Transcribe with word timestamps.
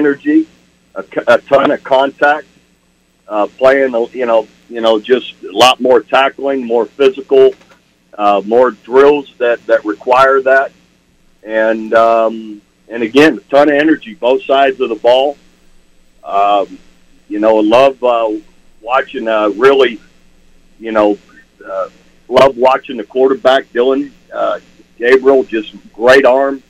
energy, 0.00 0.46
a, 0.94 1.04
a 1.26 1.38
ton 1.38 1.72
of 1.72 1.82
contact, 1.82 2.46
uh, 3.26 3.48
playing, 3.58 3.92
you 4.12 4.26
know, 4.26 4.46
you 4.70 4.80
know, 4.80 5.00
just 5.00 5.34
a 5.42 5.50
lot 5.50 5.80
more 5.80 6.00
tackling, 6.02 6.64
more 6.64 6.86
physical, 6.86 7.52
uh, 8.16 8.40
more 8.44 8.70
drills 8.70 9.34
that, 9.38 9.58
that 9.66 9.84
require 9.84 10.40
that. 10.40 10.70
And, 11.42 11.92
um, 11.94 12.62
and 12.88 13.02
again, 13.02 13.38
a 13.38 13.40
ton 13.50 13.70
of 13.70 13.74
energy, 13.74 14.14
both 14.14 14.44
sides 14.44 14.80
of 14.80 14.88
the 14.88 14.94
ball. 14.94 15.36
Um, 16.22 16.78
you 17.28 17.40
know, 17.40 17.56
love 17.56 18.00
uh, 18.04 18.30
watching 18.80 19.26
uh, 19.26 19.48
really, 19.48 20.00
you 20.78 20.92
know, 20.92 21.18
uh, 21.68 21.88
love 22.28 22.56
watching 22.56 22.98
the 22.98 23.04
quarterback, 23.04 23.72
Dillon 23.72 24.14
uh, 24.32 24.60
Gabriel, 24.96 25.42
just 25.42 25.74
great 25.92 26.24
arm. 26.24 26.62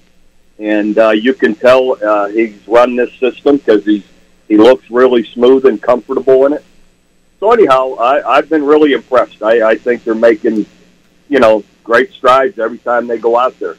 And 0.58 0.98
uh, 0.98 1.10
you 1.10 1.34
can 1.34 1.54
tell 1.54 1.96
uh, 2.04 2.28
he's 2.28 2.66
run 2.66 2.96
this 2.96 3.12
system 3.14 3.58
because 3.58 3.84
he's 3.84 4.04
he 4.48 4.56
looks 4.56 4.90
really 4.90 5.24
smooth 5.24 5.66
and 5.66 5.80
comfortable 5.80 6.46
in 6.46 6.54
it. 6.54 6.64
So 7.38 7.52
anyhow, 7.52 7.94
I, 7.94 8.36
I've 8.36 8.48
been 8.48 8.64
really 8.64 8.92
impressed. 8.92 9.42
I, 9.42 9.70
I 9.70 9.74
think 9.76 10.02
they're 10.02 10.14
making, 10.14 10.66
you 11.28 11.38
know, 11.38 11.62
great 11.84 12.12
strides 12.12 12.58
every 12.58 12.78
time 12.78 13.06
they 13.06 13.18
go 13.18 13.38
out 13.38 13.58
there. 13.60 13.76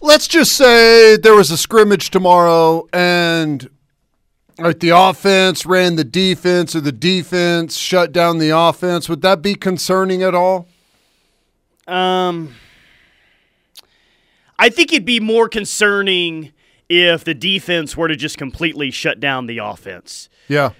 Let's 0.00 0.26
just 0.26 0.56
say 0.56 1.16
there 1.16 1.34
was 1.34 1.52
a 1.52 1.56
scrimmage 1.56 2.10
tomorrow 2.10 2.88
and 2.92 3.70
like 4.58 4.80
the 4.80 4.90
offense 4.90 5.64
ran 5.66 5.96
the 5.96 6.04
defense 6.04 6.74
or 6.76 6.80
the 6.80 6.92
defense 6.92 7.76
shut 7.76 8.12
down 8.12 8.38
the 8.38 8.50
offense. 8.50 9.08
Would 9.08 9.22
that 9.22 9.42
be 9.42 9.54
concerning 9.54 10.22
at 10.22 10.34
all? 10.34 10.68
Um, 11.86 12.54
I 14.58 14.68
think 14.68 14.92
it'd 14.92 15.04
be 15.04 15.20
more 15.20 15.48
concerning 15.48 16.52
if 16.88 17.24
the 17.24 17.34
defense 17.34 17.96
were 17.96 18.08
to 18.08 18.16
just 18.16 18.38
completely 18.38 18.90
shut 18.90 19.18
down 19.18 19.46
the 19.46 19.58
offense. 19.58 20.28
Yeah. 20.48 20.70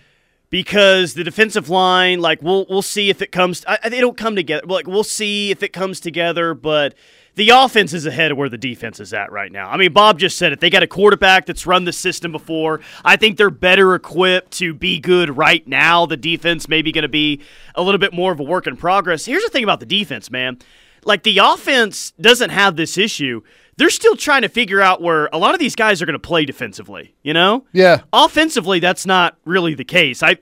Because 0.50 1.14
the 1.14 1.24
defensive 1.24 1.70
line, 1.70 2.20
like 2.20 2.42
we'll 2.42 2.66
we'll 2.68 2.82
see 2.82 3.08
if 3.08 3.22
it 3.22 3.32
comes. 3.32 3.64
I, 3.66 3.88
they 3.88 4.00
don't 4.00 4.18
come 4.18 4.36
together. 4.36 4.66
Like 4.66 4.86
we'll 4.86 5.02
see 5.02 5.50
if 5.50 5.62
it 5.62 5.72
comes 5.72 5.98
together, 5.98 6.52
but 6.52 6.94
the 7.34 7.50
offense 7.50 7.92
is 7.92 8.04
ahead 8.04 8.30
of 8.30 8.38
where 8.38 8.48
the 8.48 8.58
defense 8.58 9.00
is 9.00 9.14
at 9.14 9.32
right 9.32 9.50
now. 9.50 9.70
I 9.70 9.76
mean, 9.76 9.92
Bob 9.92 10.18
just 10.18 10.36
said 10.36 10.52
it. 10.52 10.60
They 10.60 10.70
got 10.70 10.82
a 10.82 10.86
quarterback 10.86 11.46
that's 11.46 11.66
run 11.66 11.84
the 11.84 11.92
system 11.92 12.32
before. 12.32 12.80
I 13.04 13.16
think 13.16 13.36
they're 13.36 13.50
better 13.50 13.94
equipped 13.94 14.52
to 14.58 14.74
be 14.74 15.00
good 15.00 15.36
right 15.36 15.66
now. 15.66 16.04
The 16.06 16.16
defense 16.16 16.68
maybe 16.68 16.92
going 16.92 17.02
to 17.02 17.08
be 17.08 17.40
a 17.74 17.82
little 17.82 17.98
bit 17.98 18.12
more 18.12 18.32
of 18.32 18.40
a 18.40 18.44
work 18.44 18.66
in 18.66 18.76
progress. 18.76 19.24
Here's 19.24 19.42
the 19.42 19.50
thing 19.50 19.64
about 19.64 19.80
the 19.80 19.86
defense, 19.86 20.30
man. 20.30 20.58
Like 21.04 21.22
the 21.22 21.38
offense 21.38 22.12
doesn't 22.20 22.50
have 22.50 22.76
this 22.76 22.98
issue. 22.98 23.42
They're 23.76 23.90
still 23.90 24.16
trying 24.16 24.42
to 24.42 24.48
figure 24.48 24.82
out 24.82 25.00
where 25.00 25.30
a 25.32 25.38
lot 25.38 25.54
of 25.54 25.58
these 25.58 25.74
guys 25.74 26.02
are 26.02 26.06
going 26.06 26.12
to 26.12 26.18
play 26.18 26.44
defensively, 26.44 27.14
you 27.22 27.32
know? 27.32 27.64
Yeah. 27.72 28.02
Offensively, 28.12 28.78
that's 28.78 29.06
not 29.06 29.36
really 29.44 29.74
the 29.74 29.84
case. 29.84 30.22
I 30.22 30.36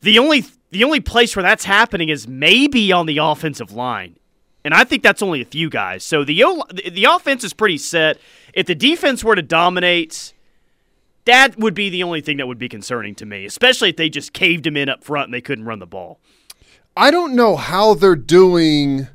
the 0.00 0.18
only 0.18 0.44
the 0.70 0.84
only 0.84 1.00
place 1.00 1.34
where 1.34 1.42
that's 1.42 1.64
happening 1.64 2.08
is 2.08 2.28
maybe 2.28 2.92
on 2.92 3.06
the 3.06 3.18
offensive 3.18 3.72
line. 3.72 4.16
And 4.64 4.74
I 4.74 4.84
think 4.84 5.02
that's 5.02 5.22
only 5.22 5.40
a 5.40 5.46
few 5.46 5.70
guys. 5.70 6.04
So 6.04 6.24
the 6.24 6.44
the 6.90 7.04
offense 7.04 7.44
is 7.44 7.52
pretty 7.52 7.78
set. 7.78 8.18
If 8.52 8.66
the 8.66 8.74
defense 8.74 9.24
were 9.24 9.34
to 9.34 9.42
dominate, 9.42 10.34
that 11.24 11.58
would 11.58 11.74
be 11.74 11.88
the 11.88 12.02
only 12.02 12.20
thing 12.20 12.36
that 12.38 12.46
would 12.46 12.58
be 12.58 12.68
concerning 12.68 13.14
to 13.16 13.26
me, 13.26 13.46
especially 13.46 13.90
if 13.90 13.96
they 13.96 14.08
just 14.08 14.32
caved 14.32 14.66
him 14.66 14.76
in 14.76 14.88
up 14.88 15.02
front 15.04 15.26
and 15.26 15.34
they 15.34 15.40
couldn't 15.40 15.64
run 15.64 15.78
the 15.78 15.86
ball. 15.86 16.20
I 16.96 17.10
don't 17.10 17.34
know 17.34 17.56
how 17.56 17.94
they're 17.94 18.16
doing 18.16 19.08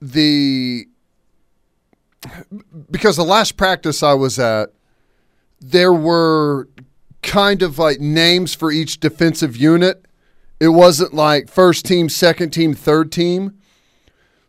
the 0.00 0.86
because 2.90 3.16
the 3.16 3.24
last 3.24 3.56
practice 3.56 4.02
I 4.02 4.14
was 4.14 4.38
at, 4.38 4.70
there 5.60 5.92
were 5.92 6.68
kind 7.22 7.62
of 7.62 7.78
like 7.78 8.00
names 8.00 8.54
for 8.54 8.70
each 8.70 9.00
defensive 9.00 9.56
unit. 9.56 10.04
It 10.60 10.68
wasn't 10.68 11.14
like 11.14 11.48
first 11.48 11.84
team, 11.84 12.08
second 12.08 12.50
team, 12.50 12.74
third 12.74 13.10
team. 13.10 13.58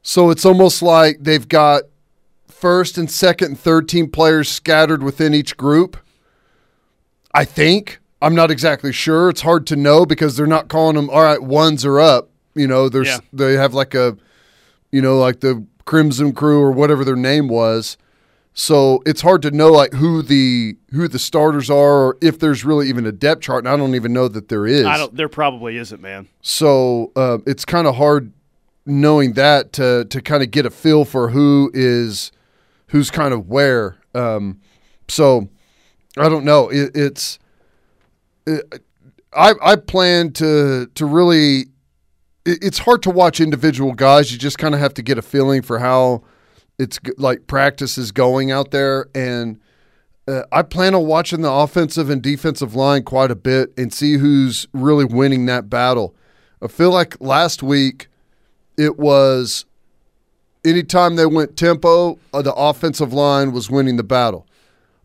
So 0.07 0.29
it's 0.29 0.45
almost 0.45 0.83
like 0.83 1.17
they've 1.19 1.47
got 1.47 1.85
first 2.47 2.95
and 2.99 3.09
second 3.09 3.47
and 3.47 3.59
third 3.59 3.89
team 3.89 4.07
players 4.07 4.47
scattered 4.47 5.01
within 5.01 5.33
each 5.33 5.57
group. 5.57 5.97
I 7.33 7.43
think. 7.43 7.99
I'm 8.21 8.35
not 8.35 8.51
exactly 8.51 8.93
sure. 8.93 9.29
It's 9.29 9.41
hard 9.41 9.65
to 9.67 9.75
know 9.75 10.05
because 10.05 10.37
they're 10.37 10.45
not 10.45 10.67
calling 10.67 10.95
them 10.95 11.09
all 11.09 11.23
right, 11.23 11.41
ones 11.41 11.83
are 11.85 11.99
up. 11.99 12.29
You 12.53 12.67
know, 12.67 12.87
there's 12.87 13.07
yeah. 13.07 13.19
they 13.33 13.53
have 13.53 13.73
like 13.73 13.95
a 13.95 14.15
you 14.91 15.01
know, 15.01 15.17
like 15.17 15.39
the 15.39 15.65
Crimson 15.85 16.33
Crew 16.33 16.61
or 16.61 16.71
whatever 16.71 17.03
their 17.03 17.15
name 17.15 17.47
was. 17.47 17.97
So 18.53 19.01
it's 19.07 19.21
hard 19.21 19.41
to 19.41 19.49
know 19.49 19.71
like 19.71 19.93
who 19.93 20.21
the 20.21 20.77
who 20.91 21.07
the 21.07 21.19
starters 21.19 21.71
are 21.71 22.09
or 22.09 22.17
if 22.21 22.37
there's 22.37 22.63
really 22.63 22.87
even 22.89 23.07
a 23.07 23.11
depth 23.11 23.41
chart. 23.41 23.65
And 23.65 23.73
I 23.73 23.75
don't 23.75 23.95
even 23.95 24.13
know 24.13 24.27
that 24.27 24.49
there 24.49 24.67
is. 24.67 24.85
I 24.85 24.97
don't. 24.97 25.15
There 25.15 25.29
probably 25.29 25.77
isn't, 25.77 25.99
man. 25.99 26.27
So 26.43 27.11
uh, 27.15 27.39
it's 27.47 27.65
kind 27.65 27.87
of 27.87 27.95
hard 27.95 28.31
knowing 28.85 29.33
that 29.33 29.73
to 29.73 30.05
to 30.05 30.21
kind 30.21 30.43
of 30.43 30.51
get 30.51 30.65
a 30.65 30.69
feel 30.69 31.05
for 31.05 31.29
who 31.29 31.71
is 31.73 32.31
who's 32.87 33.11
kind 33.11 33.33
of 33.33 33.47
where. 33.47 33.97
Um, 34.13 34.61
so 35.07 35.49
I 36.17 36.29
don't 36.29 36.45
know. 36.45 36.69
It, 36.69 36.91
it's 36.95 37.39
it, 38.45 38.83
I 39.33 39.53
I 39.61 39.75
plan 39.75 40.31
to 40.33 40.87
to 40.87 41.05
really 41.05 41.65
it's 42.45 42.79
hard 42.79 43.01
to 43.03 43.09
watch 43.09 43.39
individual 43.39 43.93
guys. 43.93 44.31
You 44.31 44.37
just 44.37 44.57
kind 44.57 44.75
of 44.75 44.79
have 44.79 44.93
to 44.95 45.01
get 45.01 45.17
a 45.17 45.21
feeling 45.21 45.61
for 45.61 45.79
how 45.79 46.23
it's 46.77 46.99
like 47.17 47.47
practice 47.47 47.97
is 47.97 48.11
going 48.11 48.51
out 48.51 48.71
there. 48.71 49.07
And 49.15 49.59
uh, 50.27 50.43
I 50.51 50.61
plan 50.61 50.93
on 50.93 51.05
watching 51.05 51.41
the 51.41 51.51
offensive 51.51 52.09
and 52.09 52.21
defensive 52.21 52.75
line 52.75 53.03
quite 53.03 53.31
a 53.31 53.35
bit 53.35 53.73
and 53.77 53.93
see 53.93 54.17
who's 54.17 54.67
really 54.73 55.05
winning 55.05 55.47
that 55.47 55.69
battle. 55.69 56.15
I 56.61 56.67
feel 56.67 56.91
like 56.91 57.19
last 57.19 57.63
week 57.63 58.07
it 58.77 58.97
was 58.97 59.65
anytime 60.65 61.15
they 61.15 61.25
went 61.25 61.55
tempo, 61.55 62.19
uh, 62.33 62.41
the 62.41 62.53
offensive 62.53 63.13
line 63.13 63.51
was 63.51 63.69
winning 63.69 63.97
the 63.97 64.03
battle. 64.03 64.47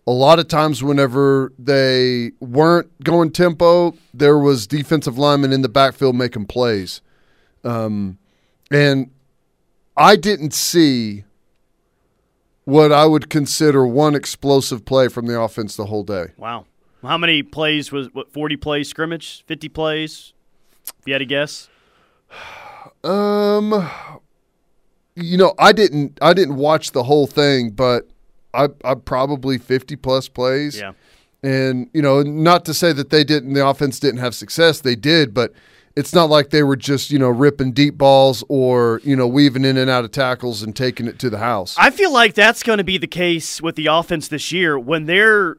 A 0.07 0.13
lot 0.13 0.39
of 0.39 0.49
times, 0.49 0.83
whenever 0.83 1.53
they 1.59 2.33
weren't 2.41 3.05
going 3.05 3.31
tempo, 3.31 3.95
there 4.13 4.39
was 4.39 4.67
defensive 4.67 5.19
linemen 5.19 5.53
in 5.53 5.63
the 5.63 5.69
backfield 5.69 6.17
making 6.17 6.47
plays. 6.47 7.01
Um, 7.63 8.19
and 8.71 9.11
I 9.97 10.17
didn't 10.17 10.55
see 10.55 11.25
what 12.65 12.91
I 12.91 13.05
would 13.05 13.29
consider 13.31 13.87
one 13.87 14.15
explosive 14.15 14.85
play 14.85 15.09
from 15.09 15.27
the 15.27 15.39
offense 15.39 15.77
the 15.77 15.87
whole 15.87 16.03
day. 16.03 16.29
Wow. 16.37 16.65
How 17.03 17.19
many 17.19 17.43
plays 17.43 17.93
was 17.93 18.09
what 18.13 18.33
40 18.33 18.57
plays 18.57 18.89
scrimmage? 18.89 19.45
50 19.47 19.69
plays? 19.69 20.33
If 20.99 21.07
you 21.07 21.13
had 21.13 21.19
to 21.21 21.27
guess? 21.27 21.69
Um 23.05 23.89
you 25.17 25.37
know, 25.37 25.55
I 25.59 25.73
didn't 25.73 26.19
I 26.23 26.35
didn't 26.35 26.57
watch 26.57 26.93
the 26.93 27.05
whole 27.05 27.27
thing, 27.27 27.71
but 27.71 28.09
I 28.55 28.69
I 28.85 28.95
probably 28.95 29.59
50 29.59 29.97
plus 29.97 30.29
plays. 30.29 30.79
Yeah. 30.79 30.93
And 31.43 31.89
you 31.93 32.03
know, 32.03 32.23
not 32.23 32.65
to 32.67 32.75
say 32.75 32.93
that 32.93 33.11
they 33.11 33.25
didn't 33.25 33.55
the 33.55 33.67
offense 33.67 33.99
didn't 33.99 34.21
have 34.21 34.35
success, 34.35 34.81
they 34.81 34.97
did, 34.97 35.33
but 35.33 35.53
it's 35.97 36.15
not 36.15 36.31
like 36.31 36.51
they 36.51 36.63
were 36.63 36.77
just 36.77 37.11
you 37.11 37.19
know 37.19 37.29
ripping 37.29 37.73
deep 37.73 37.99
balls 37.99 38.45
or 38.49 39.01
you 39.05 39.17
know 39.17 39.27
weaving 39.27 39.65
in 39.65 39.77
and 39.77 39.91
out 39.91 40.05
of 40.05 40.13
tackles 40.13 40.63
and 40.63 40.75
taking 40.77 41.07
it 41.07 41.19
to 41.19 41.31
the 41.31 41.39
house. 41.39 41.75
I 41.79 41.91
feel 41.91 42.13
like 42.13 42.35
that's 42.35 42.63
going 42.63 42.79
to 42.79 42.85
be 42.85 42.99
the 42.99 43.07
case 43.07 43.61
with 43.61 43.77
the 43.77 43.87
offense 43.87 44.29
this 44.29 44.53
year 44.53 44.79
when 44.79 45.07
they're 45.07 45.57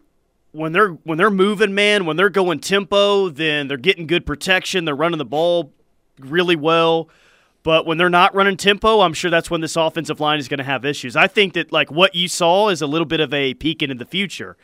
when 0.52 0.72
they're 0.72 0.90
when 0.90 1.18
they're 1.18 1.30
moving 1.30 1.74
man 1.74 2.06
when 2.06 2.18
they're 2.18 2.30
going 2.30 2.60
tempo 2.60 3.30
then 3.30 3.68
they're 3.68 3.78
getting 3.78 4.06
good 4.06 4.26
protection 4.26 4.84
they're 4.84 4.96
running 4.96 5.18
the 5.18 5.26
ball 5.26 5.72
really 6.20 6.58
well 6.58 7.08
but 7.64 7.86
when 7.86 7.98
they're 7.98 8.10
not 8.10 8.34
running 8.36 8.58
tempo 8.58 9.02
i'm 9.02 9.14
sure 9.14 9.32
that's 9.32 9.50
when 9.50 9.62
this 9.62 9.76
offensive 9.76 10.20
line 10.20 10.40
is 10.40 10.48
going 10.48 10.58
to 10.58 10.64
have 10.64 10.86
issues 10.86 11.16
i 11.16 11.28
think 11.28 11.54
that 11.54 11.72
like 11.72 11.92
what 11.92 12.16
you 12.16 12.28
saw 12.28 12.70
is 12.70 12.82
a 12.82 12.88
little 12.88 13.06
bit 13.06 13.20
of 13.20 13.34
a 13.34 13.54
peek 13.54 13.82
into 13.82 13.96
the 13.96 14.06
future 14.06 14.58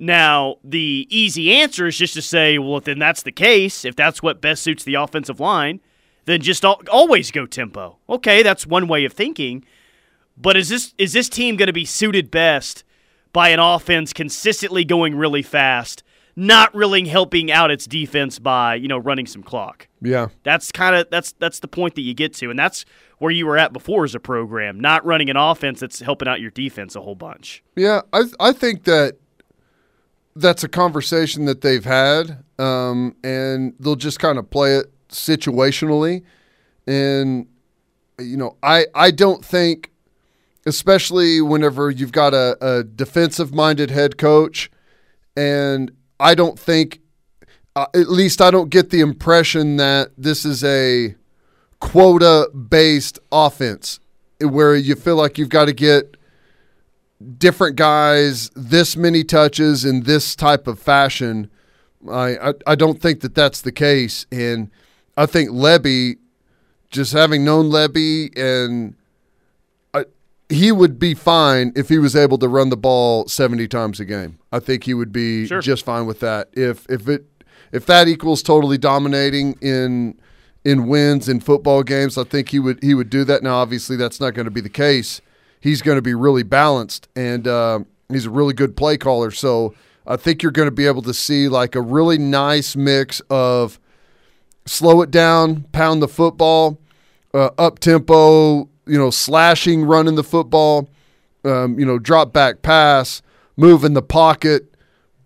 now, 0.00 0.56
the 0.62 1.08
easy 1.10 1.52
answer 1.52 1.88
is 1.88 1.98
just 1.98 2.14
to 2.14 2.22
say, 2.22 2.56
well, 2.58 2.80
then 2.80 3.00
that's 3.00 3.22
the 3.22 3.32
case, 3.32 3.84
if 3.84 3.96
that's 3.96 4.22
what 4.22 4.40
best 4.40 4.62
suits 4.62 4.84
the 4.84 4.94
offensive 4.94 5.40
line, 5.40 5.80
then 6.24 6.40
just 6.40 6.64
always 6.64 7.30
go 7.30 7.46
tempo. 7.46 7.98
Okay, 8.08 8.42
that's 8.42 8.66
one 8.66 8.86
way 8.86 9.04
of 9.04 9.12
thinking. 9.12 9.64
But 10.36 10.56
is 10.56 10.68
this 10.68 10.94
is 10.98 11.14
this 11.14 11.28
team 11.28 11.56
going 11.56 11.66
to 11.66 11.72
be 11.72 11.84
suited 11.84 12.30
best 12.30 12.84
by 13.32 13.48
an 13.48 13.58
offense 13.58 14.12
consistently 14.12 14.84
going 14.84 15.16
really 15.16 15.42
fast, 15.42 16.04
not 16.38 16.72
really 16.72 17.06
helping 17.08 17.50
out 17.50 17.68
its 17.68 17.84
defense 17.84 18.38
by 18.38 18.76
you 18.76 18.86
know 18.86 18.96
running 18.96 19.26
some 19.26 19.42
clock? 19.42 19.88
Yeah, 20.00 20.28
that's 20.44 20.70
kind 20.70 20.94
of 20.94 21.10
that's 21.10 21.32
that's 21.32 21.58
the 21.58 21.68
point 21.68 21.96
that 21.96 22.02
you 22.02 22.14
get 22.14 22.32
to, 22.34 22.48
and 22.48 22.58
that's 22.58 22.84
where 23.18 23.32
you 23.32 23.44
were 23.44 23.58
at 23.58 23.72
before 23.72 24.04
as 24.04 24.14
a 24.14 24.20
program, 24.20 24.78
not 24.78 25.04
running 25.04 25.28
an 25.28 25.36
offense 25.36 25.80
that's 25.80 26.00
helping 26.00 26.28
out 26.28 26.40
your 26.40 26.52
defense 26.52 26.94
a 26.94 27.00
whole 27.00 27.16
bunch. 27.16 27.64
Yeah, 27.74 28.02
I 28.12 28.22
I 28.38 28.52
think 28.52 28.84
that 28.84 29.18
that's 30.36 30.62
a 30.62 30.68
conversation 30.68 31.46
that 31.46 31.62
they've 31.62 31.84
had, 31.84 32.44
um, 32.60 33.16
and 33.24 33.74
they'll 33.80 33.96
just 33.96 34.20
kind 34.20 34.38
of 34.38 34.48
play 34.48 34.76
it 34.76 34.92
situationally. 35.08 36.22
And 36.86 37.48
you 38.20 38.36
know, 38.36 38.56
I 38.62 38.86
I 38.94 39.10
don't 39.10 39.44
think, 39.44 39.90
especially 40.66 41.40
whenever 41.40 41.90
you've 41.90 42.12
got 42.12 42.32
a, 42.32 42.56
a 42.60 42.84
defensive 42.84 43.52
minded 43.52 43.90
head 43.90 44.18
coach, 44.18 44.70
and 45.36 45.90
I 46.20 46.34
don't 46.34 46.58
think, 46.58 47.00
uh, 47.76 47.86
at 47.94 48.08
least 48.08 48.40
I 48.40 48.50
don't 48.50 48.70
get 48.70 48.90
the 48.90 49.00
impression 49.00 49.76
that 49.76 50.10
this 50.16 50.44
is 50.44 50.64
a 50.64 51.14
quota 51.80 52.50
based 52.50 53.18
offense 53.30 54.00
where 54.40 54.74
you 54.74 54.94
feel 54.94 55.16
like 55.16 55.38
you've 55.38 55.48
got 55.48 55.66
to 55.66 55.72
get 55.72 56.16
different 57.38 57.76
guys 57.76 58.50
this 58.54 58.96
many 58.96 59.24
touches 59.24 59.84
in 59.84 60.02
this 60.02 60.36
type 60.36 60.66
of 60.66 60.78
fashion. 60.78 61.50
I, 62.08 62.50
I, 62.50 62.54
I 62.68 62.74
don't 62.74 63.00
think 63.00 63.20
that 63.20 63.34
that's 63.34 63.60
the 63.60 63.72
case, 63.72 64.26
and 64.30 64.70
I 65.16 65.26
think 65.26 65.50
Lebby, 65.50 66.18
just 66.90 67.12
having 67.12 67.44
known 67.44 67.70
Lebby, 67.70 68.36
and 68.38 68.94
he 70.48 70.72
would 70.72 70.98
be 70.98 71.14
fine 71.14 71.72
if 71.76 71.88
he 71.88 71.98
was 71.98 72.16
able 72.16 72.38
to 72.38 72.48
run 72.48 72.70
the 72.70 72.76
ball 72.76 73.26
seventy 73.28 73.68
times 73.68 74.00
a 74.00 74.04
game. 74.04 74.38
I 74.52 74.58
think 74.60 74.84
he 74.84 74.94
would 74.94 75.12
be 75.12 75.46
Sure. 75.46 75.60
just 75.60 75.84
fine 75.84 76.06
with 76.06 76.20
that. 76.20 76.48
If 76.52 76.86
if 76.88 77.08
it 77.08 77.26
if 77.72 77.84
that 77.86 78.08
equals 78.08 78.42
totally 78.42 78.78
dominating 78.78 79.54
in 79.60 80.18
in 80.64 80.86
wins 80.88 81.28
in 81.28 81.40
football 81.40 81.82
games, 81.82 82.16
I 82.18 82.24
think 82.24 82.48
he 82.50 82.58
would 82.58 82.82
he 82.82 82.94
would 82.94 83.10
do 83.10 83.24
that. 83.24 83.42
Now, 83.42 83.56
obviously, 83.56 83.96
that's 83.96 84.20
not 84.20 84.34
going 84.34 84.46
to 84.46 84.50
be 84.50 84.60
the 84.60 84.68
case. 84.70 85.20
He's 85.60 85.82
going 85.82 85.96
to 85.96 86.02
be 86.02 86.14
really 86.14 86.44
balanced, 86.44 87.08
and 87.16 87.46
uh, 87.48 87.80
he's 88.08 88.26
a 88.26 88.30
really 88.30 88.54
good 88.54 88.76
play 88.76 88.96
caller. 88.96 89.30
So 89.30 89.74
I 90.06 90.16
think 90.16 90.42
you're 90.42 90.52
going 90.52 90.68
to 90.68 90.74
be 90.74 90.86
able 90.86 91.02
to 91.02 91.12
see 91.14 91.48
like 91.48 91.74
a 91.74 91.80
really 91.82 92.16
nice 92.16 92.74
mix 92.76 93.20
of 93.28 93.78
slow 94.66 95.02
it 95.02 95.10
down, 95.10 95.64
pound 95.72 96.00
the 96.02 96.08
football, 96.08 96.78
uh, 97.34 97.50
up 97.58 97.78
tempo, 97.80 98.68
you 98.88 98.98
know, 98.98 99.10
slashing, 99.10 99.84
running 99.84 100.14
the 100.14 100.24
football, 100.24 100.88
um, 101.44 101.78
you 101.78 101.86
know, 101.86 101.98
drop 101.98 102.32
back 102.32 102.62
pass, 102.62 103.22
move 103.56 103.84
in 103.84 103.94
the 103.94 104.02
pocket, 104.02 104.74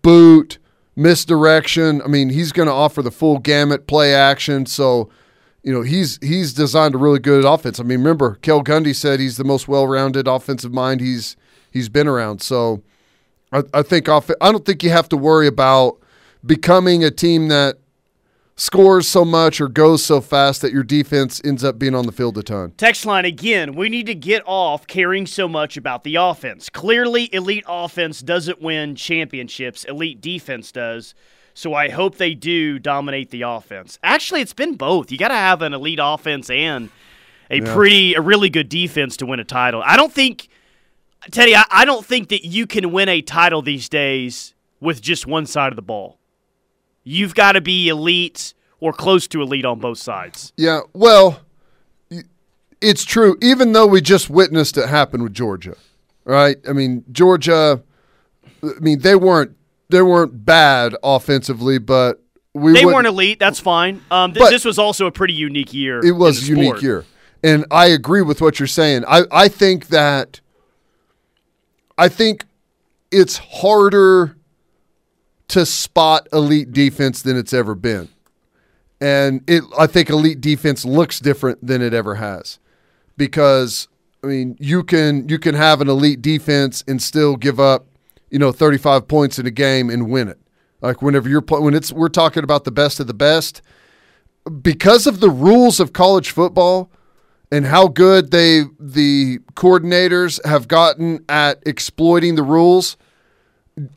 boot, 0.01 0.57
misdirection. 0.95 2.01
I 2.01 2.07
mean, 2.07 2.29
he's 2.29 2.51
going 2.51 2.67
to 2.67 2.73
offer 2.73 3.01
the 3.01 3.11
full 3.11 3.39
gamut 3.39 3.87
play 3.87 4.13
action. 4.13 4.65
So, 4.65 5.09
you 5.63 5.73
know, 5.73 5.81
he's 5.81 6.19
he's 6.21 6.53
designed 6.53 6.95
a 6.95 6.97
really 6.97 7.19
good 7.19 7.45
offense. 7.45 7.79
I 7.79 7.83
mean, 7.83 7.99
remember, 7.99 8.35
Cale 8.41 8.63
Gundy 8.63 8.95
said 8.95 9.19
he's 9.19 9.37
the 9.37 9.43
most 9.43 9.67
well-rounded 9.67 10.27
offensive 10.27 10.73
mind 10.73 11.01
he's 11.01 11.35
he's 11.71 11.89
been 11.89 12.07
around. 12.07 12.41
So, 12.41 12.83
I, 13.51 13.63
I 13.73 13.81
think 13.81 14.09
off. 14.09 14.29
I 14.41 14.51
don't 14.51 14.65
think 14.65 14.83
you 14.83 14.89
have 14.89 15.07
to 15.09 15.17
worry 15.17 15.47
about 15.47 15.99
becoming 16.45 17.03
a 17.03 17.11
team 17.11 17.47
that 17.47 17.77
scores 18.55 19.07
so 19.07 19.25
much 19.25 19.59
or 19.59 19.67
goes 19.67 20.03
so 20.03 20.21
fast 20.21 20.61
that 20.61 20.71
your 20.71 20.83
defense 20.83 21.41
ends 21.43 21.63
up 21.63 21.79
being 21.79 21.95
on 21.95 22.05
the 22.05 22.11
field 22.11 22.37
a 22.37 22.43
ton. 22.43 22.71
Text 22.77 23.05
line 23.05 23.25
again, 23.25 23.73
we 23.75 23.89
need 23.89 24.05
to 24.05 24.15
get 24.15 24.43
off 24.45 24.85
caring 24.87 25.25
so 25.25 25.47
much 25.47 25.75
about 25.77 26.03
the 26.03 26.15
offense. 26.15 26.69
Clearly, 26.69 27.33
elite 27.33 27.65
offense 27.67 28.21
doesn't 28.21 28.61
win 28.61 28.95
championships, 28.95 29.83
elite 29.85 30.21
defense 30.21 30.71
does. 30.71 31.15
So 31.55 31.73
I 31.75 31.89
hope 31.89 32.15
they 32.17 32.33
do 32.33 32.79
dominate 32.79 33.29
the 33.29 33.43
offense. 33.43 33.99
Actually, 34.01 34.41
it's 34.41 34.53
been 34.53 34.75
both. 34.75 35.11
You 35.11 35.19
got 35.19 35.27
to 35.27 35.35
have 35.35 35.61
an 35.61 35.73
elite 35.73 35.99
offense 36.01 36.49
and 36.49 36.89
a 37.51 37.57
Yeah. 37.57 37.73
pretty, 37.75 38.15
a 38.15 38.21
really 38.21 38.49
good 38.49 38.69
defense 38.69 39.17
to 39.17 39.27
win 39.27 39.39
a 39.39 39.43
title. 39.43 39.83
I 39.85 39.95
don't 39.95 40.11
think, 40.11 40.47
Teddy, 41.29 41.55
I, 41.55 41.63
I 41.69 41.85
don't 41.85 42.03
think 42.05 42.29
that 42.29 42.43
you 42.45 42.65
can 42.65 42.91
win 42.91 43.07
a 43.07 43.21
title 43.21 43.61
these 43.61 43.87
days 43.87 44.55
with 44.79 44.99
just 45.01 45.27
one 45.27 45.45
side 45.45 45.71
of 45.71 45.75
the 45.75 45.83
ball. 45.83 46.17
You've 47.03 47.35
got 47.35 47.53
to 47.53 47.61
be 47.61 47.89
elite 47.89 48.53
or 48.79 48.93
close 48.93 49.27
to 49.29 49.41
elite 49.41 49.65
on 49.65 49.79
both 49.79 49.97
sides. 49.97 50.53
Yeah, 50.57 50.81
well, 50.93 51.41
it's 52.81 53.03
true. 53.05 53.37
Even 53.41 53.73
though 53.73 53.87
we 53.87 54.01
just 54.01 54.29
witnessed 54.29 54.77
it 54.77 54.89
happen 54.89 55.23
with 55.23 55.33
Georgia, 55.33 55.75
right? 56.25 56.57
I 56.67 56.73
mean, 56.73 57.03
Georgia. 57.11 57.81
I 58.61 58.79
mean, 58.79 58.99
they 58.99 59.15
weren't 59.15 59.55
they 59.89 60.01
weren't 60.01 60.45
bad 60.45 60.95
offensively, 61.03 61.77
but 61.77 62.21
we 62.53 62.73
They 62.73 62.85
weren't 62.85 63.07
elite. 63.07 63.39
That's 63.39 63.59
fine. 63.59 64.01
Um, 64.11 64.33
th- 64.33 64.49
this 64.49 64.65
was 64.65 64.77
also 64.77 65.05
a 65.05 65.11
pretty 65.11 65.33
unique 65.33 65.73
year. 65.73 66.05
It 66.05 66.11
was 66.11 66.43
a 66.43 66.45
unique 66.47 66.77
sport. 66.77 66.83
year, 66.83 67.05
and 67.43 67.65
I 67.71 67.87
agree 67.87 68.21
with 68.21 68.41
what 68.41 68.59
you're 68.59 68.67
saying. 68.67 69.05
I 69.07 69.23
I 69.31 69.47
think 69.47 69.87
that 69.87 70.41
I 71.97 72.09
think 72.09 72.45
it's 73.11 73.37
harder 73.37 74.35
to 75.49 75.65
spot 75.65 76.27
elite 76.33 76.71
defense 76.71 77.21
than 77.21 77.37
it's 77.37 77.53
ever 77.53 77.75
been, 77.75 78.09
and 79.01 79.41
it 79.47 79.63
I 79.77 79.87
think 79.87 80.09
elite 80.09 80.41
defense 80.41 80.85
looks 80.85 81.19
different 81.19 81.65
than 81.65 81.81
it 81.81 81.93
ever 81.93 82.15
has, 82.15 82.59
because 83.17 83.87
I 84.23 84.27
mean 84.27 84.55
you 84.59 84.83
can 84.83 85.27
you 85.29 85.39
can 85.39 85.55
have 85.55 85.81
an 85.81 85.89
elite 85.89 86.21
defense 86.21 86.83
and 86.87 87.01
still 87.01 87.35
give 87.35 87.59
up 87.59 87.87
you 88.29 88.39
know 88.39 88.51
35 88.51 89.07
points 89.07 89.37
in 89.37 89.45
a 89.45 89.51
game 89.51 89.89
and 89.89 90.09
win 90.09 90.27
it. 90.27 90.39
Like 90.81 91.01
whenever 91.01 91.29
you're 91.29 91.41
pl- 91.41 91.63
when 91.63 91.73
it's 91.73 91.93
we're 91.93 92.09
talking 92.09 92.43
about 92.43 92.63
the 92.63 92.71
best 92.71 92.99
of 92.99 93.07
the 93.07 93.13
best 93.13 93.61
because 94.61 95.07
of 95.07 95.19
the 95.19 95.29
rules 95.29 95.79
of 95.79 95.93
college 95.93 96.31
football 96.31 96.91
and 97.51 97.65
how 97.65 97.87
good 97.87 98.31
they 98.31 98.63
the 98.79 99.39
coordinators 99.53 100.43
have 100.45 100.67
gotten 100.67 101.23
at 101.29 101.61
exploiting 101.65 102.35
the 102.35 102.43
rules 102.43 102.97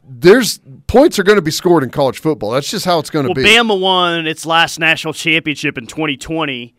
there's 0.08 0.58
points 0.87 1.19
are 1.19 1.23
going 1.23 1.37
to 1.37 1.43
be 1.43 1.50
scored 1.50 1.82
in 1.82 1.90
college 1.90 2.19
football 2.19 2.50
that's 2.52 2.70
just 2.70 2.84
how 2.87 2.99
it's 2.99 3.11
going 3.11 3.25
to 3.26 3.28
Well, 3.28 3.34
be 3.34 3.43
Bama 3.44 3.78
won 3.78 4.26
its 4.26 4.46
last 4.46 4.78
national 4.78 5.12
championship 5.12 5.76
in 5.76 5.87
2020, 5.87 6.75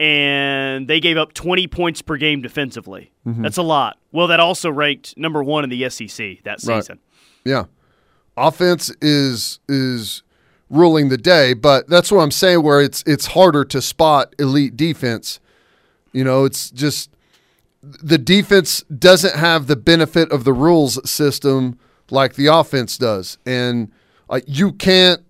and 0.00 0.88
they 0.88 1.00
gave 1.00 1.16
up 1.16 1.34
20 1.34 1.66
points 1.66 2.02
per 2.02 2.16
game 2.16 2.40
defensively. 2.40 3.12
Mm-hmm. 3.26 3.42
That's 3.42 3.56
a 3.58 3.62
lot. 3.62 3.98
Well, 4.12 4.28
that 4.28 4.40
also 4.40 4.70
ranked 4.70 5.16
number 5.18 5.42
one 5.42 5.64
in 5.64 5.70
the 5.70 5.88
SEC 5.90 6.42
that 6.44 6.58
Right. 6.64 6.82
season. 6.82 6.98
yeah 7.44 7.64
offense 8.36 8.90
is 9.02 9.58
is 9.68 10.22
ruling 10.70 11.08
the 11.08 11.16
day 11.18 11.54
but 11.54 11.88
that's 11.88 12.12
what 12.12 12.20
i'm 12.20 12.30
saying 12.30 12.62
where 12.62 12.80
it's 12.80 13.02
it's 13.04 13.26
harder 13.26 13.64
to 13.64 13.82
spot 13.82 14.32
elite 14.38 14.76
defense 14.76 15.40
you 16.12 16.22
know 16.22 16.44
it's 16.44 16.70
just 16.70 17.10
the 17.82 18.16
defense 18.18 18.82
doesn't 18.82 19.34
have 19.34 19.66
the 19.66 19.74
benefit 19.74 20.30
of 20.30 20.44
the 20.44 20.52
rules 20.52 21.00
system 21.10 21.76
like 22.10 22.34
the 22.34 22.46
offense 22.46 22.98
does. 22.98 23.38
And 23.46 23.90
uh, 24.30 24.40
you 24.46 24.72
can't 24.72 25.22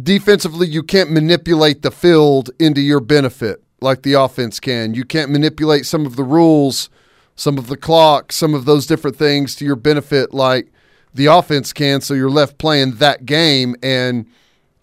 defensively 0.00 0.66
you 0.66 0.82
can't 0.82 1.10
manipulate 1.10 1.82
the 1.82 1.90
field 1.90 2.50
into 2.58 2.80
your 2.80 3.00
benefit 3.00 3.62
like 3.80 4.02
the 4.02 4.14
offense 4.14 4.58
can. 4.60 4.94
You 4.94 5.04
can't 5.04 5.30
manipulate 5.30 5.86
some 5.86 6.06
of 6.06 6.16
the 6.16 6.24
rules 6.24 6.90
some 7.36 7.58
of 7.58 7.66
the 7.66 7.76
clock 7.76 8.30
some 8.32 8.54
of 8.54 8.64
those 8.64 8.86
different 8.86 9.16
things 9.16 9.54
to 9.56 9.64
your 9.64 9.76
benefit 9.76 10.32
like 10.32 10.70
the 11.14 11.26
offense 11.26 11.72
can 11.72 12.00
so 12.00 12.14
you're 12.14 12.30
left 12.30 12.58
playing 12.58 12.92
that 12.96 13.26
game. 13.26 13.74
And 13.82 14.26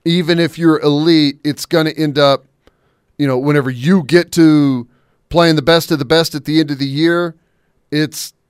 even 0.05 0.39
if 0.39 0.57
you're 0.57 0.79
elite 0.79 1.39
it's 1.43 1.65
going 1.65 1.85
to 1.85 1.97
end 1.97 2.17
up 2.17 2.45
you 3.17 3.27
know 3.27 3.37
whenever 3.37 3.69
you 3.69 4.03
get 4.03 4.31
to 4.33 4.87
playing 5.29 5.55
the 5.55 5.61
best 5.61 5.91
of 5.91 5.99
the 5.99 6.05
best 6.05 6.35
at 6.35 6.45
the 6.45 6.59
end 6.59 6.71
of 6.71 6.79
the 6.79 6.87
year 6.87 7.35
it's 7.91 8.31
it, 8.31 8.33
it- 8.33 8.40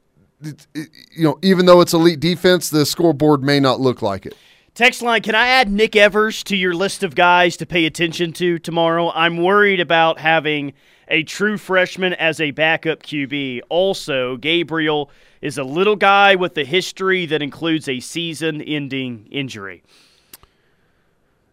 you 0.74 1.24
know 1.24 1.38
even 1.42 1.66
though 1.66 1.82
it's 1.82 1.94
elite 1.94 2.20
defense 2.20 2.70
the 2.70 2.86
scoreboard 2.86 3.44
may 3.44 3.60
not 3.60 3.80
look 3.80 4.02
like 4.02 4.26
it 4.26 4.36
Text 4.74 5.02
line, 5.02 5.22
can 5.22 5.36
I 5.36 5.48
add 5.48 5.70
Nick 5.70 5.98
Evers 5.98 6.44
to 6.46 6.56
your 6.56 6.74
list 6.74 7.04
of 7.04 7.14
guys 7.14 7.58
to 7.58 7.66
pay 7.66 7.86
attention 7.86 8.32
to 8.34 8.58
tomorrow? 8.58 9.12
I'm 9.12 9.44
worried 9.44 9.82
about 9.82 10.18
having 10.18 10.72
a 11.10 11.24
true 11.24 11.58
freshman 11.58 12.14
as 12.14 12.40
a 12.40 12.52
backup 12.52 13.04
QB. 13.04 13.62
Also, 13.68 14.38
Gabriel 14.38 15.12
is 15.42 15.58
a 15.58 15.66
little 15.66 15.98
guy 15.98 16.36
with 16.36 16.58
a 16.58 16.64
history 16.64 17.26
that 17.26 17.42
includes 17.42 17.90
a 17.90 18.00
season 18.00 18.62
ending 18.62 19.28
injury. 19.30 19.84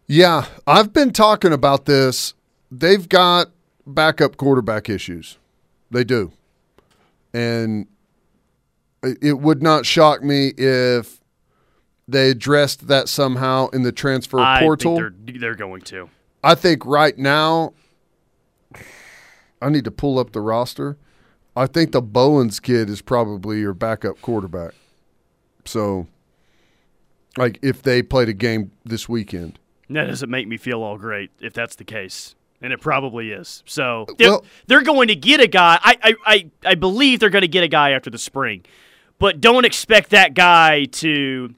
Yeah, 0.06 0.46
I've 0.64 0.92
been 0.92 1.12
talking 1.12 1.52
about 1.52 1.86
this. 1.86 2.34
They've 2.70 3.08
got 3.08 3.48
backup 3.84 4.36
quarterback 4.36 4.88
issues. 4.88 5.38
They 5.90 6.04
do. 6.04 6.32
And 7.34 7.88
it 9.02 9.38
would 9.40 9.62
not 9.62 9.86
shock 9.86 10.22
me 10.22 10.48
if 10.56 11.20
they 12.06 12.30
addressed 12.30 12.88
that 12.88 13.08
somehow 13.08 13.68
in 13.68 13.82
the 13.82 13.92
transfer 13.92 14.38
I 14.40 14.60
portal. 14.60 14.96
think 14.96 15.14
they're, 15.26 15.38
they're 15.38 15.54
going 15.54 15.82
to. 15.82 16.08
I 16.42 16.54
think 16.54 16.84
right 16.86 17.16
now, 17.18 17.74
I 19.60 19.68
need 19.68 19.84
to 19.84 19.90
pull 19.90 20.18
up 20.18 20.32
the 20.32 20.40
roster. 20.40 20.96
I 21.56 21.66
think 21.66 21.92
the 21.92 22.00
Bowens 22.02 22.60
kid 22.60 22.88
is 22.88 23.02
probably 23.02 23.60
your 23.60 23.74
backup 23.74 24.20
quarterback. 24.22 24.72
So, 25.64 26.06
like, 27.36 27.58
if 27.62 27.82
they 27.82 28.02
played 28.02 28.28
a 28.28 28.32
game 28.32 28.70
this 28.84 29.08
weekend. 29.08 29.58
That 29.90 30.06
doesn't 30.06 30.30
make 30.30 30.46
me 30.46 30.56
feel 30.56 30.82
all 30.82 30.98
great 30.98 31.30
if 31.40 31.52
that's 31.52 31.74
the 31.76 31.84
case. 31.84 32.34
And 32.60 32.72
it 32.72 32.80
probably 32.80 33.30
is. 33.32 33.62
So 33.66 34.06
they're, 34.18 34.30
Well- 34.30 34.44
they're 34.66 34.82
going 34.82 35.08
to 35.08 35.16
get 35.16 35.40
a 35.40 35.46
guy. 35.46 35.78
I, 35.82 35.96
I, 36.02 36.14
I, 36.26 36.50
I 36.70 36.74
believe 36.74 37.20
they're 37.20 37.30
going 37.30 37.42
to 37.42 37.48
get 37.48 37.64
a 37.64 37.68
guy 37.68 37.90
after 37.90 38.10
the 38.10 38.18
spring. 38.18 38.64
But 39.18 39.40
don't 39.40 39.64
expect 39.64 40.10
that 40.10 40.34
guy 40.34 40.84
to. 40.84 41.54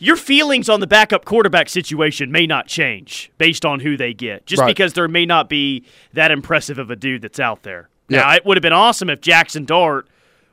Your 0.00 0.16
feelings 0.16 0.68
on 0.68 0.80
the 0.80 0.86
backup 0.86 1.24
quarterback 1.24 1.68
situation 1.68 2.30
may 2.30 2.46
not 2.46 2.66
change 2.66 3.30
based 3.38 3.64
on 3.64 3.80
who 3.80 3.96
they 3.96 4.12
get, 4.12 4.44
just 4.44 4.60
Right. 4.60 4.66
because 4.66 4.92
there 4.92 5.08
may 5.08 5.24
not 5.24 5.48
be 5.48 5.84
that 6.12 6.30
impressive 6.30 6.78
of 6.78 6.90
a 6.90 6.96
dude 6.96 7.22
that's 7.22 7.40
out 7.40 7.62
there. 7.62 7.88
Now, 8.10 8.28
Yeah. 8.30 8.34
it 8.36 8.44
would 8.44 8.56
have 8.58 8.62
been 8.62 8.72
awesome 8.74 9.08
if 9.08 9.20
Jackson 9.22 9.64
Dart 9.64 10.08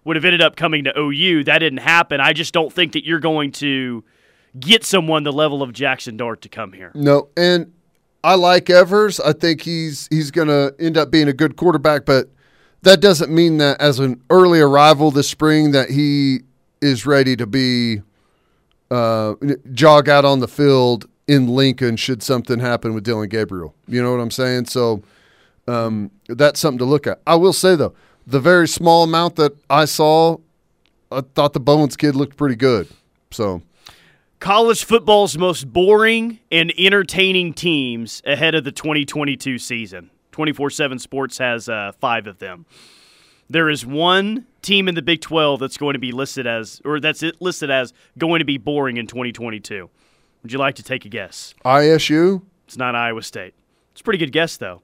would 0.06 0.16
have 0.16 0.24
ended 0.24 0.42
up 0.42 0.56
coming 0.56 0.84
to 0.86 0.94
OU. 0.98 1.44
That 1.46 1.60
didn't 1.60 1.80
happen. 1.80 2.22
I 2.22 2.32
just 2.34 2.54
don't 2.54 2.72
think 2.72 2.94
that 2.94 3.04
you're 3.04 3.20
going 3.20 3.52
to 3.54 4.04
get 4.58 4.86
someone 4.86 5.24
the 5.24 5.34
level 5.34 5.62
of 5.64 5.74
Jackson 5.74 6.16
Dart 6.16 6.42
to 6.44 6.50
come 6.50 6.72
here. 6.74 6.92
No, 6.94 7.28
and 7.36 7.74
I 8.24 8.36
like 8.36 8.70
Evers. 8.70 9.20
I 9.20 9.34
think 9.34 9.62
he's 9.64 10.08
he's 10.12 10.32
going 10.32 10.48
to 10.50 10.74
end 10.80 10.98
up 10.98 11.12
being 11.12 11.28
a 11.28 11.34
good 11.34 11.58
quarterback, 11.58 12.06
but 12.06 12.28
that 12.84 13.02
doesn't 13.02 13.32
mean 13.34 13.58
that 13.58 13.82
as 13.82 14.00
an 14.00 14.22
early 14.30 14.62
arrival 14.62 15.12
this 15.12 15.28
spring 15.28 15.72
that 15.72 15.90
he 15.90 16.42
is 16.82 17.06
ready 17.06 17.36
to 17.36 17.46
be 17.46 18.02
uh, 18.90 19.36
jog 19.74 20.10
out 20.10 20.26
on 20.26 20.40
the 20.40 20.48
field 20.48 21.08
in 21.28 21.48
Lincoln 21.48 21.96
should 21.96 22.22
something 22.22 22.60
happen 22.60 22.94
with 22.94 23.04
Dillon 23.04 23.30
Gabriel. 23.30 23.74
You 23.88 24.04
know 24.04 24.12
what 24.12 24.20
I'm 24.20 24.32
saying? 24.32 24.66
So 24.66 25.02
um, 25.68 26.12
that's 26.28 26.60
something 26.60 26.80
to 26.80 26.86
look 26.86 27.08
at. 27.08 27.22
I 27.26 27.36
will 27.36 27.54
say 27.54 27.76
though, 27.76 27.94
the 28.28 28.40
very 28.40 28.68
small 28.68 29.04
amount 29.04 29.38
that 29.38 29.54
I 29.70 29.86
saw, 29.86 30.38
I 31.12 31.22
thought 31.22 31.54
the 31.54 31.60
Bowens 31.60 31.96
kid 31.96 32.16
looked 32.16 32.38
pretty 32.38 32.56
good. 32.56 32.88
So 33.32 33.62
College 34.42 34.84
football's 34.86 35.38
most 35.38 35.72
boring 35.72 36.40
and 36.52 36.74
entertaining 36.76 37.54
teams 37.54 38.24
ahead 38.26 38.56
of 38.56 38.64
the 38.64 38.72
2022 38.72 39.60
season. 39.60 40.10
24 40.32 40.72
7 40.72 40.98
Sports 40.98 41.38
has 41.38 41.70
uh, 41.70 41.92
five 42.00 42.26
of 42.26 42.40
them. 42.40 42.66
There 43.52 43.70
is 43.70 43.86
one 43.86 44.46
team 44.62 44.88
in 44.88 44.96
the 44.96 45.02
Big 45.02 45.20
12 45.22 45.60
that's 45.60 45.76
going 45.78 45.94
to 45.94 46.00
be 46.00 46.12
listed 46.14 46.48
as, 46.48 46.82
or 46.86 47.00
that's 47.02 47.22
it 47.22 47.42
listed 47.42 47.70
as 47.70 47.94
going 48.18 48.40
to 48.40 48.46
be 48.46 48.58
boring 48.58 48.96
in 48.98 49.08
2022. 49.08 49.90
Would 50.44 50.52
you 50.54 50.58
like 50.58 50.76
to 50.76 50.84
take 50.84 51.04
a 51.06 51.10
guess? 51.10 51.54
ISU, 51.66 52.42
It's 52.66 52.78
not 52.78 52.96
Iowa 52.96 53.22
State. 53.22 53.54
It's 53.92 54.00
a 54.02 54.04
pretty 54.06 54.20
good 54.20 54.32
guess, 54.32 54.56
though. 54.56 54.82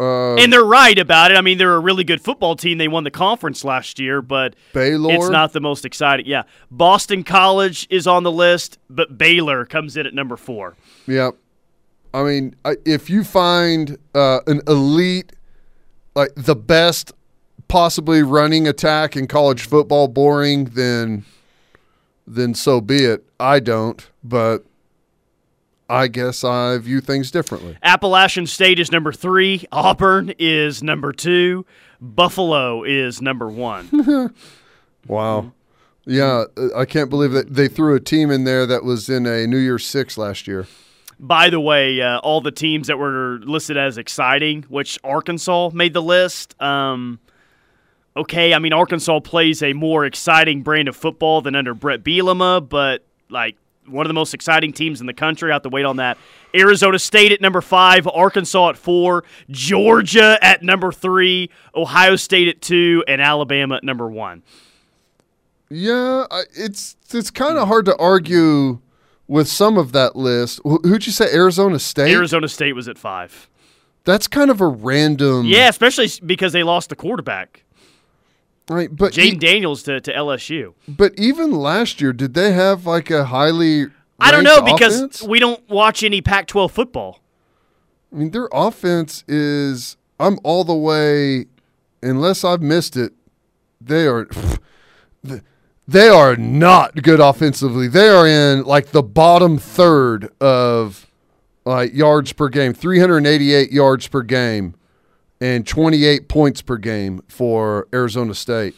uh, 0.00 0.34
And 0.34 0.52
they're 0.52 0.64
right 0.64 0.98
about 0.98 1.30
it. 1.30 1.36
I 1.36 1.40
mean, 1.40 1.56
they're 1.58 1.76
a 1.76 1.80
really 1.80 2.02
good 2.04 2.20
football 2.20 2.56
team. 2.56 2.78
They 2.78 2.88
won 2.88 3.04
the 3.04 3.10
conference 3.12 3.64
last 3.64 4.00
year, 4.00 4.20
but 4.20 4.54
Baylor. 4.72 5.14
it's 5.14 5.28
not 5.28 5.52
the 5.52 5.60
most 5.60 5.84
exciting. 5.84 6.26
Yeah. 6.26 6.42
Boston 6.70 7.22
College 7.22 7.86
is 7.90 8.06
on 8.08 8.24
the 8.24 8.32
list, 8.32 8.78
but 8.90 9.16
Baylor 9.16 9.64
comes 9.64 9.96
in 9.96 10.04
at 10.06 10.14
number 10.14 10.36
four. 10.36 10.74
Yeah. 11.06 11.30
I 12.12 12.22
mean, 12.24 12.56
if 12.84 13.08
you 13.08 13.22
find 13.24 13.98
uh, 14.14 14.40
an 14.46 14.62
elite, 14.66 15.32
like 16.14 16.32
the 16.36 16.56
best 16.56 17.12
possibly 17.68 18.22
running 18.22 18.68
attack 18.68 19.16
in 19.16 19.26
college 19.26 19.66
football 19.66 20.08
boring, 20.08 20.66
then 20.66 21.24
then 22.26 22.54
so 22.54 22.80
be 22.80 23.04
it. 23.04 23.24
I 23.38 23.60
don't, 23.60 24.06
but 24.22 24.64
I 25.88 26.08
guess 26.08 26.42
I 26.44 26.78
view 26.78 27.00
things 27.00 27.30
differently. 27.30 27.76
Appalachian 27.82 28.46
State 28.46 28.78
is 28.78 28.90
number 28.90 29.12
three. 29.12 29.64
Auburn 29.70 30.32
is 30.38 30.82
number 30.82 31.12
two. 31.12 31.66
Buffalo 32.00 32.82
is 32.84 33.20
number 33.22 33.48
one. 33.48 34.32
Wow. 35.06 35.52
Yeah, 36.06 36.44
I 36.74 36.84
can't 36.84 37.10
believe 37.10 37.32
that 37.32 37.54
they 37.54 37.68
threw 37.68 37.94
a 37.94 38.00
team 38.00 38.30
in 38.30 38.44
there 38.44 38.66
that 38.66 38.84
was 38.84 39.08
in 39.08 39.26
a 39.26 39.46
New 39.46 39.58
Year's 39.58 39.86
Six 39.86 40.18
last 40.18 40.46
year. 40.46 40.66
By 41.18 41.50
the 41.50 41.60
way, 41.60 42.00
uh, 42.00 42.18
all 42.18 42.40
the 42.40 42.50
teams 42.50 42.88
that 42.88 42.98
were 42.98 43.38
listed 43.42 43.76
as 43.76 43.98
exciting, 43.98 44.64
which 44.68 44.98
Arkansas 45.04 45.70
made 45.72 45.94
the 45.94 46.02
list. 46.02 46.60
Um, 46.60 47.20
okay, 48.16 48.54
I 48.54 48.58
mean 48.58 48.72
Arkansas 48.72 49.20
plays 49.20 49.62
a 49.62 49.72
more 49.72 50.04
exciting 50.04 50.62
brand 50.62 50.88
of 50.88 50.96
football 50.96 51.40
than 51.40 51.54
under 51.54 51.74
Bret 51.74 52.02
Bielema, 52.02 52.66
but 52.66 53.04
like 53.30 53.56
one 53.86 54.06
of 54.06 54.08
the 54.08 54.14
most 54.14 54.34
exciting 54.34 54.72
teams 54.72 55.00
in 55.00 55.06
the 55.06 55.14
country. 55.14 55.50
I 55.50 55.54
have 55.54 55.62
to 55.62 55.68
wait 55.68 55.84
on 55.84 55.96
that. 55.96 56.18
Arizona 56.54 56.98
State 56.98 57.32
at 57.32 57.40
number 57.40 57.60
five, 57.60 58.06
Arkansas 58.06 58.70
at 58.70 58.76
four, 58.76 59.24
Georgia 59.50 60.38
at 60.42 60.62
number 60.62 60.92
three, 60.92 61.50
Ohio 61.74 62.16
State 62.16 62.48
at 62.48 62.62
two, 62.62 63.04
and 63.06 63.20
Alabama 63.20 63.76
at 63.76 63.84
number 63.84 64.08
one. 64.08 64.42
Yeah, 65.70 66.26
it's 66.54 66.96
it's 67.12 67.30
kind 67.30 67.58
of 67.58 67.68
hard 67.68 67.86
to 67.86 67.96
argue 67.96 68.80
with 69.26 69.48
some 69.48 69.78
of 69.78 69.92
that 69.92 70.16
list. 70.16 70.60
Who'd 70.64 71.06
you 71.06 71.12
say? 71.12 71.32
Arizona 71.32 71.78
State. 71.78 72.12
Arizona 72.12 72.48
State 72.48 72.74
was 72.74 72.88
at 72.88 72.98
five. 72.98 73.48
That's 74.04 74.28
kind 74.28 74.50
of 74.50 74.60
a 74.60 74.66
random. 74.66 75.46
Yeah, 75.46 75.68
especially 75.68 76.08
because 76.24 76.52
they 76.52 76.62
lost 76.62 76.90
the 76.90 76.96
quarterback, 76.96 77.64
Right, 78.68 78.94
but 78.94 79.12
Jayden 79.12 79.34
e- 79.34 79.36
Daniels, 79.36 79.82
to, 79.84 80.00
to 80.00 80.12
LSU. 80.12 80.74
but 80.88 81.12
even 81.18 81.52
last 81.52 82.00
year, 82.00 82.12
did 82.12 82.34
they 82.34 82.52
have 82.52 82.86
like 82.86 83.10
a 83.10 83.24
highly? 83.26 83.86
I 84.20 84.30
don't 84.30 84.44
know 84.44 84.60
because 84.62 84.96
offense? 85.00 85.22
we 85.22 85.38
don't 85.38 85.66
watch 85.68 86.02
any 86.02 86.20
Pac 86.20 86.46
12 86.46 86.70
football. 86.72 87.20
I 88.12 88.16
mean, 88.16 88.30
their 88.30 88.48
offense 88.52 89.24
is. 89.26 89.96
I'm 90.20 90.38
all 90.44 90.64
the 90.64 90.74
way, 90.74 91.46
unless 92.02 92.44
I've 92.44 92.62
missed 92.62 92.96
it. 92.96 93.12
They 93.80 94.06
are. 94.06 94.28
They 95.86 96.08
are 96.08 96.36
not 96.36 97.02
good 97.02 97.20
offensively. 97.20 97.88
They 97.88 98.08
are 98.08 98.26
in 98.26 98.64
like 98.64 98.86
the 98.88 99.02
bottom 99.02 99.58
third 99.58 100.32
of 100.40 101.10
like 101.64 101.94
yards 101.94 102.32
per 102.32 102.48
game, 102.48 102.72
388 102.72 103.70
yards 103.70 104.08
per 104.08 104.22
game, 104.22 104.74
and 105.40 105.66
28 105.66 106.28
points 106.28 106.62
per 106.62 106.78
game 106.78 107.22
for 107.28 107.86
Arizona 107.92 108.34
State. 108.34 108.74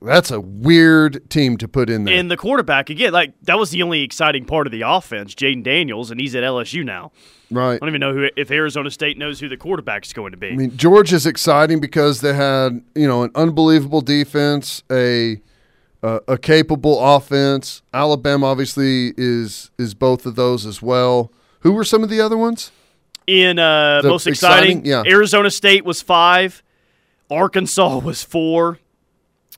That's 0.00 0.30
a 0.30 0.40
weird 0.40 1.28
team 1.28 1.56
to 1.58 1.68
put 1.68 1.90
in 1.90 2.04
there. 2.04 2.18
And 2.18 2.30
the 2.30 2.36
quarterback, 2.36 2.88
again, 2.88 3.12
like 3.12 3.34
that 3.42 3.58
was 3.58 3.70
the 3.70 3.82
only 3.82 4.02
exciting 4.02 4.44
part 4.44 4.66
of 4.66 4.72
the 4.72 4.82
offense, 4.82 5.34
Jayden 5.34 5.62
Daniels, 5.62 6.10
and 6.10 6.20
he's 6.20 6.34
at 6.34 6.42
LSU 6.42 6.84
now. 6.84 7.12
right. 7.50 7.74
I 7.74 7.78
don't 7.78 7.88
even 7.88 8.00
know 8.00 8.14
who 8.14 8.28
if 8.36 8.50
Arizona 8.50 8.90
State 8.90 9.18
knows 9.18 9.40
who 9.40 9.48
the 9.48 9.56
quarterback's 9.56 10.12
going 10.12 10.32
to 10.32 10.38
be. 10.38 10.48
I 10.48 10.56
mean, 10.56 10.76
George 10.76 11.12
is 11.12 11.26
exciting 11.26 11.80
because 11.80 12.20
they 12.20 12.34
had 12.34 12.82
you 12.94 13.06
know 13.06 13.22
an 13.22 13.30
unbelievable 13.34 14.00
defense, 14.00 14.82
a 14.90 15.40
uh, 16.06 16.20
a 16.28 16.38
capable 16.38 17.00
offense. 17.00 17.82
Alabama 17.92 18.46
obviously 18.46 19.12
is 19.16 19.70
is 19.78 19.94
both 19.94 20.24
of 20.24 20.36
those 20.36 20.64
as 20.64 20.80
well. 20.80 21.32
Who 21.60 21.72
were 21.72 21.84
some 21.84 22.04
of 22.04 22.10
the 22.10 22.20
other 22.20 22.36
ones? 22.36 22.70
In 23.26 23.58
uh, 23.58 24.02
The 24.02 24.08
most 24.08 24.26
exciting, 24.28 24.78
exciting? 24.78 24.84
Yeah. 24.84 25.12
Arizona 25.12 25.50
State 25.50 25.84
was 25.84 26.00
five, 26.00 26.62
Arkansas 27.28 27.98
was 28.04 28.22
four, 28.22 28.78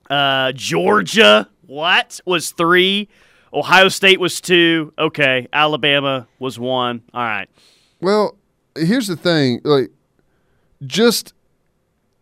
uh, 0.08 0.52
Georgia 0.52 1.48
what 1.66 2.18
was 2.24 2.52
three, 2.52 3.08
Ohio 3.52 3.88
State 3.88 4.18
was 4.18 4.40
two. 4.40 4.94
Okay, 4.98 5.48
Alabama 5.52 6.26
was 6.38 6.58
one. 6.58 7.02
All 7.12 7.22
right, 7.22 7.48
Well, 8.00 8.36
here's 8.74 9.06
the 9.06 9.16
thing, 9.16 9.60
like 9.64 9.90
just 10.86 11.34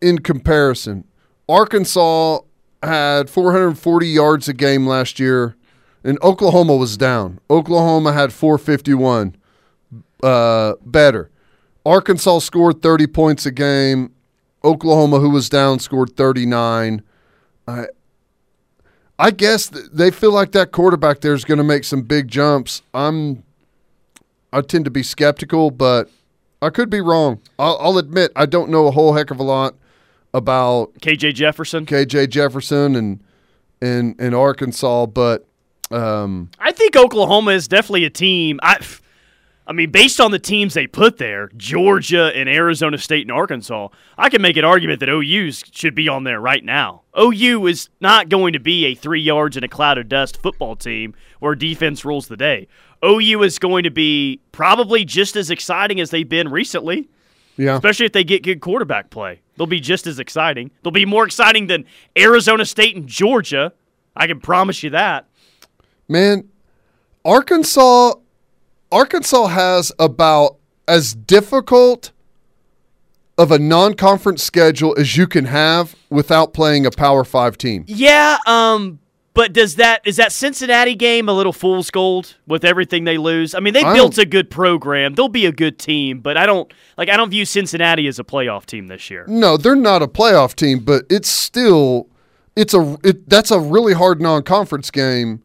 in 0.01 0.19
comparison, 0.19 1.05
Arkansas 1.47 2.39
had 2.83 3.29
440 3.29 4.07
yards 4.07 4.47
a 4.47 4.53
game 4.53 4.85
last 4.85 5.19
year, 5.19 5.55
and 6.03 6.17
Oklahoma 6.21 6.75
was 6.75 6.97
down. 6.97 7.39
Oklahoma 7.49 8.13
had 8.13 8.33
451 8.33 9.35
uh, 10.23 10.73
better. 10.81 11.29
Arkansas 11.85 12.39
scored 12.39 12.81
30 12.81 13.07
points 13.07 13.45
a 13.45 13.51
game. 13.51 14.13
Oklahoma, 14.63 15.19
who 15.19 15.29
was 15.29 15.49
down, 15.49 15.79
scored 15.79 16.15
39. 16.15 17.01
I, 17.67 17.85
I 19.17 19.31
guess 19.31 19.67
th- 19.67 19.85
they 19.91 20.11
feel 20.11 20.31
like 20.31 20.51
that 20.51 20.71
quarterback 20.71 21.21
there 21.21 21.33
is 21.33 21.45
going 21.45 21.57
to 21.59 21.63
make 21.63 21.83
some 21.83 22.01
big 22.01 22.27
jumps. 22.27 22.81
I'm 22.93 23.43
I 24.51 24.61
tend 24.61 24.85
to 24.85 24.91
be 24.91 25.03
skeptical, 25.03 25.71
but 25.71 26.09
I 26.61 26.69
could 26.69 26.89
be 26.89 27.01
wrong. 27.01 27.41
I'll, 27.59 27.77
I'll 27.79 27.97
admit 27.97 28.31
I 28.35 28.45
don't 28.45 28.69
know 28.69 28.87
a 28.87 28.91
whole 28.91 29.13
heck 29.13 29.29
of 29.29 29.39
a 29.39 29.43
lot 29.43 29.75
about 30.37 30.93
KJ 31.01 31.33
Jefferson. 31.33 31.85
KJ 31.85 32.29
Jefferson 32.29 32.95
and 32.95 33.23
and 33.81 34.15
and 34.19 34.33
Arkansas, 34.33 35.07
but 35.07 35.47
um, 35.91 36.49
I 36.59 36.71
think 36.71 36.95
Oklahoma 36.95 37.51
is 37.51 37.67
definitely 37.67 38.05
a 38.05 38.09
team. 38.09 38.59
I, 38.61 38.77
I 39.65 39.73
mean, 39.73 39.91
based 39.91 40.21
on 40.21 40.31
the 40.31 40.39
teams 40.39 40.73
they 40.73 40.87
put 40.87 41.17
there, 41.17 41.49
Georgia 41.57 42.31
and 42.33 42.47
Arizona 42.47 42.97
State 42.97 43.27
and 43.27 43.31
Arkansas, 43.31 43.89
I 44.17 44.29
can 44.29 44.41
make 44.41 44.55
an 44.57 44.63
argument 44.63 45.01
that 45.01 45.09
OU 45.09 45.51
should 45.51 45.93
be 45.93 46.07
on 46.07 46.23
there 46.23 46.39
right 46.39 46.63
now. 46.63 47.01
OU 47.19 47.67
is 47.67 47.89
not 47.99 48.29
going 48.29 48.53
to 48.53 48.59
be 48.59 48.85
a 48.85 48.95
three 48.95 49.21
yards 49.21 49.57
in 49.57 49.63
a 49.63 49.67
cloud 49.67 49.97
of 49.97 50.07
dust 50.07 50.41
football 50.41 50.75
team 50.75 51.13
where 51.39 51.55
defense 51.55 52.05
rules 52.05 52.27
the 52.27 52.37
day. 52.37 52.67
OU 53.03 53.43
is 53.43 53.59
going 53.59 53.83
to 53.83 53.91
be 53.91 54.39
probably 54.51 55.03
just 55.03 55.35
as 55.35 55.51
exciting 55.51 55.99
as 55.99 56.11
they've 56.11 56.29
been 56.29 56.49
recently, 56.49 57.09
yeah, 57.57 57.75
especially 57.75 58.05
if 58.05 58.11
they 58.13 58.23
get 58.23 58.43
good 58.43 58.61
quarterback 58.61 59.09
play. 59.09 59.41
They'll 59.55 59.67
be 59.67 59.79
just 59.79 60.05
as 60.07 60.19
exciting. 60.19 60.71
They'll 60.83 60.91
be 60.91 61.05
more 61.05 61.25
exciting 61.25 61.67
than 61.67 61.85
Arizona 62.17 62.65
State 62.65 62.95
and 62.95 63.07
Georgia. 63.07 63.73
I 64.15 64.27
can 64.27 64.39
promise 64.39 64.83
you 64.83 64.91
that. 64.91 65.27
man, 66.07 66.49
Arkansas 67.25 68.13
Arkansas 68.91 69.47
has 69.47 69.91
about 69.99 70.57
as 70.87 71.13
difficult 71.13 72.11
of 73.37 73.51
a 73.51 73.59
non-conference 73.59 74.41
schedule 74.41 74.95
as 74.97 75.17
you 75.17 75.27
can 75.27 75.45
have 75.45 75.95
without 76.09 76.53
playing 76.53 76.85
a 76.85 76.91
Power 76.91 77.23
5 77.23 77.57
team. 77.57 77.83
Yeah, 77.87 78.37
um, 78.47 78.99
But 79.37 79.53
does 79.53 79.75
that 79.75 80.01
is 80.03 80.15
that 80.17 80.31
Cincinnati 80.31 80.95
game 80.95 81.29
a 81.29 81.33
little 81.33 81.53
fool's 81.53 81.91
gold 81.91 82.35
with 82.47 82.65
everything 82.65 83.03
they 83.03 83.19
lose? 83.19 83.53
I 83.53 83.59
mean, 83.59 83.73
they 83.75 83.83
I 83.83 83.93
built 83.93 84.17
a 84.17 84.25
good 84.25 84.49
program. 84.49 85.13
They'll 85.13 85.29
be 85.29 85.45
a 85.45 85.51
good 85.51 85.77
team, 85.77 86.21
but 86.21 86.37
I 86.37 86.47
don't 86.47 86.73
like 86.97 87.07
I 87.07 87.15
don't 87.15 87.29
view 87.29 87.45
Cincinnati 87.45 88.07
as 88.07 88.17
a 88.17 88.23
playoff 88.23 88.65
team 88.65 88.87
this 88.87 89.11
year. 89.11 89.25
No, 89.27 89.55
they're 89.55 89.75
not 89.75 90.01
a 90.01 90.07
playoff 90.07 90.55
team, 90.55 90.79
but 90.79 91.03
it's 91.09 91.29
still 91.29 92.09
it's 92.55 92.73
a 92.73 92.97
it, 93.03 93.29
that's 93.29 93.51
a 93.51 93.59
really 93.59 93.93
hard 93.93 94.19
non-conference 94.19 94.89
game 94.89 95.43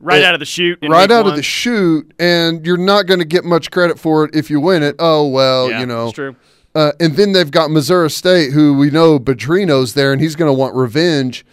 Right 0.00 0.20
It- 0.20 0.24
out 0.24 0.34
of 0.34 0.40
the 0.40 0.46
shoot. 0.46 0.78
right 0.82 1.10
out 1.10 1.26
of 1.26 1.36
the 1.36 1.42
shoot, 1.42 2.12
and 2.18 2.64
you're 2.66 2.76
not 2.78 3.06
going 3.06 3.20
to 3.20 3.24
get 3.26 3.44
much 3.44 3.70
credit 3.70 3.98
for 3.98 4.24
it 4.24 4.34
if 4.34 4.48
you 4.50 4.58
win 4.58 4.82
it. 4.82 4.96
Oh 4.98 5.26
well, 5.28 5.68
Yeah, 5.70 5.80
you 5.80 5.86
know. 5.86 6.04
that's 6.06 6.14
true. 6.14 6.36
Uh, 6.74 6.92
and 7.00 7.14
then 7.16 7.32
they've 7.32 7.50
got 7.50 7.70
Missouri 7.70 8.10
State, 8.10 8.52
who 8.52 8.74
we 8.76 8.90
know 8.90 9.18
Petrino's 9.18 9.94
there, 9.94 10.12
and 10.12 10.20
he's 10.20 10.36
going 10.36 10.48
to 10.48 10.52
want 10.52 10.74
revenge. 10.74 11.44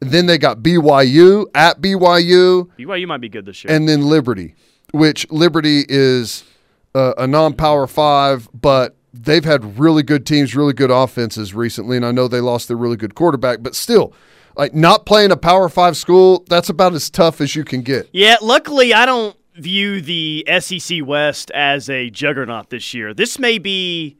Then 0.00 0.26
they 0.26 0.38
got 0.38 0.58
BYU 0.58 1.46
at 1.54 1.80
BYU, 1.80 2.68
BYU 2.78 3.06
might 3.06 3.20
be 3.20 3.28
good 3.28 3.46
this 3.46 3.64
year. 3.64 3.74
and 3.74 3.88
then 3.88 4.02
Liberty, 4.02 4.54
which 4.92 5.30
Liberty 5.30 5.84
is 5.88 6.44
uh, 6.94 7.14
a 7.18 7.26
non-power 7.26 7.86
five, 7.86 8.48
but 8.54 8.96
they've 9.12 9.44
had 9.44 9.78
really 9.78 10.02
good 10.02 10.26
teams, 10.26 10.54
really 10.54 10.72
good 10.72 10.90
offenses 10.90 11.54
recently, 11.54 11.96
and 11.96 12.06
I 12.06 12.12
know 12.12 12.28
they 12.28 12.40
lost 12.40 12.68
their 12.68 12.76
really 12.76 12.96
good 12.96 13.14
quarterback, 13.14 13.62
but 13.62 13.74
still, 13.74 14.12
like 14.56 14.74
not 14.74 15.06
playing 15.06 15.30
a 15.30 15.36
power 15.36 15.68
five 15.68 15.96
school, 15.96 16.44
that's 16.48 16.68
about 16.68 16.94
as 16.94 17.10
tough 17.10 17.40
as 17.40 17.54
you 17.56 17.64
can 17.64 17.82
get. 17.82 18.08
Yeah, 18.12 18.36
luckily 18.40 18.94
I 18.94 19.06
don't 19.06 19.36
view 19.54 20.00
the 20.00 20.46
SEC 20.60 21.04
West 21.04 21.50
as 21.52 21.90
a 21.90 22.10
juggernaut 22.10 22.70
this 22.70 22.94
year. 22.94 23.12
This 23.12 23.38
may 23.38 23.58
be, 23.58 24.16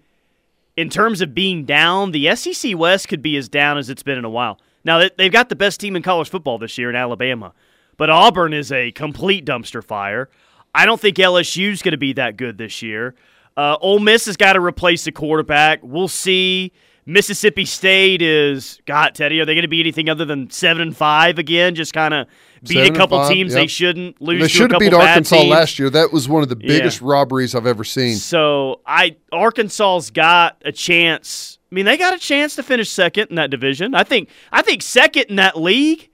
in 0.77 0.91
terms 0.91 1.21
of 1.21 1.35
being 1.35 1.65
down, 1.65 2.11
the 2.11 2.35
SEC 2.35 2.77
West 2.77 3.09
could 3.09 3.23
be 3.23 3.37
as 3.37 3.49
down 3.49 3.79
as 3.79 3.89
it's 3.89 4.03
been 4.03 4.19
in 4.19 4.25
a 4.25 4.31
while. 4.31 4.61
Now 4.89 4.99
they- 5.01 5.11
they've 5.19 5.31
got 5.31 5.51
the 5.51 5.55
best 5.57 5.81
team 5.81 5.95
in 5.97 6.03
college 6.03 6.31
football 6.31 6.57
this 6.59 6.79
year 6.79 6.89
in 6.89 6.97
Alabama, 6.97 7.53
but 7.99 8.09
Auburn 8.09 8.55
is 8.55 8.73
a 8.73 8.91
complete 8.93 9.45
dumpster 9.45 9.85
fire. 9.85 10.31
I 10.75 10.87
don't 10.87 10.99
think 10.99 11.19
LSU's 11.19 11.83
going 11.83 11.93
to 11.93 11.99
be 11.99 12.15
that 12.15 12.39
good 12.39 12.57
this 12.57 12.81
year. 12.81 13.15
Uh, 13.55 13.77
Ole 13.83 13.99
Miss 13.99 14.25
has 14.25 14.39
got 14.39 14.55
to 14.55 14.61
replace 14.61 15.05
the 15.05 15.13
quarterback. 15.13 15.81
We'll 15.83 16.09
see. 16.09 16.73
Mississippi 17.05 17.67
State 17.67 18.23
is 18.23 18.81
God, 18.87 19.15
Teddy. 19.15 19.41
Are 19.41 19.45
they 19.45 19.55
going 19.55 19.63
to 19.63 19.69
be 19.69 19.81
anything 19.81 20.09
other 20.09 20.25
than 20.25 20.49
seven 20.51 20.81
and 20.81 20.97
five 20.97 21.39
again? 21.39 21.75
Just 21.75 21.93
kind 21.93 22.15
of 22.15 22.27
beat 22.67 22.91
a 22.91 22.95
couple 22.95 23.19
five, 23.19 23.31
teams 23.31 23.53
yep. 23.53 23.63
they 23.63 23.67
shouldn't 23.67 24.21
lose. 24.21 24.43
They 24.43 24.49
should 24.49 24.71
have 24.73 24.81
beat 24.81 24.93
Arkansas 24.95 25.37
teams. 25.37 25.51
last 25.51 25.79
year. 25.79 25.91
That 25.91 26.13
was 26.13 26.29
one 26.29 26.43
of 26.43 26.49
the 26.49 26.57
Yeah. 26.61 26.79
biggest 26.79 27.01
robberies 27.01 27.55
I've 27.55 27.67
ever 27.67 27.85
seen. 27.85 28.17
So 28.17 28.81
I 28.87 29.17
Arkansas's 29.33 30.11
got 30.11 30.61
a 30.65 30.73
chance. 30.73 31.59
I 31.71 31.75
mean, 31.75 31.85
they 31.85 31.97
got 31.97 32.15
a 32.15 32.19
chance 32.19 32.57
to 32.57 32.63
finish 32.63 32.89
second 32.91 33.29
in 33.31 33.37
that 33.37 33.51
division. 33.51 33.95
I 33.95 34.05
think. 34.05 34.29
I 34.53 34.63
think 34.63 34.83
second 34.83 35.25
in 35.25 35.37
that 35.37 35.59
league 35.61 36.09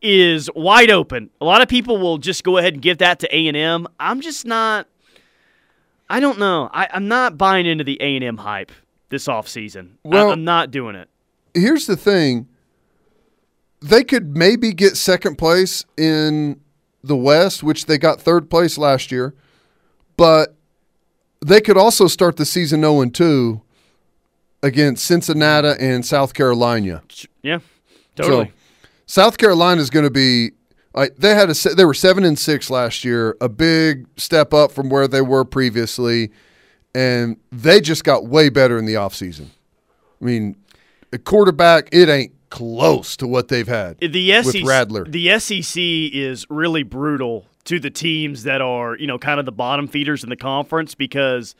is 0.00 0.48
wide 0.54 0.90
open. 0.90 1.30
A 1.40 1.44
lot 1.44 1.62
of 1.62 1.68
people 1.68 1.98
will 1.98 2.18
just 2.18 2.44
go 2.44 2.58
ahead 2.58 2.74
and 2.74 2.82
give 2.82 2.98
that 2.98 3.18
to 3.20 3.36
A 3.36 3.46
and 3.48 3.56
M. 3.56 3.86
I'm 4.00 4.20
just 4.20 4.46
not. 4.46 4.88
I 6.10 6.20
don't 6.20 6.38
know. 6.38 6.68
I, 6.72 6.88
I'm 6.92 7.08
not 7.08 7.38
buying 7.38 7.66
into 7.66 7.84
the 7.84 7.96
A 8.02 8.16
and 8.16 8.24
M 8.24 8.36
hype 8.36 8.72
this 9.08 9.26
offseason. 9.26 9.92
Well- 10.04 10.28
I, 10.28 10.32
I'm 10.32 10.44
not 10.44 10.70
doing 10.70 10.94
it. 10.94 11.08
Here's 11.54 11.86
the 11.86 11.96
thing. 11.96 12.48
They 13.82 14.04
could 14.04 14.36
maybe 14.36 14.72
get 14.72 14.96
second 14.96 15.36
place 15.36 15.84
in 15.96 16.60
the 17.02 17.16
West, 17.16 17.62
which 17.62 17.86
they 17.86 17.98
got 17.98 18.20
third 18.20 18.48
place 18.48 18.78
last 18.78 19.10
year, 19.10 19.34
but 20.16 20.54
they 21.44 21.60
could 21.60 21.76
also 21.76 22.06
start 22.06 22.36
the 22.36 22.44
season 22.44 22.82
0 22.82 23.00
and 23.00 23.14
2 23.14 23.60
against 24.62 25.04
Cincinnati 25.04 25.74
and 25.80 26.06
South 26.06 26.34
Carolina. 26.34 27.02
Yeah, 27.42 27.58
totally. 28.14 28.46
So 28.46 28.52
South 29.06 29.38
Carolina 29.38 29.80
is 29.80 29.90
going 29.90 30.04
to 30.04 30.10
be 30.10 30.52
like 30.94 31.16
they 31.16 31.34
had 31.34 31.50
a 31.50 31.74
they 31.74 31.84
were 31.84 31.94
seven 31.94 32.24
and 32.24 32.38
six 32.38 32.70
last 32.70 33.04
year, 33.04 33.36
a 33.40 33.48
big 33.48 34.06
step 34.16 34.54
up 34.54 34.72
from 34.72 34.88
where 34.88 35.08
they 35.08 35.22
were 35.22 35.44
previously, 35.44 36.30
and 36.94 37.36
they 37.50 37.80
just 37.80 38.04
got 38.04 38.26
way 38.26 38.48
better 38.48 38.78
in 38.78 38.84
the 38.84 38.94
offseason. 38.94 39.46
I 40.20 40.24
mean, 40.24 40.56
a 41.12 41.18
quarterback 41.18 41.88
it 41.92 42.08
ain't 42.08 42.32
close 42.52 43.16
to 43.16 43.26
what 43.26 43.48
they've 43.48 43.66
had 43.66 43.96
the 43.98 44.42
SEC, 44.42 44.44
with 44.44 44.64
Rattler. 44.64 45.04
The 45.04 45.38
SEC 45.38 45.74
is 45.82 46.44
really 46.50 46.82
brutal 46.82 47.46
to 47.64 47.80
the 47.80 47.88
teams 47.88 48.42
that 48.42 48.60
are, 48.60 48.94
you 48.98 49.06
know, 49.06 49.18
kind 49.18 49.40
of 49.40 49.46
the 49.46 49.52
bottom 49.52 49.88
feeders 49.88 50.22
in 50.22 50.28
the 50.28 50.36
conference 50.36 50.94
because, 50.94 51.54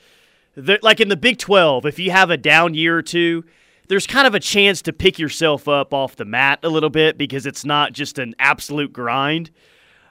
like 0.54 1.00
in 1.00 1.08
the 1.08 1.16
Big 1.16 1.38
12, 1.38 1.86
if 1.86 1.98
you 1.98 2.10
have 2.10 2.28
a 2.28 2.36
down 2.36 2.74
year 2.74 2.98
or 2.98 3.02
two, 3.02 3.42
there's 3.88 4.06
kind 4.06 4.26
of 4.26 4.34
a 4.34 4.40
chance 4.40 4.82
to 4.82 4.92
pick 4.92 5.18
yourself 5.18 5.66
up 5.66 5.94
off 5.94 6.16
the 6.16 6.26
mat 6.26 6.58
a 6.62 6.68
little 6.68 6.90
bit 6.90 7.16
because 7.16 7.46
it's 7.46 7.64
not 7.64 7.94
just 7.94 8.18
an 8.18 8.34
absolute 8.38 8.92
grind. 8.92 9.50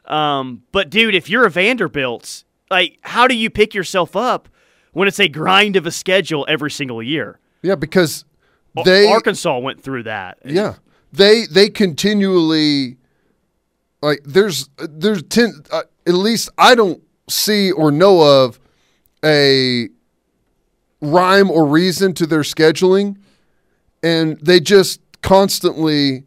Um, 0.06 0.64
but, 0.72 0.90
dude, 0.90 1.14
if 1.14 1.30
you're 1.30 1.46
a 1.46 1.52
Vanderbilt, 1.52 2.44
like, 2.72 2.98
how 3.02 3.28
do 3.28 3.36
you 3.36 3.52
pick 3.52 3.76
yourself 3.76 4.16
up 4.16 4.50
when 4.94 5.08
it's 5.08 5.20
a 5.20 5.28
grind 5.28 5.76
of 5.76 5.86
a 5.86 5.92
schedule 5.92 6.44
every 6.50 6.72
single 6.72 7.04
year? 7.04 7.38
yeah, 7.62 7.76
because 7.76 8.26
they 8.86 9.08
Arkansas 9.08 9.58
went 9.60 9.82
through 9.82 10.04
that. 10.04 10.40
Yeah, 10.46 10.76
they 11.12 11.46
they 11.46 11.70
continually 11.70 12.98
like 14.02 14.22
there's 14.24 14.70
there's 14.78 15.24
ten 15.24 15.64
uh, 15.72 15.84
at 16.08 16.14
least 16.14 16.50
I 16.58 16.76
don't 16.76 17.02
see 17.30 17.72
or 17.72 17.92
know 17.92 18.44
of 18.44 18.60
a 19.24 19.90
rhyme 21.02 21.50
or 21.50 21.66
reason 21.66 22.14
to 22.14 22.26
their 22.26 22.42
scheduling, 22.42 23.18
and 24.04 24.40
they 24.40 24.60
just 24.60 25.02
constantly 25.22 26.24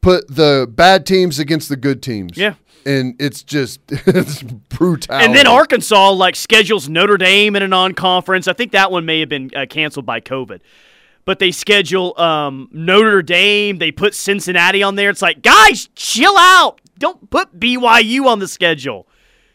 put 0.00 0.28
the 0.28 0.68
bad 0.70 1.06
teams 1.06 1.38
against 1.38 1.68
the 1.68 1.76
good 1.76 2.02
teams. 2.02 2.36
Yeah. 2.36 2.54
and 2.84 3.16
it's 3.18 3.42
just 3.42 3.80
it's 3.88 4.42
brutal. 4.42 5.14
And 5.14 5.34
then 5.34 5.46
Arkansas 5.46 6.10
like 6.10 6.36
schedules 6.36 6.88
Notre 6.88 7.16
Dame 7.16 7.56
in 7.56 7.62
a 7.62 7.68
non-conference. 7.68 8.46
I 8.48 8.52
think 8.52 8.72
that 8.72 8.90
one 8.90 9.06
may 9.06 9.20
have 9.20 9.28
been 9.28 9.50
uh, 9.56 9.66
canceled 9.66 10.04
by 10.04 10.20
COVID. 10.20 10.60
But 11.24 11.38
they 11.38 11.52
schedule 11.52 12.18
um, 12.20 12.68
Notre 12.70 13.22
Dame. 13.22 13.78
They 13.78 13.90
put 13.90 14.14
Cincinnati 14.14 14.82
on 14.82 14.96
there. 14.96 15.10
It's 15.10 15.22
like, 15.22 15.42
guys, 15.42 15.88
chill 15.94 16.36
out. 16.36 16.80
Don't 16.98 17.30
put 17.30 17.58
BYU 17.58 18.26
on 18.26 18.38
the 18.38 18.48
schedule. 18.48 19.08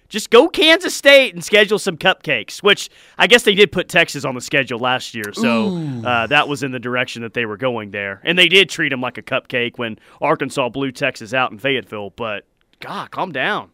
Just 0.10 0.32
go 0.32 0.50
Kansas 0.50 0.96
State 0.96 1.36
and 1.36 1.44
schedule 1.44 1.78
some 1.78 1.96
cupcakes. 1.96 2.64
Which 2.64 2.90
I 3.20 3.28
guess 3.28 3.44
they 3.44 3.54
did 3.54 3.72
put 3.72 3.88
Texas 3.88 4.26
on 4.26 4.34
the 4.34 4.42
schedule 4.42 4.80
last 4.80 5.14
year, 5.14 5.32
so 5.34 5.78
uh, 6.04 6.26
that 6.28 6.48
was 6.48 6.64
in 6.64 6.72
the 6.72 6.80
direction 6.80 7.22
that 7.22 7.36
they 7.36 7.46
were 7.46 7.58
going 7.58 7.92
there. 7.92 8.20
And 8.24 8.38
they 8.38 8.48
did 8.48 8.70
treat 8.70 8.90
them 8.90 9.02
like 9.02 9.20
a 9.20 9.22
cupcake 9.22 9.78
when 9.78 10.00
Arkansas 10.20 10.70
blew 10.70 10.92
Texas 10.92 11.34
out 11.34 11.52
in 11.52 11.60
Fayetteville. 11.60 12.10
But 12.10 12.46
God, 12.80 13.12
calm 13.12 13.32
down. 13.32 13.70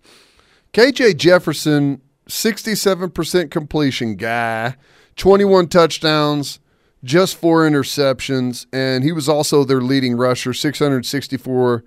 KJ 0.74 1.16
Jefferson, 1.16 2.02
67% 2.28 3.50
completion 3.50 4.16
guy, 4.16 4.76
21 5.16 5.70
touchdowns, 5.70 6.60
just 7.06 7.38
four 7.38 7.70
interceptions, 7.70 8.66
and 8.74 9.04
he 9.04 9.12
was 9.12 9.30
also 9.30 9.64
their 9.64 9.80
leading 9.80 10.18
rusher, 10.18 10.54
664 10.54 11.84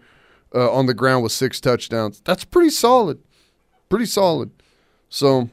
uh, 0.55 0.73
on 0.73 0.87
the 0.87 0.95
ground 0.95 1.25
with 1.25 1.33
six 1.33 1.61
touchdowns. 1.61 2.23
That's 2.25 2.45
pretty 2.45 2.71
solid. 2.71 3.19
Pretty 3.89 4.07
solid. 4.07 4.51
So, 5.11 5.51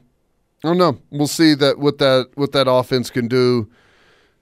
I 0.64 0.68
don't 0.68 0.78
know. 0.78 1.00
We'll 1.10 1.28
see 1.28 1.56
that 1.56 1.80
what 1.80 1.98
that 1.98 2.30
what 2.36 2.52
that 2.52 2.70
offense 2.70 3.10
can 3.10 3.28
do. 3.28 3.70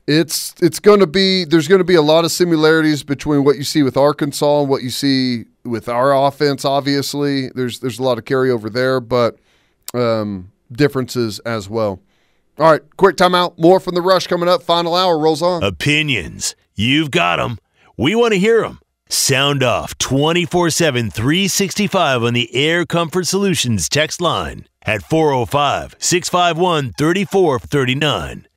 It's 0.06 0.54
it's 0.62 0.80
going 0.80 1.00
to 1.00 1.08
be 1.08 1.46
there's 1.46 1.70
going 1.70 1.80
to 1.80 1.86
be 1.86 1.96
a 1.96 2.02
lot 2.02 2.26
of 2.26 2.32
similarities 2.32 3.04
between 3.04 3.46
what 3.46 3.56
you 3.56 3.64
see 3.64 3.82
with 3.82 3.96
Arkansas 3.96 4.62
and 4.62 4.70
what 4.70 4.84
you 4.84 4.90
see 4.90 5.46
with 5.64 5.88
our 5.88 6.14
offense. 6.14 6.66
Obviously, 6.66 7.50
there's 7.50 7.80
there's 7.80 8.00
a 8.00 8.04
lot 8.04 8.18
of 8.18 8.26
carryover 8.26 8.72
there, 8.72 9.00
but 9.00 9.38
um, 9.94 10.52
differences 10.72 11.40
as 11.40 11.70
well. 11.70 12.02
All 12.60 12.72
right, 12.72 12.82
quick 12.98 13.16
timeout. 13.16 13.58
More 13.58 13.80
from 13.80 13.96
the 13.96 14.02
rush 14.02 14.28
coming 14.28 14.48
up. 14.48 14.62
Final 14.62 14.96
hour 14.96 15.18
rolls 15.18 15.42
on. 15.42 15.64
Opinions. 15.64 16.56
You've 16.76 17.12
got 17.12 17.38
them. 17.38 17.58
We 17.98 18.16
want 18.16 18.34
to 18.34 18.40
hear 18.40 18.62
them. 18.62 18.80
Sound 19.10 19.64
off 19.64 19.98
24 19.98 20.70
7, 20.70 21.10
365 21.12 22.24
on 22.24 22.34
the 22.34 22.54
Air 22.56 22.86
Comfort 22.86 23.28
Solutions 23.28 23.90
text 23.90 24.22
line 24.22 24.68
at 24.84 25.04
405 25.04 25.96
651 26.00 26.94
3439. 26.94 28.48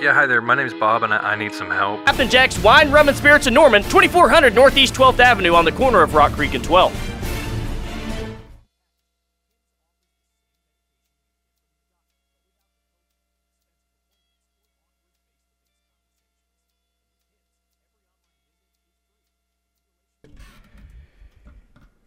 Yeah, 0.00 0.14
hi 0.14 0.26
there. 0.26 0.40
My 0.40 0.54
name's 0.54 0.72
Bob, 0.72 1.02
and 1.02 1.12
I, 1.12 1.32
I 1.32 1.36
need 1.36 1.52
some 1.52 1.70
help. 1.70 2.06
Captain 2.06 2.28
Jack's 2.30 2.58
Wine, 2.62 2.90
Rum, 2.90 3.08
and 3.08 3.16
Spirits 3.16 3.46
in 3.46 3.54
Norman, 3.54 3.82
2400 3.82 4.54
Northeast 4.54 4.94
12th 4.94 5.18
Avenue 5.18 5.54
on 5.54 5.64
the 5.64 5.72
corner 5.72 6.02
of 6.02 6.14
Rock 6.14 6.32
Creek 6.32 6.54
and 6.54 6.64
12th. 6.64 6.94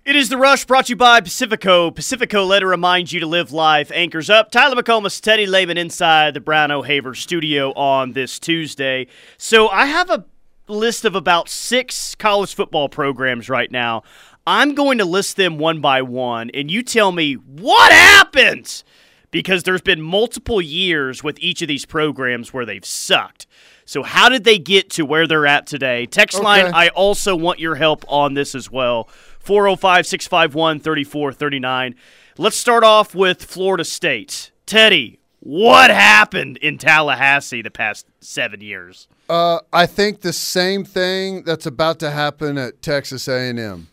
It 0.05 0.17
is 0.17 0.27
The 0.27 0.37
Rush 0.37 0.65
brought 0.65 0.87
to 0.87 0.89
you 0.91 0.95
by 0.97 1.21
Pacifico. 1.21 1.89
Pacifico 1.89 2.43
let 2.43 2.61
it 2.61 2.65
remind 2.65 3.13
you 3.13 3.21
to 3.21 3.25
live 3.25 3.53
life. 3.53 3.89
Anchors 3.93 4.29
up. 4.29 4.51
Tyler 4.51 4.75
McComas, 4.75 5.21
Teddy 5.21 5.45
Lehman 5.45 5.77
inside 5.77 6.33
the 6.33 6.41
Brown 6.41 6.71
O'Haver 6.71 7.15
studio 7.15 7.71
on 7.73 8.11
this 8.11 8.37
Tuesday. 8.37 9.07
So 9.37 9.69
I 9.69 9.85
have 9.85 10.09
a 10.09 10.25
list 10.67 11.05
of 11.05 11.15
about 11.15 11.47
six 11.47 12.15
college 12.15 12.53
football 12.53 12.89
programs 12.89 13.47
right 13.49 13.71
now. 13.71 14.03
I'm 14.45 14.75
going 14.75 14.97
to 14.97 15.05
list 15.05 15.37
them 15.37 15.57
one 15.57 15.79
by 15.79 16.01
one, 16.01 16.49
and 16.53 16.69
you 16.69 16.83
tell 16.83 17.13
me 17.13 17.35
what 17.35 17.93
happened 17.93 18.83
because 19.31 19.63
there's 19.63 19.81
been 19.81 20.01
multiple 20.01 20.61
years 20.61 21.23
with 21.23 21.39
each 21.39 21.61
of 21.61 21.69
these 21.69 21.85
programs 21.85 22.51
where 22.51 22.65
they've 22.65 22.83
sucked. 22.85 23.47
So, 23.85 24.03
how 24.03 24.27
did 24.29 24.43
they 24.43 24.59
get 24.59 24.89
to 24.91 25.05
where 25.05 25.27
they're 25.27 25.47
at 25.47 25.65
today? 25.65 26.05
Text 26.05 26.37
Okay. 26.37 26.43
line, 26.43 26.71
I 26.73 26.89
also 26.89 27.35
want 27.35 27.59
your 27.59 27.75
help 27.75 28.03
on 28.09 28.33
this 28.33 28.53
as 28.53 28.69
well. 28.71 29.09
405 29.43 30.07
651 30.07 30.79
3439. 30.79 31.95
Let's 32.37 32.55
start 32.55 32.83
off 32.83 33.13
with 33.13 33.43
Florida 33.43 33.83
State. 33.83 34.51
Teddy, 34.65 35.19
what 35.41 35.89
happened 35.89 36.55
in 36.57 36.77
Tallahassee 36.77 37.61
the 37.61 37.69
past 37.69 38.07
seven 38.21 38.61
years? 38.61 39.09
Uh, 39.29 39.59
I 39.73 39.85
think 39.85 40.21
the 40.21 40.31
same 40.31 40.85
thing 40.85 41.43
that's 41.43 41.65
about 41.65 41.99
to 41.99 42.11
happen 42.11 42.57
at 42.57 42.81
Texas 42.81 43.27
A&M. 43.27 43.89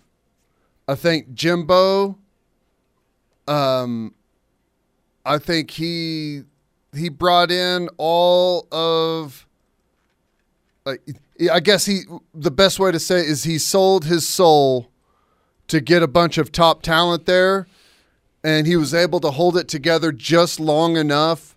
I 0.87 0.95
think 0.95 1.35
Jimbo. 1.35 2.17
Um, 3.49 4.15
I 5.25 5.39
think 5.39 5.73
he 5.73 6.45
he 6.95 7.09
brought 7.09 7.51
in 7.51 7.89
all 7.97 8.69
of. 8.71 9.47
Like, 10.87 11.03
I 11.53 11.61
guess 11.61 11.87
he 11.87 12.03
the 12.33 12.51
best 12.51 12.79
way 12.79 12.93
to 12.93 13.01
say 13.01 13.19
is 13.19 13.45
he 13.45 13.59
sold 13.59 14.05
his 14.05 14.29
soul 14.29 14.90
to 15.71 15.81
get 15.81 16.03
a 16.03 16.09
bunch 16.09 16.37
of 16.37 16.51
top 16.51 16.83
talent 16.83 17.27
there, 17.27 17.67
and 18.43 18.67
he 18.67 18.77
was 18.77 18.93
able 18.93 19.21
to 19.21 19.31
hold 19.31 19.57
it 19.57 19.69
together 19.69 20.11
just 20.11 20.59
long 20.59 20.97
enough 20.97 21.57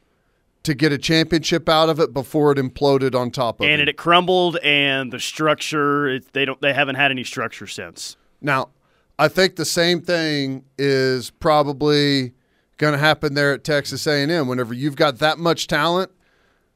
to 0.62 0.76
get 0.76 0.92
a 0.92 0.98
championship 1.00 1.68
out 1.68 1.90
of 1.90 2.00
it 2.00 2.14
before 2.14 2.52
it 2.52 2.58
imploded 2.58 3.16
on 3.16 3.32
top 3.32 3.60
of 3.60 3.66
it. 3.66 3.72
And 3.72 3.90
it 3.90 3.98
crumbled, 3.98 4.58
and 4.58 5.12
the 5.12 5.20
structure 5.20 6.08
it, 6.08 6.32
they 6.34 6.46
don't 6.46 6.62
they 6.62 6.74
haven't 6.74 6.96
had 6.96 7.12
any 7.12 7.24
structure 7.24 7.68
since. 7.68 8.16
Now, 8.40 8.70
I 9.18 9.30
think 9.30 9.56
the 9.56 9.66
same 9.66 10.02
thing 10.02 10.64
is 10.78 11.32
probably 11.32 12.34
going 12.78 12.94
to 12.94 13.00
happen 13.00 13.34
there 13.34 13.52
at 13.54 13.64
Texas 13.64 14.06
A&M. 14.06 14.48
Whenever 14.48 14.74
you've 14.74 14.96
got 14.96 15.18
that 15.20 15.40
much 15.40 15.68
talent, 15.68 16.12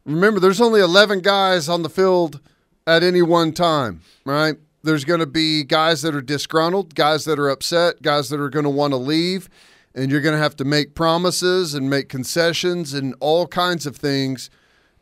remember 0.05 0.39
there's 0.39 0.61
only 0.61 0.81
11 0.81 1.21
guys 1.21 1.69
on 1.69 1.83
the 1.83 1.89
field 1.89 2.39
at 2.87 3.03
any 3.03 3.21
one 3.21 3.53
time, 3.53 4.01
right? 4.25 4.57
There's 4.87 5.03
going 5.03 5.19
to 5.19 5.25
be 5.25 5.65
guys 5.65 6.01
that 6.03 6.15
are 6.15 6.21
disgruntled, 6.21 6.95
guys 6.95 7.25
that 7.25 7.37
are 7.37 7.49
upset, 7.49 8.01
guys 8.01 8.29
that 8.29 8.39
are 8.39 8.49
going 8.49 8.63
to 8.63 8.69
want 8.69 8.93
to 8.93 8.97
leave, 8.97 9.49
and 9.93 10.09
you're 10.09 10.21
going 10.21 10.33
to 10.33 10.41
have 10.41 10.55
to 10.55 10.63
make 10.63 10.95
promises 10.95 11.73
and 11.73 11.89
make 11.89 12.07
concessions 12.07 12.93
and 12.93 13.13
all 13.19 13.47
kinds 13.47 13.85
of 13.85 13.97
things. 13.97 14.49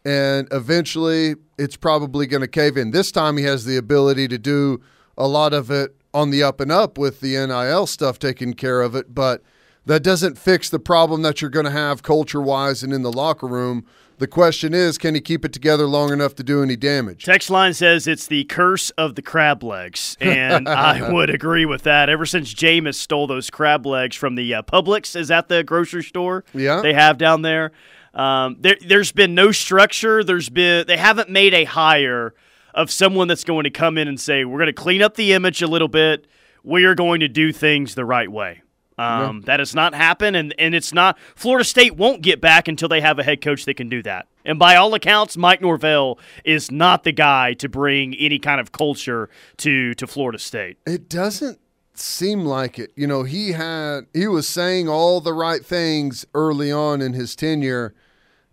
And 0.04 0.48
eventually, 0.52 1.36
it's 1.60 1.78
probably 1.78 2.26
going 2.26 2.42
to 2.42 2.48
cave 2.48 2.78
in. 2.78 2.90
This 2.90 3.12
time, 3.12 3.38
he 3.38 3.44
has 3.44 3.66
the 3.66 3.78
ability 3.78 4.28
to 4.30 4.40
do 4.40 4.82
a 5.20 5.28
lot 5.28 5.54
of 5.54 5.70
it 5.70 5.96
on 6.16 6.32
the 6.32 6.42
up 6.42 6.60
and 6.60 6.72
up 6.72 6.98
with 6.98 7.20
the 7.20 7.34
NIL 7.46 7.86
stuff 7.86 8.18
taking 8.18 8.56
care 8.56 8.82
of 8.82 8.96
it, 8.96 9.14
but 9.14 9.44
that 9.86 10.04
doesn't 10.04 10.38
fix 10.38 10.70
the 10.70 10.80
problem 10.80 11.22
that 11.22 11.42
you're 11.42 11.50
going 11.50 11.66
to 11.66 11.72
have 11.72 12.04
culture 12.04 12.42
wise 12.42 12.84
and 12.84 12.94
in 12.94 13.02
the 13.04 13.12
locker 13.12 13.48
room. 13.48 13.86
The 14.18 14.28
question 14.28 14.74
is, 14.74 14.98
can 14.98 15.14
he 15.14 15.20
keep 15.20 15.44
it 15.44 15.52
together 15.52 15.88
long 15.88 16.14
enough 16.14 16.36
to 16.36 16.44
do 16.44 16.64
any 16.64 16.78
damage? 16.78 17.26
Text 17.26 17.50
line 17.50 17.74
says 17.74 18.08
it's 18.08 18.28
the 18.28 18.46
curse 18.46 18.90
of 18.92 19.16
the 19.16 19.22
crab 19.22 19.62
legs, 19.62 20.16
and 20.22 20.70
I 20.70 21.12
would 21.12 21.30
agree 21.30 21.66
with 21.66 21.84
that. 21.84 22.08
Ever 22.10 22.26
since 22.26 22.54
Jameis 22.54 22.96
stole 22.96 23.28
those 23.28 23.50
crab 23.50 23.86
legs 23.86 24.16
from 24.16 24.36
the 24.36 24.54
uh, 24.54 24.62
Publix, 24.62 25.18
is 25.18 25.28
that 25.28 25.50
the 25.50 25.66
grocery 25.66 26.04
store? 26.04 26.46
Yeah. 26.54 26.80
they 26.82 26.94
have 26.94 27.18
down 27.18 27.42
there. 27.42 27.74
Um, 28.14 28.56
there. 28.62 28.78
There's 28.80 29.12
been 29.12 29.36
no 29.36 29.52
structure. 29.52 30.24
There's 30.24 30.48
been 30.48 30.88
they 30.88 30.96
haven't 30.96 31.30
made 31.30 31.54
a 31.54 31.66
hire 31.66 32.34
of 32.74 32.90
someone 32.90 33.28
that's 33.28 33.44
going 33.44 33.66
to 33.66 33.70
come 33.70 33.98
in 33.98 34.08
and 34.08 34.18
say 34.18 34.46
we're 34.46 34.60
going 34.60 34.68
to 34.68 34.74
clean 34.74 35.02
up 35.02 35.16
the 35.16 35.34
image 35.34 35.62
a 35.62 35.68
little 35.68 35.90
bit. 35.90 36.26
We 36.64 36.86
are 36.86 36.96
going 36.96 37.20
to 37.20 37.28
do 37.28 37.52
things 37.52 37.96
the 37.96 38.06
right 38.06 38.32
way. 38.32 38.62
Um, 38.98 39.42
That 39.42 39.60
has 39.60 39.76
not 39.76 39.94
happened, 39.94 40.36
and, 40.36 40.56
and 40.58 40.74
it's 40.74 40.94
not. 40.94 41.18
Florida 41.36 41.66
State 41.66 41.96
won't 41.96 42.22
get 42.22 42.40
back 42.40 42.68
until 42.68 42.88
they 42.88 43.02
have 43.02 43.20
a 43.20 43.24
head 43.24 43.42
coach 43.42 43.66
that 43.66 43.74
can 43.76 43.90
do 43.90 44.02
that. 44.04 44.28
And 44.46 44.58
by 44.58 44.76
all 44.76 44.94
accounts, 44.94 45.36
Mike 45.36 45.62
Norvell 45.62 46.20
is 46.44 46.72
not 46.72 47.04
the 47.04 47.12
guy 47.12 47.54
to 47.56 47.68
bring 47.68 48.16
any 48.16 48.40
kind 48.40 48.62
of 48.62 48.72
culture 48.72 49.30
to 49.58 49.94
to 49.96 50.08
Florida 50.08 50.40
State. 50.40 50.78
It 50.86 51.10
doesn't 51.10 51.60
seem 51.94 52.46
like 52.46 52.80
it. 52.80 52.92
You 52.96 53.08
know, 53.08 53.24
he 53.24 53.52
had 53.54 54.02
he 54.14 54.28
was 54.28 54.48
saying 54.48 54.88
all 54.88 55.20
the 55.20 55.34
right 55.34 55.66
things 55.66 56.26
early 56.34 56.72
on 56.72 57.02
in 57.02 57.14
his 57.14 57.36
tenure, 57.36 57.94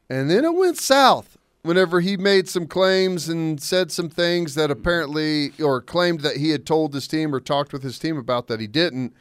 and 0.09 0.31
then 0.31 0.45
it 0.45 0.55
went 0.55 0.79
south 0.79 1.39
whenever 1.63 2.01
he 2.01 2.17
made 2.17 2.49
some 2.49 2.67
claims 2.67 3.29
and 3.29 3.63
said 3.63 3.93
some 3.93 4.09
things 4.09 4.55
that 4.57 4.71
apparently 4.71 5.53
or 5.63 5.81
claimed 5.81 6.21
that 6.21 6.39
he 6.39 6.51
had 6.51 6.67
told 6.67 6.93
his 6.93 7.07
team 7.07 7.33
or 7.35 7.39
talked 7.39 7.73
with 7.73 7.83
his 7.83 7.99
team 7.99 8.17
about 8.17 8.49
that 8.49 8.59
he 8.59 8.67
didn't 8.67 9.15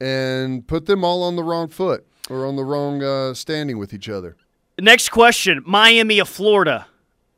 and 0.00 0.66
put 0.66 0.86
them 0.86 1.04
all 1.04 1.22
on 1.22 1.36
the 1.36 1.42
wrong 1.42 1.68
foot 1.68 2.06
or 2.28 2.46
on 2.46 2.56
the 2.56 2.64
wrong 2.64 3.02
uh, 3.02 3.34
standing 3.34 3.78
with 3.78 3.92
each 3.92 4.08
other. 4.08 4.36
Next 4.78 5.10
question: 5.10 5.62
Miami 5.66 6.18
of 6.18 6.28
Florida. 6.28 6.86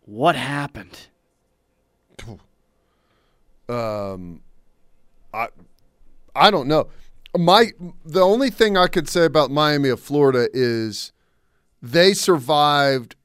What 0.05 0.37
happened? 0.37 1.09
Um, 3.69 4.43
I 5.35 5.49
I 6.37 6.53
don't 6.53 6.69
know. 6.69 6.89
My 7.37 7.73
the 8.05 8.21
only 8.21 8.49
thing 8.49 8.77
I 8.77 8.87
could 8.87 9.09
say 9.09 9.25
about 9.25 9.51
Miami 9.51 9.89
of 9.89 9.99
Florida 9.99 10.49
is 10.53 11.11
they 11.83 12.15
survived 12.15 13.17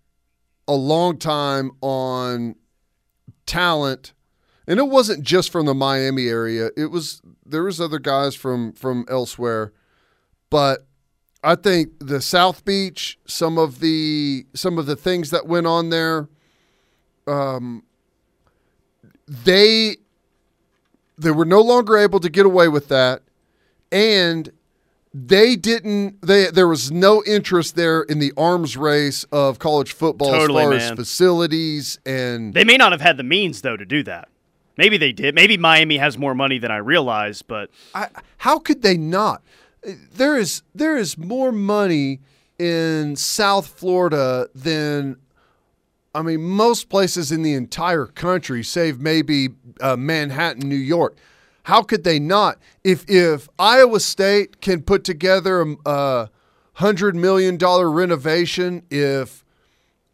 a 0.68 0.74
long 0.74 1.18
time 1.18 1.72
on 1.82 2.56
talent, 3.46 4.14
and 4.72 4.80
it 4.80 4.88
wasn't 4.88 5.22
just 5.22 5.52
from 5.52 5.66
the 5.66 5.74
Miami 5.74 6.30
area. 6.30 6.70
It 6.78 6.92
was 6.92 7.22
there 7.46 7.64
was 7.64 7.82
other 7.82 8.00
guys 8.00 8.36
from 8.36 8.72
from 8.72 9.06
elsewhere, 9.10 9.74
but 10.50 10.88
I 11.44 11.56
think 11.56 11.92
the 12.00 12.22
South 12.22 12.64
Beach, 12.64 13.20
some 13.26 13.58
of 13.58 13.82
the 13.82 14.46
some 14.54 14.78
of 14.78 14.86
the 14.86 14.96
things 14.96 15.30
that 15.32 15.46
went 15.46 15.68
on 15.68 15.90
there, 15.90 16.30
um, 17.28 17.84
they 19.28 19.98
they 21.18 21.32
were 21.32 21.44
no 21.44 21.60
longer 21.60 21.98
able 21.98 22.22
to 22.22 22.30
get 22.30 22.46
away 22.46 22.70
with 22.70 22.88
that 22.88 23.24
and 23.92 24.54
they 25.14 25.58
didn't 25.58 26.22
they 26.26 26.50
there 26.50 26.70
was 26.70 26.92
no 26.94 27.22
interest 27.28 27.76
there 27.76 28.04
in 28.04 28.20
the 28.20 28.32
arms 28.38 28.78
race 28.78 29.26
of 29.26 29.60
college 29.60 29.92
football 29.92 30.32
Totally, 30.32 30.64
as 30.64 30.66
far 30.66 30.78
man. 30.78 30.82
as 30.82 30.92
facilities 30.92 32.00
and 32.06 32.54
They 32.54 32.64
may 32.64 32.78
not 32.78 32.94
have 32.94 33.02
had 33.02 33.18
the 33.18 33.24
means 33.24 33.62
though 33.62 33.76
to 33.76 33.86
do 33.86 34.02
that. 34.04 34.30
Maybe 34.78 34.98
they 34.98 35.12
did. 35.12 35.36
Maybe 35.36 35.58
Miami 35.58 35.98
has 35.98 36.18
more 36.18 36.34
money 36.34 36.58
than 36.58 36.72
I 36.72 36.78
realized, 36.78 37.48
but 37.48 37.70
I, 37.94 38.08
how 38.38 38.60
could 38.60 38.82
they 38.82 38.98
not? 38.98 39.42
There 39.84 40.38
is 40.38 40.64
there 40.74 40.98
is 40.98 41.18
more 41.18 41.52
money 41.52 42.20
in 42.60 43.16
South 43.16 43.68
Florida 43.68 44.48
than 44.54 45.18
I 46.14 46.22
mean 46.22 46.42
most 46.44 46.90
places 46.90 47.32
in 47.32 47.42
the 47.42 47.54
entire 47.54 48.06
country 48.06 48.64
save 48.64 49.00
maybe 49.00 49.50
uh, 49.82 49.96
Manhattan 49.96 50.70
New 50.70 50.76
York. 50.76 51.18
How 51.64 51.82
could 51.82 52.04
they 52.04 52.20
not? 52.20 52.58
If 52.84 53.10
if 53.10 53.50
Iowa 53.58 54.00
State 54.00 54.62
can 54.62 54.82
put 54.82 55.04
together 55.04 55.62
a, 55.62 55.76
a 55.86 56.30
hundred 56.74 57.16
million 57.16 57.58
dollar 57.58 57.90
renovation 57.90 58.84
if 58.90 59.41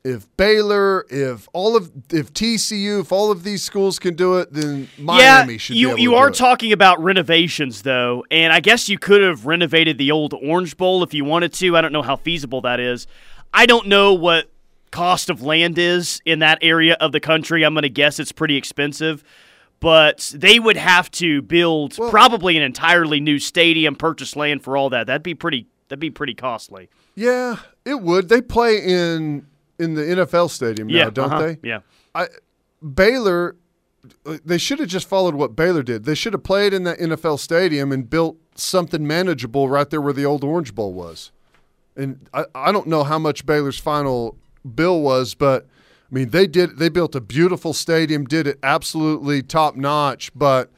if 0.04 0.26
Baylor, 0.38 1.06
if 1.10 1.48
all 1.54 1.76
of 1.76 1.92
if 2.12 2.34
TCU, 2.34 3.02
if 3.02 3.12
all 3.12 3.32
of 3.32 3.44
these 3.44 3.64
schools 3.64 4.00
can 4.00 4.16
do 4.16 4.38
it, 4.38 4.54
then 4.54 4.88
Miami 4.98 5.54
yeah, 5.54 5.58
should 5.58 5.76
you 5.76 5.98
you 5.98 6.16
are 6.16 6.32
talking 6.32 6.72
about 6.72 7.02
renovations 7.02 7.82
though, 7.82 8.24
and 8.32 8.54
I 8.54 8.60
guess 8.60 8.88
you 8.88 8.98
could 8.98 9.22
have 9.22 9.46
renovated 9.46 9.98
the 9.98 10.12
old 10.12 10.34
Orange 10.34 10.78
Bowl 10.78 11.04
if 11.04 11.14
you 11.14 11.26
wanted 11.26 11.54
to. 11.54 11.76
I 11.76 11.82
don't 11.82 11.94
know 11.94 12.04
how 12.04 12.16
feasible 12.16 12.62
that 12.62 12.80
is. 12.80 13.08
I 13.54 13.66
don't 13.66 13.88
know 13.88 14.14
what 14.14 14.50
cost 14.92 15.30
of 15.30 15.42
land 15.42 15.78
is 15.78 16.22
in 16.26 16.40
that 16.40 16.60
area 16.62 16.96
of 17.00 17.12
the 17.12 17.20
country. 17.20 17.64
I'm 17.64 17.74
going 17.74 17.84
to 17.84 17.90
guess 17.90 18.20
it's 18.20 18.32
pretty 18.32 18.56
expensive. 18.56 19.24
But 19.80 20.34
they 20.36 20.60
would 20.60 20.78
have 20.78 21.12
to 21.12 21.42
build 21.44 21.98
Well- 22.00 22.10
probably 22.10 22.58
an 22.58 22.64
entirely 22.64 23.20
new 23.20 23.38
stadium, 23.38 23.96
purchase 23.96 24.36
land 24.36 24.64
for 24.64 24.76
all 24.76 24.90
that. 24.90 25.06
That'd 25.06 25.22
be 25.24 25.36
pretty. 25.36 25.68
That'd 25.88 26.00
be 26.00 26.10
pretty 26.10 26.34
costly. 26.34 26.90
Yeah, 27.16 27.58
it 27.86 28.02
would. 28.02 28.28
They 28.28 28.42
play 28.42 28.78
in 28.78 29.46
in 29.80 29.94
the 29.94 30.02
NFL 30.02 30.50
stadium 30.50 30.88
now, 30.88 30.96
yeah, 30.96 31.10
don't 31.10 31.32
uh-huh, 31.32 31.42
they? 31.42 31.58
Yeah. 31.64 31.80
I 32.16 32.28
Baylor 32.94 33.56
they 34.24 34.58
should 34.58 34.80
have 34.80 34.88
just 34.88 35.08
followed 35.08 35.36
what 35.36 35.56
Baylor 35.56 35.84
did. 35.84 36.06
They 36.06 36.16
should 36.16 36.34
have 36.34 36.44
played 36.44 36.74
in 36.74 36.84
that 36.84 36.98
NFL 37.00 37.40
stadium 37.40 37.92
and 37.92 38.10
built 38.10 38.38
something 38.56 39.06
manageable 39.06 39.70
right 39.70 39.90
there 39.90 40.02
where 40.02 40.14
the 40.14 40.26
old 40.26 40.44
Orange 40.44 40.74
Bowl 40.74 40.94
was. 40.94 41.32
And 41.96 42.30
I, 42.34 42.46
I 42.54 42.72
don't 42.72 42.88
know 42.88 43.04
how 43.04 43.20
much 43.20 43.46
Baylor's 43.46 43.80
final 43.80 44.38
bill 44.76 45.02
was, 45.02 45.34
but 45.34 45.66
I 46.12 46.16
mean 46.16 46.30
they 46.30 46.48
did 46.48 46.78
they 46.78 46.90
built 46.90 47.16
a 47.16 47.22
beautiful 47.22 47.74
stadium, 47.74 48.26
did 48.26 48.48
it 48.48 48.60
absolutely 48.64 49.42
top 49.42 49.76
notch, 49.76 50.32
but 50.36 50.72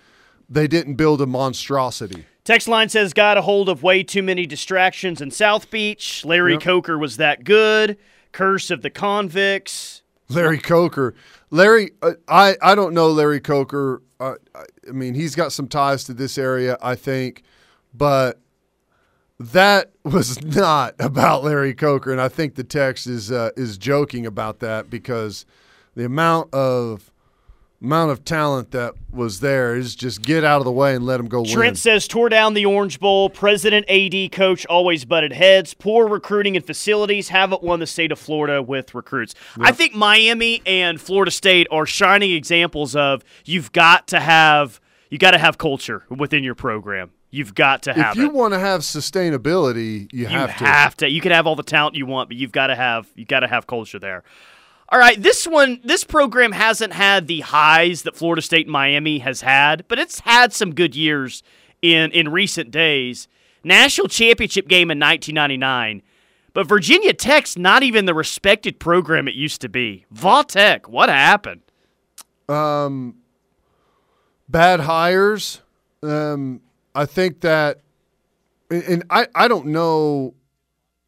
they 0.49 0.67
didn't 0.67 0.95
build 0.95 1.21
a 1.21 1.25
monstrosity. 1.25 2.25
Text 2.43 2.67
line 2.67 2.89
says 2.89 3.13
got 3.13 3.37
a 3.37 3.41
hold 3.43 3.69
of 3.69 3.83
way 3.83 4.01
too 4.01 4.23
many 4.23 4.45
distractions 4.45 5.21
in 5.21 5.29
South 5.29 5.69
Beach. 5.69 6.25
Larry 6.25 6.53
Yep. 6.53 6.61
Coker 6.61 6.97
was 6.97 7.17
that 7.17 7.43
good. 7.43 7.97
Curse 8.31 8.71
of 8.71 8.81
the 8.81 8.89
convicts. 8.89 10.03
Larry 10.29 10.59
Coker. 10.59 11.15
Larry, 11.49 11.91
uh, 12.01 12.13
I 12.27 12.55
I 12.61 12.75
don't 12.75 12.93
know 12.93 13.09
Larry 13.09 13.39
Coker. 13.39 14.01
Uh, 14.19 14.35
I 14.55 14.91
mean, 14.91 15.15
he's 15.15 15.35
got 15.35 15.51
some 15.51 15.67
ties 15.67 16.03
to 16.05 16.13
this 16.13 16.37
area, 16.37 16.77
I 16.81 16.95
think, 16.95 17.43
but 17.93 18.39
that 19.39 19.91
was 20.03 20.41
not 20.43 20.95
about 20.99 21.43
Larry 21.43 21.73
Coker, 21.73 22.11
and 22.11 22.21
I 22.21 22.29
think 22.29 22.55
the 22.55 22.63
text 22.63 23.07
is 23.07 23.31
uh, 23.31 23.51
is 23.55 23.77
joking 23.77 24.25
about 24.25 24.59
that 24.59 24.89
because 24.89 25.45
the 25.95 26.05
amount 26.05 26.53
of 26.53 27.08
amount 27.81 28.11
of 28.11 28.25
talent 28.25 28.71
that 28.71 28.93
was 29.11 29.39
there 29.39 29.75
is 29.75 29.95
just 29.95 30.21
get 30.21 30.43
out 30.43 30.59
of 30.59 30.65
the 30.65 30.71
way 30.71 30.95
and 30.95 31.05
let 31.05 31.19
him 31.19 31.27
go 31.27 31.45
Trent 31.45 31.57
win. 31.57 31.75
says 31.75 32.07
tore 32.07 32.29
down 32.29 32.53
the 32.53 32.65
Orange 32.65 32.99
Bowl. 32.99 33.29
President, 33.29 33.89
AD, 33.89 34.31
coach 34.31 34.65
always 34.65 35.05
butted 35.05 35.33
heads. 35.33 35.73
Poor 35.73 36.07
recruiting 36.07 36.55
and 36.55 36.65
facilities 36.65 37.29
haven't 37.29 37.63
won 37.63 37.79
the 37.79 37.87
state 37.87 38.11
of 38.11 38.19
Florida 38.19 38.61
with 38.61 38.93
recruits. 38.93 39.33
I 39.59 39.71
think 39.71 39.95
Miami 39.95 40.61
and 40.65 40.99
Florida 40.99 41.31
State 41.31 41.67
are 41.71 41.85
shining 41.85 42.31
examples 42.31 42.95
of 42.95 43.23
you've 43.45 43.71
got 43.71 44.07
to 44.09 44.19
have 44.19 44.81
you 45.09 45.17
got 45.17 45.31
to 45.31 45.39
have 45.39 45.57
culture 45.57 46.03
within 46.09 46.43
your 46.43 46.55
program. 46.55 47.11
You've 47.31 47.53
got 47.53 47.83
to 47.83 47.93
have 47.93 48.17
if 48.17 48.17
you 48.17 48.29
it. 48.29 48.33
want 48.33 48.53
to 48.53 48.59
have 48.59 48.81
sustainability, 48.81 50.11
you, 50.11 50.21
you 50.21 50.27
have 50.27 50.57
to. 50.57 50.65
have 50.65 50.97
to. 50.97 51.09
You 51.09 51.21
can 51.21 51.31
have 51.31 51.45
all 51.45 51.55
the 51.55 51.63
talent 51.63 51.95
you 51.95 52.05
want, 52.05 52.29
but 52.29 52.37
you've 52.37 52.51
got 52.51 52.67
to 52.67 52.75
have 52.75 53.07
you 53.15 53.25
got 53.25 53.41
to 53.41 53.47
have 53.47 53.67
culture 53.67 53.99
there. 53.99 54.23
All 54.91 54.97
right, 54.99 55.21
this 55.21 55.45
one, 55.45 55.79
this 55.83 56.03
program 56.03 56.51
hasn't 56.51 56.93
had 56.93 57.27
the 57.27 57.41
highs 57.41 58.01
that 58.03 58.15
Florida 58.15 58.41
State 58.41 58.65
and 58.65 58.71
Miami 58.73 59.19
has 59.19 59.41
had, 59.41 59.87
but 59.87 59.99
it's 59.99 60.21
had 60.21 60.51
some 60.51 60.73
good 60.73 60.95
years 60.95 61.43
in 61.81 62.11
in 62.11 62.29
recent 62.29 62.71
days. 62.71 63.27
National 63.63 64.07
championship 64.07 64.67
game 64.67 64.89
in 64.89 64.99
1999, 64.99 66.01
but 66.53 66.65
Virginia 66.65 67.13
Tech's 67.13 67.55
not 67.57 67.83
even 67.83 68.05
the 68.05 68.13
respected 68.15 68.79
program 68.79 69.27
it 69.27 69.35
used 69.35 69.61
to 69.61 69.69
be. 69.69 70.05
Va 70.11 70.43
Tech, 70.47 70.87
what 70.89 71.09
happened? 71.09 71.61
Um, 72.47 73.15
bad 74.47 74.79
hires. 74.79 75.61
Um, 76.01 76.61
I 76.95 77.05
think 77.05 77.41
that, 77.41 77.81
and- 78.71 78.83
and 78.83 79.03
I, 79.11 79.27
I 79.35 79.47
don't 79.47 79.67
know, 79.67 80.33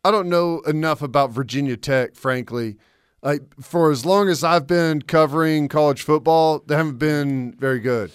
I 0.04 0.12
don't 0.12 0.30
know 0.30 0.60
enough 0.68 1.02
about 1.02 1.32
Virginia 1.32 1.78
Tech, 1.78 2.16
frankly. 2.16 2.76
Like 3.24 3.42
for 3.62 3.92
as 3.92 4.06
long 4.06 4.30
as 4.30 4.44
I've 4.44 4.66
been 4.66 5.04
covering 5.04 5.68
college 5.68 6.02
football, 6.02 6.64
they 6.66 6.76
haven't 6.76 6.98
been 6.98 7.54
very 7.60 7.80
good. 7.80 8.12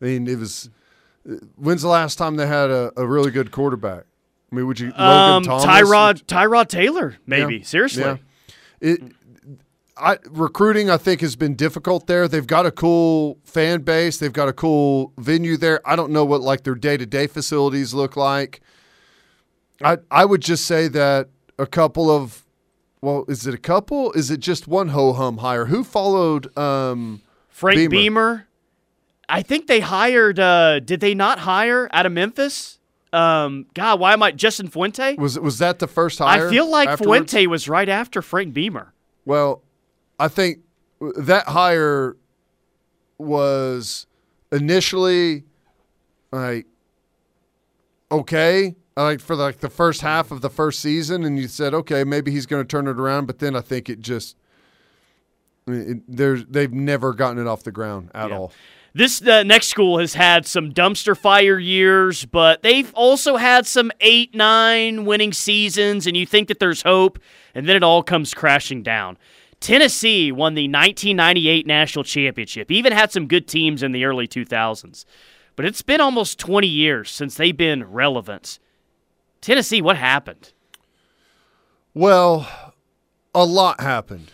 I 0.00 0.04
mean, 0.04 0.26
it 0.26 0.38
was. 0.38 0.70
When's 1.56 1.82
the 1.82 1.88
last 1.88 2.16
time 2.16 2.36
they 2.36 2.46
had 2.46 2.70
a, 2.70 2.92
a 2.96 3.06
really 3.06 3.30
good 3.32 3.50
quarterback? 3.50 4.04
I 4.52 4.54
mean, 4.56 4.66
would 4.68 4.78
you 4.78 4.92
Logan 4.92 5.02
Um, 5.02 5.42
Thomas? 5.42 5.64
Tyrod 5.64 6.22
Tyrod 6.24 6.68
Taylor, 6.68 7.16
maybe. 7.26 7.56
Yeah. 7.56 7.64
Seriously. 7.64 8.02
Yeah. 8.04 8.16
It, 8.80 9.00
I 9.98 10.18
recruiting 10.30 10.88
I 10.88 10.98
think 10.98 11.20
has 11.22 11.36
been 11.36 11.54
difficult 11.54 12.06
there. 12.06 12.28
They've 12.28 12.46
got 12.46 12.64
a 12.64 12.70
cool 12.70 13.38
fan 13.44 13.80
base. 13.80 14.18
They've 14.18 14.32
got 14.32 14.48
a 14.48 14.52
cool 14.52 15.12
venue 15.18 15.56
there. 15.56 15.80
I 15.84 15.96
don't 15.96 16.12
know 16.12 16.24
what 16.24 16.42
like 16.42 16.62
their 16.64 16.74
day 16.74 16.96
to 16.96 17.06
day 17.06 17.26
facilities 17.26 17.92
look 17.92 18.16
like. 18.16 18.60
I 19.82 19.98
I 20.10 20.24
would 20.24 20.42
just 20.42 20.64
say 20.64 20.88
that 20.88 21.28
a 21.58 21.66
couple 21.66 22.10
of 22.10 22.44
well, 23.00 23.24
is 23.28 23.46
it 23.46 23.54
a 23.54 23.58
couple? 23.58 24.12
Is 24.12 24.30
it 24.30 24.40
just 24.40 24.66
one 24.66 24.88
ho 24.88 25.12
hum 25.12 25.38
hire? 25.38 25.66
Who 25.66 25.84
followed 25.84 26.56
um 26.56 27.22
Frank 27.56 27.78
Beamer. 27.78 27.90
Beamer. 27.90 28.48
I 29.30 29.42
think 29.42 29.66
they 29.66 29.80
hired. 29.80 30.38
Uh, 30.38 30.78
did 30.80 31.00
they 31.00 31.14
not 31.14 31.38
hire 31.40 31.88
out 31.90 32.04
of 32.04 32.12
Memphis? 32.12 32.78
Um, 33.14 33.64
God, 33.72 33.98
why 33.98 34.12
am 34.12 34.22
I 34.22 34.32
Justin 34.32 34.68
Fuente? 34.68 35.14
was 35.16 35.38
was 35.38 35.58
that 35.58 35.78
the 35.78 35.86
first 35.86 36.18
hire? 36.18 36.48
I 36.48 36.50
feel 36.50 36.70
like 36.70 36.88
afterwards? 36.88 37.32
Fuente 37.32 37.46
was 37.46 37.66
right 37.66 37.88
after 37.88 38.20
Frank 38.20 38.52
Beamer. 38.52 38.92
Well, 39.24 39.62
I 40.18 40.28
think 40.28 40.58
that 41.00 41.46
hire 41.46 42.16
was 43.16 44.06
initially 44.52 45.44
like 46.30 46.66
okay, 48.12 48.76
like 48.96 49.20
for 49.20 49.36
like 49.36 49.58
the 49.58 49.68
first 49.70 50.00
half 50.00 50.30
of 50.30 50.40
the 50.40 50.50
first 50.50 50.80
season, 50.80 51.24
and 51.24 51.38
you 51.38 51.48
said 51.48 51.74
okay, 51.74 52.04
maybe 52.04 52.30
he's 52.30 52.46
going 52.46 52.62
to 52.62 52.68
turn 52.68 52.86
it 52.88 52.98
around, 52.98 53.26
but 53.26 53.38
then 53.38 53.54
I 53.56 53.60
think 53.60 53.88
it 53.88 54.00
just 54.00 54.36
it, 55.66 55.98
there's 56.08 56.44
they've 56.46 56.72
never 56.72 57.12
gotten 57.12 57.38
it 57.38 57.46
off 57.46 57.62
the 57.62 57.72
ground 57.72 58.10
at 58.14 58.30
Yeah. 58.30 58.38
all. 58.38 58.52
This 58.94 59.20
uh, 59.20 59.42
next 59.42 59.66
school 59.66 59.98
has 59.98 60.14
had 60.14 60.46
some 60.46 60.72
dumpster 60.72 61.14
fire 61.14 61.58
years, 61.58 62.24
but 62.24 62.62
they've 62.62 62.90
also 62.94 63.36
had 63.36 63.66
some 63.66 63.92
eight, 64.00 64.34
nine 64.34 65.04
winning 65.04 65.34
seasons, 65.34 66.06
and 66.06 66.16
you 66.16 66.24
think 66.24 66.48
that 66.48 66.60
there's 66.60 66.80
hope, 66.80 67.18
and 67.54 67.68
then 67.68 67.76
it 67.76 67.82
all 67.82 68.02
comes 68.02 68.32
crashing 68.32 68.82
down. 68.82 69.18
Tennessee 69.60 70.32
won 70.32 70.54
the 70.54 70.62
1998 70.62 71.66
national 71.66 72.04
championship, 72.04 72.70
even 72.70 72.90
had 72.92 73.12
some 73.12 73.26
good 73.26 73.46
teams 73.46 73.82
in 73.82 73.92
the 73.92 74.06
early 74.06 74.26
2000s, 74.26 75.04
but 75.56 75.66
it's 75.66 75.82
been 75.82 76.00
almost 76.00 76.38
20 76.38 76.66
years 76.66 77.10
since 77.10 77.34
they've 77.34 77.56
been 77.56 77.84
relevant. 77.84 78.58
Tennessee, 79.46 79.80
what 79.80 79.96
happened? 79.96 80.52
Well, 81.94 82.48
a 83.32 83.44
lot 83.44 83.80
happened. 83.80 84.32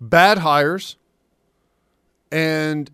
Bad 0.00 0.38
hires. 0.38 0.96
And 2.30 2.90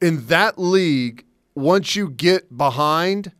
in 0.00 0.24
that 0.28 0.58
league, 0.58 1.26
once 1.54 1.94
you 1.94 2.08
get 2.08 2.56
behind, 2.56 3.32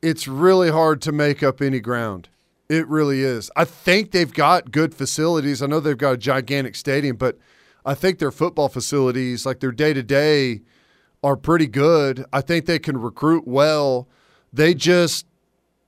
it's 0.00 0.28
really 0.28 0.70
hard 0.70 1.02
to 1.02 1.10
make 1.10 1.42
up 1.42 1.60
any 1.60 1.80
ground. 1.80 2.28
It 2.68 2.86
really 2.86 3.24
is. 3.24 3.50
I 3.56 3.64
think 3.64 4.12
they've 4.12 4.32
got 4.32 4.70
good 4.70 4.94
facilities. 4.94 5.60
I 5.60 5.66
know 5.66 5.80
they've 5.80 5.98
got 5.98 6.12
a 6.12 6.18
gigantic 6.18 6.76
stadium, 6.76 7.16
but 7.16 7.36
I 7.84 7.94
think 7.94 8.20
their 8.20 8.30
football 8.30 8.68
facilities, 8.68 9.44
like 9.44 9.58
their 9.58 9.72
day 9.72 9.92
to 9.92 10.04
day, 10.04 10.60
are 11.24 11.36
pretty 11.36 11.66
good. 11.66 12.24
I 12.32 12.42
think 12.42 12.66
they 12.66 12.78
can 12.78 12.96
recruit 12.96 13.48
well. 13.48 14.06
They 14.52 14.72
just, 14.72 15.26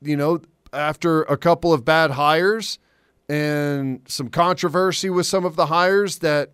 you 0.01 0.17
know, 0.17 0.41
after 0.73 1.23
a 1.23 1.37
couple 1.37 1.73
of 1.73 1.85
bad 1.85 2.13
hires 2.13 2.79
and 3.29 4.01
some 4.07 4.29
controversy 4.29 5.11
with 5.11 5.27
some 5.27 5.45
of 5.45 5.57
the 5.57 5.67
hires, 5.67 6.19
that 6.19 6.53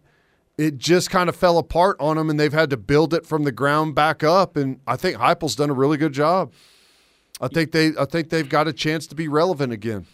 it 0.57 0.79
just 0.79 1.11
kind 1.11 1.29
of 1.29 1.37
fell 1.37 1.59
apart 1.59 1.97
on 1.99 2.17
them 2.17 2.31
and 2.31 2.39
they've 2.39 2.53
had 2.53 2.71
to 2.71 2.77
build 2.77 3.13
it 3.13 3.27
from 3.27 3.45
the 3.45 3.53
ground 3.53 3.95
back 3.95 4.23
up. 4.23 4.57
And 4.57 4.81
I 4.87 4.97
think 4.97 5.17
Heupel's 5.19 5.57
done 5.57 5.71
a 5.71 5.75
really 5.75 5.97
good 5.97 6.13
job. 6.13 6.53
I 7.41 7.49
think 7.49 7.73
they 7.73 7.93
I 7.99 8.05
think 8.05 8.31
they've 8.31 8.49
got 8.49 8.69
a 8.69 8.73
chance 8.73 9.07
to 9.09 9.15
be 9.15 9.27
relevant 9.27 9.73
again. 9.73 10.07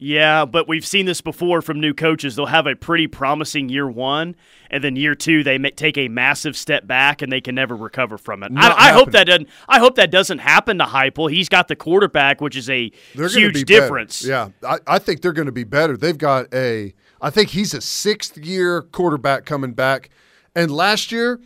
Yeah, 0.00 0.44
but 0.44 0.68
we've 0.68 0.86
seen 0.86 1.06
this 1.06 1.20
before 1.20 1.60
from 1.60 1.80
new 1.80 1.92
coaches. 1.92 2.36
They'll 2.36 2.46
have 2.46 2.68
a 2.68 2.76
pretty 2.76 3.08
promising 3.08 3.68
year 3.68 3.88
one, 3.90 4.36
and 4.70 4.84
then 4.84 4.94
year 4.94 5.16
two 5.16 5.42
they 5.42 5.58
may 5.58 5.72
take 5.72 5.98
a 5.98 6.06
massive 6.06 6.56
step 6.56 6.86
back, 6.86 7.20
and 7.20 7.32
they 7.32 7.40
can 7.40 7.56
never 7.56 7.74
recover 7.74 8.16
from 8.16 8.44
it. 8.44 8.52
I, 8.54 8.90
I 8.90 8.92
hope 8.92 9.10
that 9.10 9.24
doesn't. 9.26 9.48
I 9.68 9.80
hope 9.80 9.96
that 9.96 10.12
doesn't 10.12 10.38
happen 10.38 10.78
to 10.78 10.84
Heupel. 10.84 11.28
He's 11.32 11.48
got 11.48 11.66
the 11.66 11.74
quarterback, 11.74 12.40
which 12.40 12.54
is 12.56 12.70
a 12.70 12.92
They're 13.16 13.28
huge 13.28 13.54
be 13.54 13.64
better. 13.64 13.80
difference. 13.80 14.24
Yeah, 14.24 14.50
I, 14.64 14.78
I 14.86 14.98
think 15.00 15.20
they're 15.20 15.32
going 15.32 15.46
to 15.46 15.52
be 15.52 15.64
better. 15.64 15.96
They've 15.96 16.16
got 16.16 16.46
a, 16.54 16.94
I 17.20 17.30
think 17.30 17.50
he's 17.50 17.74
a 17.74 17.80
sixth 17.80 18.38
year 18.38 18.82
quarterback 18.82 19.46
coming 19.46 19.72
back. 19.72 20.10
And 20.54 20.70
last 20.70 21.10
year, 21.10 21.40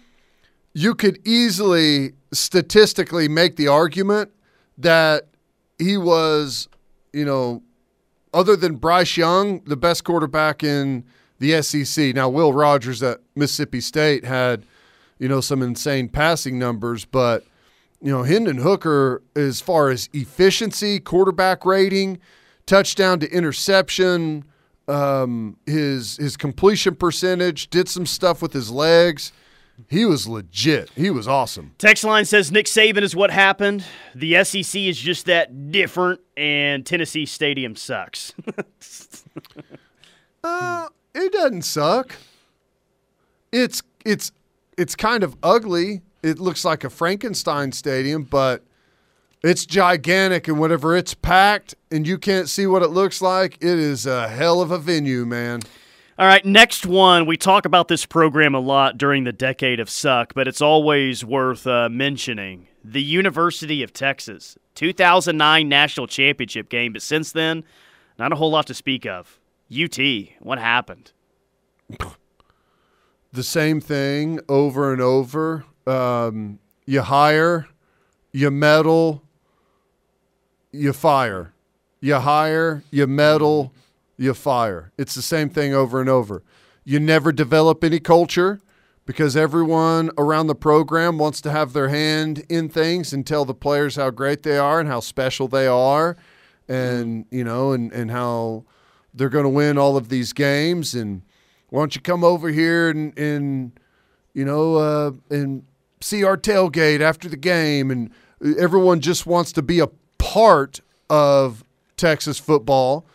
you 0.74 0.94
could 0.94 1.26
easily 1.26 2.12
statistically 2.32 3.28
make 3.28 3.56
the 3.56 3.68
argument 3.68 4.30
that 4.76 5.28
he 5.78 5.96
was, 5.96 6.68
you 7.14 7.24
know, 7.24 7.62
other 8.32 8.56
than 8.56 8.76
Bryce 8.76 9.16
Young, 9.16 9.60
the 9.60 9.76
best 9.76 10.04
quarterback 10.04 10.62
in 10.62 11.04
the 11.38 11.60
SEC. 11.62 12.14
Now, 12.14 12.28
Will 12.28 12.52
Rogers 12.52 13.02
at 13.02 13.20
Mississippi 13.34 13.80
State 13.80 14.24
had, 14.24 14.64
you 15.18 15.28
know, 15.28 15.40
some 15.40 15.62
insane 15.62 16.08
passing 16.08 16.58
numbers, 16.58 17.04
but 17.04 17.44
you 18.00 18.10
know, 18.10 18.24
Hendon 18.24 18.58
Hooker, 18.58 19.22
as 19.36 19.60
far 19.60 19.90
as 19.90 20.08
efficiency, 20.12 20.98
quarterback 20.98 21.64
rating, 21.64 22.18
touchdown 22.66 23.20
to 23.20 23.30
interception, 23.30 24.44
um, 24.88 25.56
his 25.66 26.16
his 26.16 26.36
completion 26.36 26.96
percentage, 26.96 27.70
did 27.70 27.88
some 27.88 28.06
stuff 28.06 28.42
with 28.42 28.52
his 28.52 28.70
legs. 28.70 29.32
He 29.88 30.04
was 30.04 30.28
legit. 30.28 30.90
He 30.94 31.10
was 31.10 31.26
awesome. 31.26 31.74
Text 31.78 32.04
line 32.04 32.24
says 32.24 32.52
Nick 32.52 32.66
Saban 32.66 33.02
is 33.02 33.16
what 33.16 33.30
happened. 33.30 33.84
The 34.14 34.42
SEC 34.44 34.80
is 34.80 34.98
just 34.98 35.26
that 35.26 35.70
different, 35.70 36.20
and 36.36 36.84
Tennessee 36.86 37.26
Stadium 37.26 37.76
sucks. 37.76 38.34
Uh, 40.44 40.88
it 41.14 41.32
doesn't 41.32 41.62
suck. 41.62 42.16
It's 43.52 43.80
it's 44.04 44.32
it's 44.76 44.96
kind 44.96 45.22
of 45.22 45.36
ugly. 45.42 46.02
It 46.22 46.40
looks 46.40 46.64
like 46.64 46.82
a 46.82 46.90
Frankenstein 46.90 47.70
stadium, 47.70 48.24
but 48.24 48.64
it's 49.42 49.66
gigantic 49.66 50.48
and 50.48 50.58
whenever 50.58 50.96
it's 50.96 51.14
packed 51.14 51.74
and 51.90 52.06
you 52.06 52.18
can't 52.18 52.48
see 52.48 52.66
what 52.66 52.82
it 52.82 52.88
looks 52.88 53.20
like, 53.20 53.54
it 53.60 53.78
is 53.78 54.06
a 54.06 54.28
hell 54.28 54.60
of 54.60 54.70
a 54.70 54.78
venue, 54.78 55.24
man. 55.26 55.60
All 56.18 56.26
right, 56.26 56.44
next 56.44 56.84
one. 56.84 57.24
We 57.24 57.38
talk 57.38 57.64
about 57.64 57.88
this 57.88 58.04
program 58.04 58.54
a 58.54 58.60
lot 58.60 58.98
during 58.98 59.24
the 59.24 59.32
decade 59.32 59.80
of 59.80 59.88
suck, 59.88 60.34
but 60.34 60.46
it's 60.46 60.60
always 60.60 61.24
worth 61.24 61.66
uh, 61.66 61.88
mentioning. 61.88 62.68
The 62.84 63.02
University 63.02 63.82
of 63.82 63.94
Texas, 63.94 64.58
2009 64.74 65.66
national 65.68 66.06
championship 66.08 66.68
game, 66.68 66.92
but 66.92 67.00
since 67.00 67.32
then, 67.32 67.64
not 68.18 68.30
a 68.30 68.36
whole 68.36 68.50
lot 68.50 68.66
to 68.66 68.74
speak 68.74 69.06
of. 69.06 69.40
UT, 69.74 69.98
what 70.40 70.58
happened? 70.58 71.12
the 73.32 73.42
same 73.42 73.80
thing 73.80 74.38
over 74.50 74.92
and 74.92 75.00
over. 75.00 75.64
Um, 75.86 76.58
you 76.84 77.00
hire, 77.00 77.68
you 78.32 78.50
meddle, 78.50 79.22
you 80.72 80.92
fire. 80.92 81.54
You 82.00 82.16
hire, 82.16 82.82
you 82.90 83.06
meddle, 83.06 83.72
you 84.16 84.34
fire. 84.34 84.92
It's 84.98 85.14
the 85.14 85.22
same 85.22 85.48
thing 85.48 85.74
over 85.74 86.00
and 86.00 86.08
over. 86.08 86.42
You 86.84 87.00
never 87.00 87.32
develop 87.32 87.84
any 87.84 88.00
culture 88.00 88.60
because 89.04 89.36
everyone 89.36 90.10
around 90.16 90.46
the 90.46 90.54
program 90.54 91.18
wants 91.18 91.40
to 91.42 91.50
have 91.50 91.72
their 91.72 91.88
hand 91.88 92.44
in 92.48 92.68
things 92.68 93.12
and 93.12 93.26
tell 93.26 93.44
the 93.44 93.54
players 93.54 93.96
how 93.96 94.10
great 94.10 94.42
they 94.42 94.58
are 94.58 94.80
and 94.80 94.88
how 94.88 95.00
special 95.00 95.48
they 95.48 95.66
are 95.66 96.16
and 96.68 97.26
you 97.30 97.42
know 97.42 97.72
and, 97.72 97.92
and 97.92 98.10
how 98.10 98.64
they're 99.14 99.28
going 99.28 99.44
to 99.44 99.50
win 99.50 99.76
all 99.76 99.96
of 99.96 100.08
these 100.08 100.32
games 100.32 100.94
and 100.94 101.22
why 101.70 101.80
don't 101.80 101.94
you 101.94 102.00
come 102.00 102.22
over 102.22 102.48
here 102.48 102.90
and, 102.90 103.16
and 103.18 103.72
you 104.34 104.44
know 104.44 104.76
uh, 104.76 105.10
and 105.30 105.64
see 106.00 106.24
our 106.24 106.36
tailgate 106.36 107.00
after 107.00 107.28
the 107.28 107.36
game 107.36 107.90
and 107.90 108.10
everyone 108.58 109.00
just 109.00 109.26
wants 109.26 109.52
to 109.52 109.62
be 109.62 109.80
a 109.80 109.88
part 110.18 110.80
of 111.10 111.64
Texas 111.96 112.38
football 112.38 113.06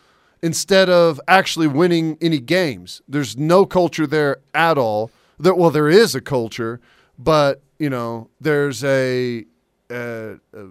instead 0.42 0.88
of 0.88 1.20
actually 1.26 1.66
winning 1.66 2.16
any 2.20 2.38
games. 2.38 3.02
There's 3.08 3.36
no 3.36 3.66
culture 3.66 4.06
there 4.06 4.38
at 4.54 4.78
all. 4.78 5.10
There, 5.38 5.54
well, 5.54 5.70
there 5.70 5.88
is 5.88 6.14
a 6.14 6.20
culture, 6.20 6.80
but 7.18 7.62
you 7.78 7.90
know, 7.90 8.28
there's 8.40 8.82
a, 8.84 9.44
a, 9.90 10.38
a 10.52 10.66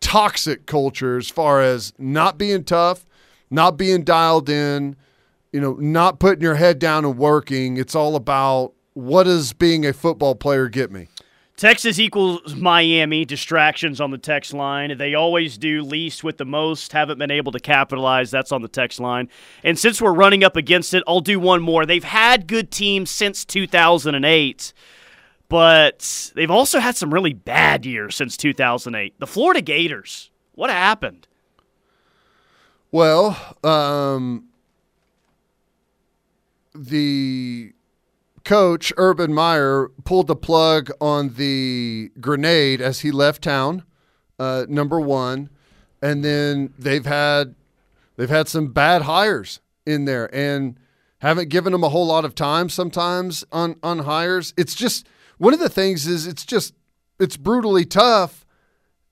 toxic 0.00 0.66
culture 0.66 1.18
as 1.18 1.28
far 1.28 1.60
as 1.60 1.92
not 1.98 2.38
being 2.38 2.64
tough, 2.64 3.06
not 3.50 3.76
being 3.76 4.02
dialed 4.04 4.48
in, 4.48 4.96
you 5.52 5.60
know, 5.60 5.74
not 5.74 6.18
putting 6.18 6.42
your 6.42 6.54
head 6.54 6.78
down 6.78 7.04
and 7.04 7.18
working. 7.18 7.76
It's 7.76 7.94
all 7.94 8.16
about 8.16 8.72
what 8.94 9.24
does 9.24 9.52
being 9.52 9.84
a 9.86 9.92
football 9.92 10.34
player 10.34 10.68
get 10.68 10.90
me? 10.90 11.08
Texas 11.60 11.98
equals 11.98 12.54
Miami. 12.54 13.26
Distractions 13.26 14.00
on 14.00 14.10
the 14.10 14.16
text 14.16 14.54
line. 14.54 14.96
They 14.96 15.12
always 15.12 15.58
do. 15.58 15.82
Least 15.82 16.24
with 16.24 16.38
the 16.38 16.46
most. 16.46 16.90
Haven't 16.92 17.18
been 17.18 17.30
able 17.30 17.52
to 17.52 17.60
capitalize. 17.60 18.30
That's 18.30 18.50
on 18.50 18.62
the 18.62 18.68
text 18.68 18.98
line. 18.98 19.28
And 19.62 19.78
since 19.78 20.00
we're 20.00 20.14
running 20.14 20.42
up 20.42 20.56
against 20.56 20.94
it, 20.94 21.04
I'll 21.06 21.20
do 21.20 21.38
one 21.38 21.60
more. 21.60 21.84
They've 21.84 22.02
had 22.02 22.46
good 22.46 22.70
teams 22.70 23.10
since 23.10 23.44
2008, 23.44 24.72
but 25.50 26.32
they've 26.34 26.50
also 26.50 26.78
had 26.78 26.96
some 26.96 27.12
really 27.12 27.34
bad 27.34 27.84
years 27.84 28.16
since 28.16 28.38
2008. 28.38 29.20
The 29.20 29.26
Florida 29.26 29.60
Gators. 29.60 30.30
What 30.54 30.70
happened? 30.70 31.28
Well, 32.90 33.36
um, 33.62 34.46
the 36.74 37.74
coach 38.44 38.92
Urban 38.96 39.32
Meyer 39.32 39.88
pulled 40.04 40.26
the 40.26 40.36
plug 40.36 40.90
on 41.00 41.34
the 41.34 42.10
grenade 42.20 42.80
as 42.80 43.00
he 43.00 43.10
left 43.10 43.42
town. 43.42 43.84
Uh, 44.38 44.64
number 44.68 44.98
one, 44.98 45.50
and 46.00 46.24
then 46.24 46.72
they've 46.78 47.04
had 47.04 47.54
they've 48.16 48.30
had 48.30 48.48
some 48.48 48.68
bad 48.68 49.02
hires 49.02 49.60
in 49.84 50.06
there 50.06 50.34
and 50.34 50.78
haven't 51.18 51.50
given 51.50 51.72
them 51.72 51.84
a 51.84 51.90
whole 51.90 52.06
lot 52.06 52.24
of 52.24 52.34
time 52.34 52.68
sometimes 52.68 53.44
on 53.52 53.76
on 53.82 54.00
hires. 54.00 54.54
It's 54.56 54.74
just 54.74 55.06
one 55.38 55.52
of 55.52 55.60
the 55.60 55.68
things 55.68 56.06
is 56.06 56.26
it's 56.26 56.46
just 56.46 56.74
it's 57.18 57.36
brutally 57.36 57.84
tough 57.84 58.46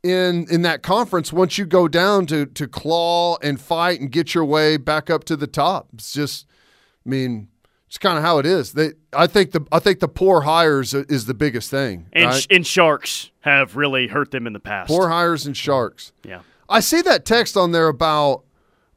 in 0.02 0.46
in 0.50 0.62
that 0.62 0.82
conference 0.82 1.32
once 1.32 1.58
you 1.58 1.66
go 1.66 1.88
down 1.88 2.26
to 2.26 2.46
to 2.46 2.66
claw 2.66 3.36
and 3.42 3.60
fight 3.60 4.00
and 4.00 4.10
get 4.10 4.34
your 4.34 4.44
way 4.44 4.76
back 4.76 5.10
up 5.10 5.24
to 5.24 5.36
the 5.36 5.46
top. 5.46 5.88
It's 5.92 6.12
just 6.12 6.46
I 7.04 7.08
mean 7.08 7.48
it's 7.88 7.96
kind 7.96 8.18
of 8.18 8.22
how 8.22 8.38
it 8.38 8.44
is. 8.44 8.74
They, 8.74 8.92
I 9.14 9.26
think 9.26 9.52
the, 9.52 9.66
I 9.72 9.78
think 9.78 10.00
the 10.00 10.08
poor 10.08 10.42
hires 10.42 10.92
is 10.92 11.24
the 11.24 11.32
biggest 11.32 11.70
thing. 11.70 12.06
And, 12.12 12.26
right? 12.26 12.46
and 12.50 12.66
sharks 12.66 13.30
have 13.40 13.76
really 13.76 14.08
hurt 14.08 14.30
them 14.30 14.46
in 14.46 14.52
the 14.52 14.60
past. 14.60 14.88
Poor 14.88 15.08
hires 15.08 15.46
and 15.46 15.56
sharks. 15.56 16.12
Yeah. 16.22 16.40
I 16.68 16.80
see 16.80 17.00
that 17.00 17.24
text 17.24 17.56
on 17.56 17.72
there 17.72 17.88
about 17.88 18.44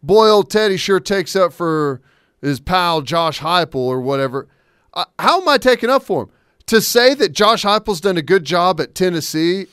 boy, 0.04 0.27
old 0.27 0.49
Teddy 0.49 0.75
sure 0.75 0.99
takes 0.99 1.38
up 1.38 1.54
for 1.54 2.01
his 2.41 2.60
pal 2.60 3.01
Josh 3.01 3.39
Heupel 3.39 3.75
or 3.75 4.01
whatever. 4.01 4.49
Uh, 4.93 5.06
how 5.17 5.41
am 5.41 5.47
I 5.47 5.58
taking 5.58 5.89
up 5.89 6.04
for 6.04 6.23
him? 6.23 6.30
To 6.65 6.82
say 6.82 7.13
that 7.13 7.32
Josh 7.32 7.63
Heupel's 7.63 8.01
done 8.01 8.17
a 8.17 8.21
good 8.21 8.43
job 8.43 8.82
at 8.82 8.93
Tennessee 8.93 9.67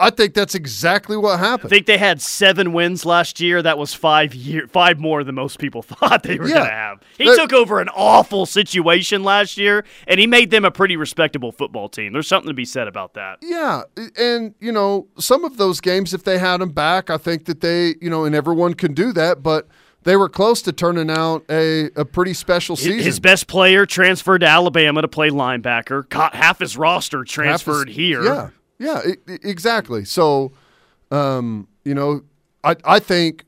I 0.00 0.10
think 0.10 0.34
that's 0.34 0.54
exactly 0.54 1.16
what 1.16 1.38
happened. 1.38 1.66
I 1.66 1.68
think 1.68 1.86
they 1.86 1.98
had 1.98 2.20
seven 2.22 2.72
wins 2.72 3.04
last 3.04 3.38
year. 3.40 3.60
That 3.62 3.76
was 3.78 3.92
five 3.94 4.34
year, 4.34 4.66
five 4.66 4.98
more 4.98 5.22
than 5.22 5.34
most 5.34 5.58
people 5.58 5.82
thought 5.82 6.22
they 6.22 6.38
were 6.38 6.48
Yeah. 6.48 6.54
going 6.54 6.66
to 6.66 6.72
have. 6.72 7.02
He 7.18 7.24
took 7.36 7.52
over 7.52 7.80
an 7.80 7.88
awful 7.90 8.46
situation 8.46 9.22
last 9.22 9.56
year, 9.58 9.84
and 10.08 10.18
he 10.18 10.26
made 10.26 10.50
them 10.50 10.64
a 10.64 10.70
pretty 10.70 10.96
respectable 10.96 11.52
football 11.52 11.88
team. 11.88 12.12
There's 12.12 12.26
something 12.28 12.48
to 12.48 12.54
be 12.54 12.64
said 12.64 12.88
about 12.88 13.14
that. 13.14 13.38
Yeah, 13.42 13.82
and 14.18 14.54
you 14.60 14.72
know 14.72 15.06
some 15.18 15.44
of 15.44 15.56
those 15.58 15.80
games, 15.80 16.14
if 16.14 16.24
they 16.24 16.38
had 16.38 16.58
them 16.60 16.70
back, 16.70 17.10
I 17.10 17.18
think 17.18 17.44
that 17.44 17.60
they, 17.60 17.94
you 18.00 18.08
know, 18.10 18.24
and 18.24 18.34
everyone 18.34 18.74
can 18.74 18.94
do 18.94 19.12
that, 19.12 19.42
but 19.42 19.68
they 20.02 20.16
were 20.16 20.30
close 20.30 20.62
to 20.62 20.72
turning 20.72 21.10
out 21.10 21.44
a, 21.50 21.90
a 21.94 22.06
pretty 22.06 22.32
special 22.32 22.74
season. 22.74 23.00
His 23.00 23.20
best 23.20 23.46
player 23.48 23.84
transferred 23.84 24.38
to 24.38 24.46
Alabama 24.46 25.02
to 25.02 25.08
play 25.08 25.28
linebacker. 25.28 26.08
Caught 26.08 26.34
half 26.34 26.58
his 26.60 26.74
roster 26.76 27.18
Half 27.18 27.26
his- 27.26 27.32
transferred 27.34 27.88
here. 27.90 28.24
Yeah, 28.24 28.48
yeah, 28.80 29.00
e- 29.06 29.32
e- 29.32 29.38
exactly. 29.44 30.04
So, 30.04 30.50
um, 31.12 31.68
you 31.84 31.94
know, 31.94 32.22
I 32.64 32.74
I 32.84 32.98
think, 32.98 33.44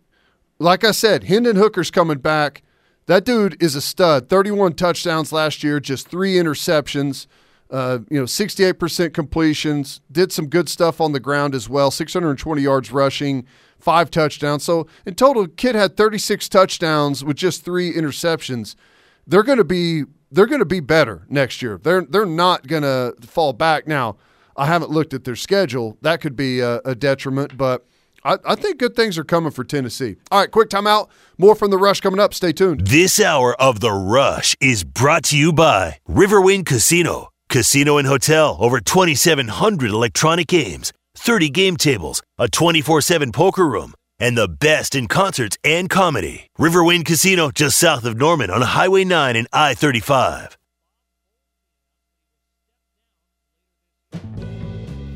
like 0.61 0.85
I 0.85 0.93
said, 0.93 1.25
Hendon 1.25 1.57
Hooker's 1.57 1.91
coming 1.91 2.19
back. 2.19 2.63
That 3.07 3.25
dude 3.25 3.61
is 3.61 3.75
a 3.75 3.81
stud. 3.81 4.29
Thirty-one 4.29 4.75
touchdowns 4.75 5.33
last 5.33 5.65
year, 5.65 5.81
just 5.81 6.07
three 6.07 6.35
interceptions. 6.35 7.27
Uh, 7.69 7.99
you 8.09 8.21
know, 8.21 8.27
sixty-eight 8.27 8.79
percent 8.79 9.15
completions. 9.15 10.01
Did 10.11 10.31
some 10.31 10.47
good 10.47 10.69
stuff 10.69 11.01
on 11.01 11.11
the 11.11 11.21
ground 11.21 11.57
as 11.57 11.69
well. 11.69 11.91
Six 11.91 12.13
hundred 12.13 12.31
and 12.31 12.39
twenty 12.39 12.63
yards 12.63 12.93
rushing, 12.93 13.45
five 13.81 14.11
touchdowns. 14.11 14.63
So 14.63 14.87
in 15.05 15.17
total, 15.17 15.49
kid 15.49 15.75
had 15.75 15.97
thirty-six 15.97 16.49
touchdowns 16.49 17.25
with 17.25 17.37
just 17.37 17.65
three 17.65 17.93
interceptions 17.93 18.77
they're 19.27 19.43
going 19.43 19.59
to 19.59 19.65
be 19.65 20.05
they're 20.31 20.47
going 20.47 20.61
to 20.61 20.65
be 20.65 20.81
better 20.81 21.27
next 21.29 21.63
year. 21.63 21.79
They're 21.83 22.03
they're 22.03 22.27
not 22.27 22.67
going 22.67 22.83
to 22.83 23.15
fall 23.21 23.53
back. 23.53 23.87
Now, 23.87 24.17
I 24.57 24.67
haven't 24.67 24.91
looked 24.91 25.15
at 25.15 25.25
their 25.25 25.37
schedule. 25.37 25.97
That 26.03 26.21
could 26.21 26.37
be 26.37 26.61
a, 26.61 26.79
a 26.85 26.95
detriment, 26.95 27.57
but 27.57 27.87
I, 28.25 28.39
I 28.45 28.55
think 28.55 28.79
good 28.79 28.95
things 28.95 29.19
are 29.19 29.25
coming 29.25 29.51
for 29.51 29.65
Tennessee. 29.65 30.17
All 30.31 30.41
right, 30.41 30.51
quick 30.51 30.69
timeout. 30.69 31.09
More 31.39 31.55
from 31.55 31.71
the 31.71 31.79
rush 31.79 32.01
coming 32.01 32.21
up. 32.21 32.35
Stay 32.35 32.53
tuned. 32.53 32.87
This 32.87 33.21
hour 33.21 33.61
of 33.61 33.81
The 33.81 33.93
Rush 33.93 34.57
is 34.61 34.85
brought 34.85 35.25
to 35.25 35.39
you 35.39 35.53
by 35.53 35.99
Riverwind 36.09 36.67
Casino. 36.67 37.29
Casino 37.49 37.99
and 37.99 38.09
hotel, 38.09 38.57
over 38.61 38.81
2,700 38.81 39.91
electronic 39.91 40.47
games, 40.47 40.91
30 41.17 41.51
game 41.51 41.77
tables, 41.77 42.23
a 42.39 42.49
24 42.49 43.03
7 43.03 43.31
poker 43.31 43.67
room, 43.67 43.93
and 44.19 44.39
the 44.39 44.49
best 44.49 44.95
in 44.95 45.07
concerts 45.07 45.59
and 45.63 45.91
comedy. 45.91 46.47
Riverwind 46.59 47.05
Casino, 47.05 47.51
just 47.51 47.77
south 47.79 48.07
of 48.07 48.17
Norman 48.17 48.51
on 48.51 48.63
Highway 48.63 49.05
9 49.05 49.37
and 49.37 49.47
I 49.53 49.75
35. 49.75 50.57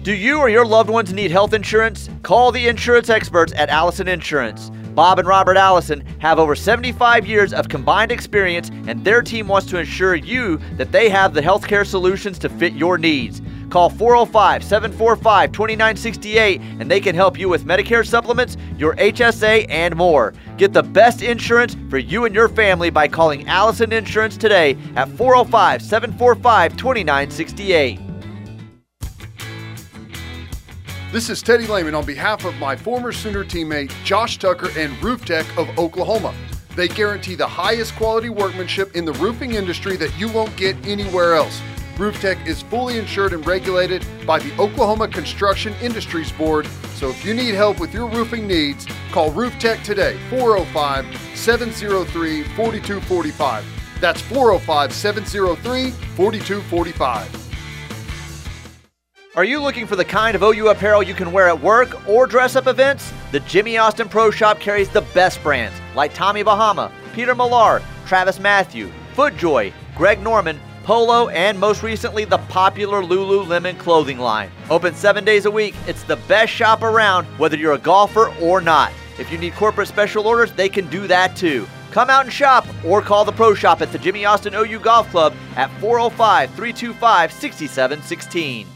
Do 0.07 0.15
you 0.15 0.39
or 0.39 0.49
your 0.49 0.65
loved 0.65 0.89
ones 0.89 1.13
need 1.13 1.33
health 1.33 1.53
insurance? 1.53 2.09
Call 2.23 2.53
the 2.53 2.69
insurance 2.69 3.11
experts 3.11 3.53
at 3.57 3.69
Allison 3.69 4.07
Insurance. 4.07 4.71
Bob 4.95 5.19
and 5.19 5.27
Robert 5.27 5.57
Allison 5.57 6.07
have 6.21 6.39
over 6.39 6.55
75 6.55 7.27
years 7.27 7.53
of 7.53 7.69
combined 7.69 8.13
experience, 8.13 8.71
and 8.87 9.05
their 9.05 9.21
team 9.21 9.49
wants 9.49 9.67
to 9.67 9.79
ensure 9.79 10.15
you 10.15 10.59
that 10.77 10.93
they 10.93 11.09
have 11.09 11.35
the 11.35 11.41
healthcare 11.41 11.85
solutions 11.85 12.39
to 12.39 12.49
fit 12.49 12.73
your 12.75 12.99
needs. 12.99 13.43
Call 13.69 13.91
405 13.91 14.63
745 14.63 15.51
2968 15.51 16.61
and 16.79 16.89
they 16.89 17.01
can 17.01 17.17
help 17.17 17.37
you 17.37 17.49
with 17.49 17.65
Medicare 17.65 18.07
supplements, 18.07 18.57
your 18.79 18.95
HSA, 18.95 19.67
and 19.69 19.97
more. 19.97 20.35
Get 20.57 20.73
the 20.73 20.85
best 20.85 21.21
insurance 21.21 21.77
for 21.91 21.99
you 21.99 22.27
and 22.27 22.35
your 22.35 22.49
family 22.49 22.91
by 22.91 23.09
calling 23.09 23.49
Allison 23.49 23.93
Insurance 23.93 24.37
today 24.37 24.79
at 24.95 25.09
405 25.09 25.83
745 25.83 26.77
2968. 26.77 28.06
This 31.13 31.31
is 31.31 31.41
Teddy 31.41 31.69
Lehman 31.69 31.95
on 31.95 32.05
behalf 32.05 32.45
of 32.45 32.57
my 32.57 32.75
former 32.75 33.13
Sooner 33.13 33.45
teammate 33.45 33.93
Josh 34.03 34.39
Tucker 34.39 34.71
and 34.77 35.01
Roof 35.03 35.25
Tech 35.25 35.47
of 35.57 35.69
Oklahoma. 35.79 36.35
They 36.75 36.89
guarantee 36.89 37.37
the 37.37 37.47
highest 37.47 37.95
quality 37.95 38.29
workmanship 38.29 38.97
in 38.97 39.05
the 39.05 39.13
roofing 39.13 39.55
industry 39.55 39.97
that 39.99 40.19
you 40.19 40.29
won't 40.29 40.55
get 40.57 40.75
anywhere 40.85 41.35
else. 41.37 41.63
Roof 41.97 42.21
Tech 42.21 42.45
is 42.45 42.63
fully 42.63 42.99
insured 42.99 43.33
and 43.35 43.47
regulated 43.47 44.05
by 44.27 44.41
the 44.41 44.53
Oklahoma 44.61 45.07
Construction 45.07 45.75
Industries 45.81 46.33
Board. 46.33 46.67
So 46.97 47.09
if 47.09 47.25
you 47.25 47.35
need 47.35 47.55
help 47.55 47.79
with 47.79 47.95
your 47.95 48.09
roofing 48.09 48.49
needs, 48.49 48.85
call 49.13 49.31
Roof 49.31 49.57
Tech 49.61 49.85
today, 49.85 50.19
405 50.29 51.07
703 51.37 52.43
4245. 52.43 53.65
That's 54.01 54.21
405 54.23 54.93
703 54.93 55.91
4245. 56.17 57.46
Are 59.37 59.45
you 59.45 59.61
looking 59.61 59.87
for 59.87 59.97
the 59.97 60.05
kind 60.05 60.35
of 60.35 60.43
OU 60.43 60.69
apparel 60.69 61.03
you 61.03 61.13
can 61.13 61.31
wear 61.31 61.47
at 61.47 61.61
work 61.61 62.09
or 62.09 62.27
dress 62.27 62.57
up 62.57 62.67
events? 62.67 63.13
The 63.33 63.41
Jimmy 63.41 63.77
Austin 63.77 64.09
Pro 64.09 64.31
Shop 64.31 64.59
carries 64.59 64.89
the 64.89 65.03
best 65.13 65.43
brands 65.43 65.79
like 65.95 66.15
Tommy 66.15 66.43
Bahama, 66.43 66.91
Peter 67.13 67.35
Millar, 67.35 67.83
TravisMathew, 68.07 68.91
FootJoy, 69.15 69.75
Greg 69.95 70.23
Norman, 70.23 70.59
Polo, 70.85 71.29
and 71.29 71.61
most 71.61 71.83
recently 71.83 72.25
the 72.25 72.39
popular 72.49 73.03
Lululemon 73.03 73.79
clothing 73.79 74.19
line. 74.19 74.51
Open 74.71 74.95
seven 74.95 75.23
days 75.23 75.45
a 75.45 75.51
week, 75.51 75.75
it's 75.87 76.05
the 76.05 76.17
best 76.17 76.51
shop 76.51 76.81
around, 76.83 77.27
whether 77.39 77.59
you're 77.59 77.75
a 77.75 77.79
golfer 77.79 78.35
or 78.41 78.63
not. 78.63 78.91
If 79.19 79.31
you 79.31 79.37
need 79.37 79.53
corporate 79.53 79.89
special 79.89 80.27
orders, 80.27 80.53
they 80.53 80.71
can 80.71 80.89
do 80.89 81.07
that 81.09 81.37
too. 81.37 81.69
Come 81.91 82.09
out 82.09 82.25
and 82.25 82.33
shop 82.33 82.67
or 82.87 83.03
call 83.03 83.27
the 83.27 83.33
Pro 83.33 83.53
Shop 83.53 83.83
at 83.83 83.93
the 83.93 83.99
Jimmy 83.99 84.25
Austin 84.25 84.55
OU 84.55 84.81
Golf 84.81 85.11
Club 85.11 85.35
at 85.57 85.71
405 85.79 86.49
325 86.53 87.33
6716. 87.33 88.76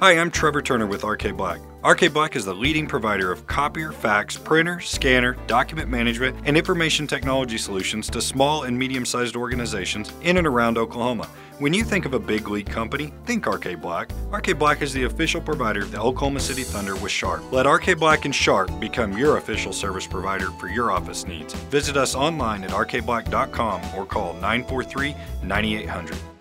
Hi, 0.00 0.12
I'm 0.12 0.30
Trevor 0.30 0.62
Turner 0.62 0.86
with 0.86 1.02
RK 1.02 1.36
Black. 1.36 1.60
RK 1.84 2.12
Black 2.12 2.36
is 2.36 2.44
the 2.44 2.54
leading 2.54 2.86
provider 2.86 3.32
of 3.32 3.48
copier, 3.48 3.90
fax, 3.90 4.36
printer, 4.36 4.78
scanner, 4.78 5.32
document 5.48 5.90
management, 5.90 6.36
and 6.44 6.56
information 6.56 7.08
technology 7.08 7.58
solutions 7.58 8.08
to 8.10 8.22
small 8.22 8.62
and 8.62 8.78
medium 8.78 9.04
sized 9.04 9.34
organizations 9.34 10.12
in 10.22 10.36
and 10.36 10.46
around 10.46 10.78
Oklahoma. 10.78 11.28
When 11.58 11.74
you 11.74 11.82
think 11.82 12.04
of 12.04 12.14
a 12.14 12.18
big 12.20 12.46
league 12.46 12.70
company, 12.70 13.12
think 13.24 13.44
RK 13.44 13.80
Black. 13.80 14.12
RK 14.30 14.56
Black 14.56 14.82
is 14.82 14.92
the 14.92 15.02
official 15.02 15.40
provider 15.40 15.80
of 15.80 15.90
the 15.90 16.00
Oklahoma 16.00 16.38
City 16.38 16.62
Thunder 16.62 16.94
with 16.94 17.10
Sharp. 17.10 17.42
Let 17.50 17.66
RK 17.66 17.98
Black 17.98 18.24
and 18.24 18.32
Sharp 18.32 18.70
become 18.78 19.18
your 19.18 19.38
official 19.38 19.72
service 19.72 20.06
provider 20.06 20.52
for 20.60 20.68
your 20.68 20.92
office 20.92 21.26
needs. 21.26 21.54
Visit 21.72 21.96
us 21.96 22.14
online 22.14 22.62
at 22.62 22.70
rkblack.com 22.70 23.80
or 23.96 24.06
call 24.06 24.34
943 24.34 25.16
9800. 25.42 26.37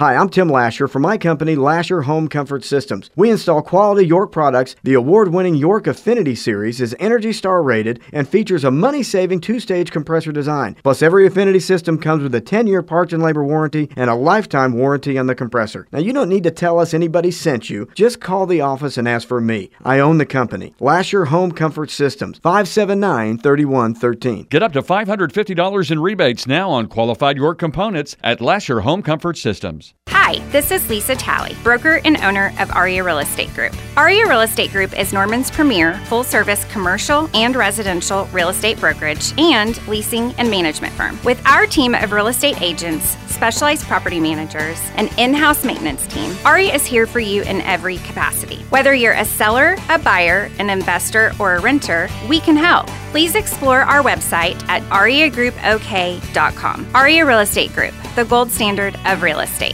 Hi, 0.00 0.16
I'm 0.16 0.28
Tim 0.28 0.48
Lasher 0.48 0.88
from 0.88 1.02
my 1.02 1.16
company, 1.16 1.54
Lasher 1.54 2.02
Home 2.02 2.26
Comfort 2.26 2.64
Systems. 2.64 3.10
We 3.14 3.30
install 3.30 3.62
quality 3.62 4.04
York 4.04 4.32
products. 4.32 4.74
The 4.82 4.94
award 4.94 5.32
winning 5.32 5.54
York 5.54 5.86
Affinity 5.86 6.34
Series 6.34 6.80
is 6.80 6.96
Energy 6.98 7.32
Star 7.32 7.62
rated 7.62 8.00
and 8.12 8.28
features 8.28 8.64
a 8.64 8.72
money 8.72 9.04
saving 9.04 9.40
two 9.40 9.60
stage 9.60 9.92
compressor 9.92 10.32
design. 10.32 10.74
Plus, 10.82 11.00
every 11.00 11.28
Affinity 11.28 11.60
system 11.60 11.96
comes 11.96 12.24
with 12.24 12.34
a 12.34 12.40
10 12.40 12.66
year 12.66 12.82
parts 12.82 13.12
and 13.12 13.22
labor 13.22 13.44
warranty 13.44 13.88
and 13.94 14.10
a 14.10 14.16
lifetime 14.16 14.72
warranty 14.72 15.16
on 15.16 15.28
the 15.28 15.34
compressor. 15.36 15.86
Now, 15.92 16.00
you 16.00 16.12
don't 16.12 16.28
need 16.28 16.42
to 16.42 16.50
tell 16.50 16.80
us 16.80 16.92
anybody 16.92 17.30
sent 17.30 17.70
you. 17.70 17.88
Just 17.94 18.20
call 18.20 18.46
the 18.46 18.62
office 18.62 18.98
and 18.98 19.06
ask 19.06 19.28
for 19.28 19.40
me. 19.40 19.70
I 19.84 20.00
own 20.00 20.18
the 20.18 20.26
company. 20.26 20.74
Lasher 20.80 21.26
Home 21.26 21.52
Comfort 21.52 21.92
Systems, 21.92 22.38
579 22.38 23.38
3113. 23.38 24.48
Get 24.50 24.64
up 24.64 24.72
to 24.72 24.82
$550 24.82 25.90
in 25.92 26.00
rebates 26.00 26.48
now 26.48 26.68
on 26.68 26.88
qualified 26.88 27.36
York 27.36 27.60
components 27.60 28.16
at 28.24 28.40
Lasher 28.40 28.80
Home 28.80 29.00
Comfort 29.00 29.38
Systems. 29.38 29.83
Hi, 30.08 30.38
this 30.50 30.70
is 30.70 30.88
Lisa 30.88 31.14
Talley, 31.14 31.54
broker 31.62 32.00
and 32.04 32.16
owner 32.18 32.54
of 32.58 32.70
Aria 32.70 33.04
Real 33.04 33.18
Estate 33.18 33.52
Group. 33.52 33.74
Aria 33.96 34.26
Real 34.26 34.40
Estate 34.40 34.70
Group 34.70 34.98
is 34.98 35.12
Norman's 35.12 35.50
premier 35.50 35.98
full 36.06 36.24
service 36.24 36.64
commercial 36.72 37.28
and 37.34 37.54
residential 37.54 38.24
real 38.32 38.48
estate 38.48 38.80
brokerage 38.80 39.38
and 39.38 39.86
leasing 39.86 40.32
and 40.38 40.50
management 40.50 40.94
firm. 40.94 41.18
With 41.24 41.44
our 41.46 41.66
team 41.66 41.94
of 41.94 42.12
real 42.12 42.28
estate 42.28 42.62
agents, 42.62 43.18
specialized 43.26 43.84
property 43.84 44.18
managers, 44.18 44.80
and 44.94 45.10
in 45.18 45.34
house 45.34 45.62
maintenance 45.64 46.06
team, 46.06 46.34
Aria 46.44 46.72
is 46.72 46.86
here 46.86 47.06
for 47.06 47.20
you 47.20 47.42
in 47.42 47.60
every 47.60 47.98
capacity. 47.98 48.62
Whether 48.70 48.94
you're 48.94 49.12
a 49.12 49.26
seller, 49.26 49.76
a 49.90 49.98
buyer, 49.98 50.50
an 50.58 50.70
investor, 50.70 51.32
or 51.38 51.56
a 51.56 51.60
renter, 51.60 52.08
we 52.28 52.40
can 52.40 52.56
help. 52.56 52.86
Please 53.10 53.34
explore 53.34 53.82
our 53.82 54.02
website 54.02 54.66
at 54.68 54.82
ariagroupok.com. 54.84 56.86
Aria 56.94 57.26
Real 57.26 57.40
Estate 57.40 57.74
Group, 57.74 57.92
the 58.14 58.24
gold 58.24 58.50
standard 58.50 58.98
of 59.04 59.22
real 59.22 59.40
estate. 59.40 59.73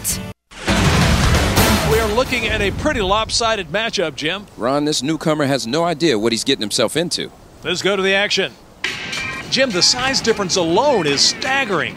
We're 1.91 2.15
looking 2.15 2.47
at 2.47 2.61
a 2.61 2.71
pretty 2.71 3.01
lopsided 3.01 3.69
matchup, 3.69 4.15
Jim. 4.15 4.47
Ron, 4.57 4.85
this 4.85 5.03
newcomer 5.03 5.47
has 5.47 5.67
no 5.67 5.85
idea 5.85 6.19
what 6.19 6.33
he's 6.33 6.45
getting 6.45 6.63
himself 6.63 6.97
into. 6.97 7.31
Let's 7.65 7.83
go 7.83 7.97
to 7.97 8.03
the 8.03 8.15
action. 8.15 8.53
Jim, 9.51 9.71
the 9.71 9.83
size 9.83 10.21
difference 10.21 10.57
alone 10.57 11.07
is 11.07 11.21
staggering. 11.21 11.97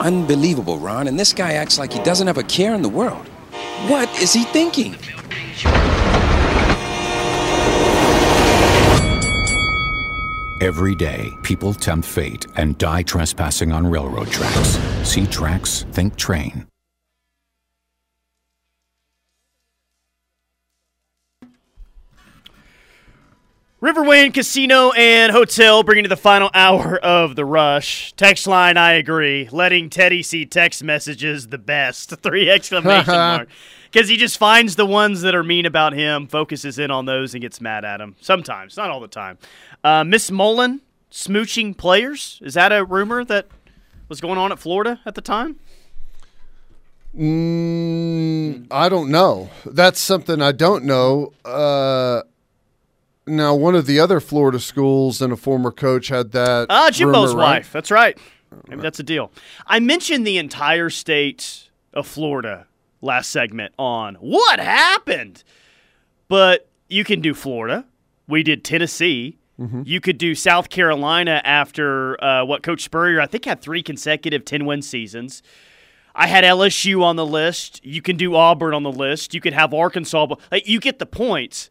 Unbelievable, 0.00 0.78
Ron, 0.78 1.08
and 1.08 1.18
this 1.18 1.32
guy 1.32 1.52
acts 1.52 1.78
like 1.78 1.92
he 1.92 2.02
doesn't 2.02 2.26
have 2.26 2.38
a 2.38 2.42
care 2.42 2.74
in 2.74 2.82
the 2.82 2.88
world. 2.88 3.26
What 3.88 4.08
is 4.20 4.32
he 4.32 4.44
thinking? 4.44 4.96
Every 10.62 10.94
day, 10.94 11.30
people 11.42 11.74
tempt 11.74 12.08
fate 12.08 12.46
and 12.56 12.78
die 12.78 13.02
trespassing 13.02 13.72
on 13.72 13.86
railroad 13.86 14.28
tracks. 14.28 14.78
See 15.06 15.26
tracks, 15.26 15.84
think 15.92 16.16
train. 16.16 16.66
Riverwind 23.82 24.32
Casino 24.32 24.92
and 24.92 25.30
Hotel 25.30 25.82
bringing 25.82 26.04
to 26.04 26.08
the 26.08 26.16
final 26.16 26.50
hour 26.54 26.96
of 26.96 27.36
the 27.36 27.44
rush. 27.44 28.14
Text 28.14 28.46
line, 28.46 28.78
I 28.78 28.92
agree. 28.92 29.50
Letting 29.52 29.90
Teddy 29.90 30.22
see 30.22 30.46
text 30.46 30.82
messages 30.82 31.48
the 31.48 31.58
best. 31.58 32.08
Three 32.22 32.48
exclamation 32.48 33.06
mark. 33.14 33.48
Because 33.92 34.08
he 34.08 34.16
just 34.16 34.38
finds 34.38 34.76
the 34.76 34.86
ones 34.86 35.20
that 35.22 35.34
are 35.34 35.44
mean 35.44 35.66
about 35.66 35.92
him, 35.92 36.26
focuses 36.26 36.78
in 36.78 36.90
on 36.90 37.04
those, 37.04 37.34
and 37.34 37.42
gets 37.42 37.60
mad 37.60 37.84
at 37.84 37.98
them. 37.98 38.16
Sometimes, 38.20 38.76
not 38.76 38.90
all 38.90 39.00
the 39.00 39.08
time. 39.08 39.38
Uh, 39.86 40.02
Miss 40.02 40.32
Mullen 40.32 40.80
smooching 41.12 41.76
players. 41.76 42.40
Is 42.42 42.54
that 42.54 42.72
a 42.72 42.84
rumor 42.84 43.24
that 43.24 43.46
was 44.08 44.20
going 44.20 44.36
on 44.36 44.50
at 44.50 44.58
Florida 44.58 44.98
at 45.06 45.14
the 45.14 45.20
time? 45.20 45.60
Mm, 47.16 48.66
I 48.68 48.88
don't 48.88 49.12
know. 49.12 49.48
That's 49.64 50.00
something 50.00 50.42
I 50.42 50.50
don't 50.50 50.82
know. 50.82 51.32
Uh, 51.44 52.22
now, 53.28 53.54
one 53.54 53.76
of 53.76 53.86
the 53.86 54.00
other 54.00 54.18
Florida 54.18 54.58
schools 54.58 55.22
and 55.22 55.32
a 55.32 55.36
former 55.36 55.70
coach 55.70 56.08
had 56.08 56.32
that. 56.32 56.66
Ah, 56.68 56.90
Jimbo's 56.90 57.28
rumor, 57.30 57.42
right? 57.42 57.58
wife. 57.58 57.70
That's 57.70 57.92
right. 57.92 58.18
Maybe 58.66 58.82
that's 58.82 58.98
a 58.98 59.04
deal. 59.04 59.30
I 59.68 59.78
mentioned 59.78 60.26
the 60.26 60.38
entire 60.38 60.90
state 60.90 61.70
of 61.92 62.08
Florida 62.08 62.66
last 63.00 63.30
segment 63.30 63.72
on 63.78 64.16
what 64.16 64.58
happened, 64.58 65.44
but 66.26 66.68
you 66.88 67.04
can 67.04 67.20
do 67.20 67.34
Florida. 67.34 67.84
We 68.26 68.42
did 68.42 68.64
Tennessee. 68.64 69.38
Mm-hmm. 69.60 69.82
You 69.86 70.00
could 70.00 70.18
do 70.18 70.34
South 70.34 70.68
Carolina 70.68 71.40
after 71.44 72.22
uh, 72.22 72.44
what 72.44 72.62
Coach 72.62 72.82
Spurrier, 72.82 73.20
I 73.20 73.26
think, 73.26 73.46
had 73.46 73.60
three 73.60 73.82
consecutive 73.82 74.44
10 74.44 74.66
win 74.66 74.82
seasons. 74.82 75.42
I 76.14 76.26
had 76.26 76.44
LSU 76.44 77.02
on 77.02 77.16
the 77.16 77.26
list. 77.26 77.84
You 77.84 78.00
can 78.02 78.16
do 78.16 78.34
Auburn 78.34 78.74
on 78.74 78.82
the 78.82 78.92
list. 78.92 79.34
You 79.34 79.40
could 79.40 79.52
have 79.52 79.72
Arkansas. 79.74 80.26
But 80.26 80.40
like, 80.50 80.66
you 80.66 80.80
get 80.80 80.98
the 80.98 81.06
points. 81.06 81.70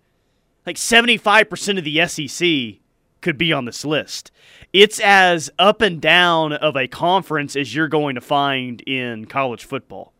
Like 0.65 0.77
75% 0.77 1.77
of 1.77 1.83
the 1.83 2.07
SEC 2.07 2.81
could 3.21 3.37
be 3.37 3.53
on 3.53 3.65
this 3.65 3.83
list. 3.83 4.31
It's 4.71 4.99
as 4.99 5.49
up 5.57 5.81
and 5.81 6.01
down 6.01 6.53
of 6.53 6.75
a 6.75 6.87
conference 6.87 7.55
as 7.55 7.73
you're 7.73 7.87
going 7.87 8.15
to 8.15 8.21
find 8.21 8.81
in 8.81 9.25
college 9.25 9.65
football. 9.65 10.13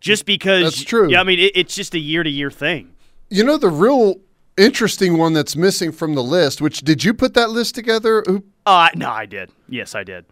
Just 0.00 0.24
because. 0.24 0.64
That's 0.64 0.84
true. 0.84 1.10
Yeah, 1.10 1.20
I 1.20 1.24
mean, 1.24 1.38
it, 1.38 1.52
it's 1.54 1.74
just 1.74 1.94
a 1.94 1.98
year 1.98 2.22
to 2.22 2.30
year 2.30 2.50
thing. 2.50 2.94
You 3.28 3.44
know, 3.44 3.58
the 3.58 3.68
real 3.68 4.16
interesting 4.60 5.16
one 5.18 5.32
that's 5.32 5.56
missing 5.56 5.90
from 5.92 6.14
the 6.14 6.22
list, 6.22 6.60
which 6.60 6.80
did 6.80 7.02
you 7.04 7.14
put 7.14 7.34
that 7.34 7.50
list 7.50 7.74
together? 7.74 8.22
Who, 8.26 8.44
Uh, 8.66 8.88
no, 8.94 9.10
I 9.10 9.26
did. 9.26 9.50
Yes, 9.68 9.94
I 9.94 10.04
did. 10.04 10.24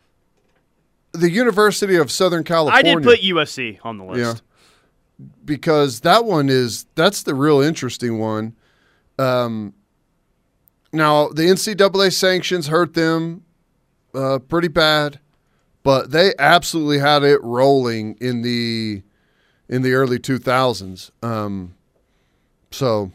the 1.12 1.30
University 1.30 1.96
of 1.96 2.10
Southern 2.10 2.44
California. 2.44 2.92
I 2.92 2.94
did 2.94 3.02
put 3.02 3.20
USC 3.20 3.78
on 3.82 3.96
the 3.98 4.04
list. 4.04 4.42
Yeah. 5.20 5.26
Because 5.44 6.00
that 6.00 6.24
one 6.26 6.48
is 6.48 6.86
that's 6.94 7.22
the 7.24 7.34
real 7.34 7.60
interesting 7.60 8.18
one. 8.18 8.54
Um, 9.18 9.74
now 10.92 11.28
the 11.28 11.42
NCAA 11.44 12.12
sanctions 12.12 12.68
hurt 12.68 12.94
them 12.94 13.42
uh, 14.14 14.38
pretty 14.38 14.68
bad, 14.68 15.18
but 15.82 16.12
they 16.12 16.34
absolutely 16.38 16.98
had 17.00 17.24
it 17.24 17.42
rolling 17.42 18.16
in 18.20 18.42
the 18.42 19.02
in 19.68 19.82
the 19.82 19.92
early 19.94 20.18
two 20.20 20.38
thousands. 20.38 21.10
Um, 21.22 21.74
so 22.70 23.10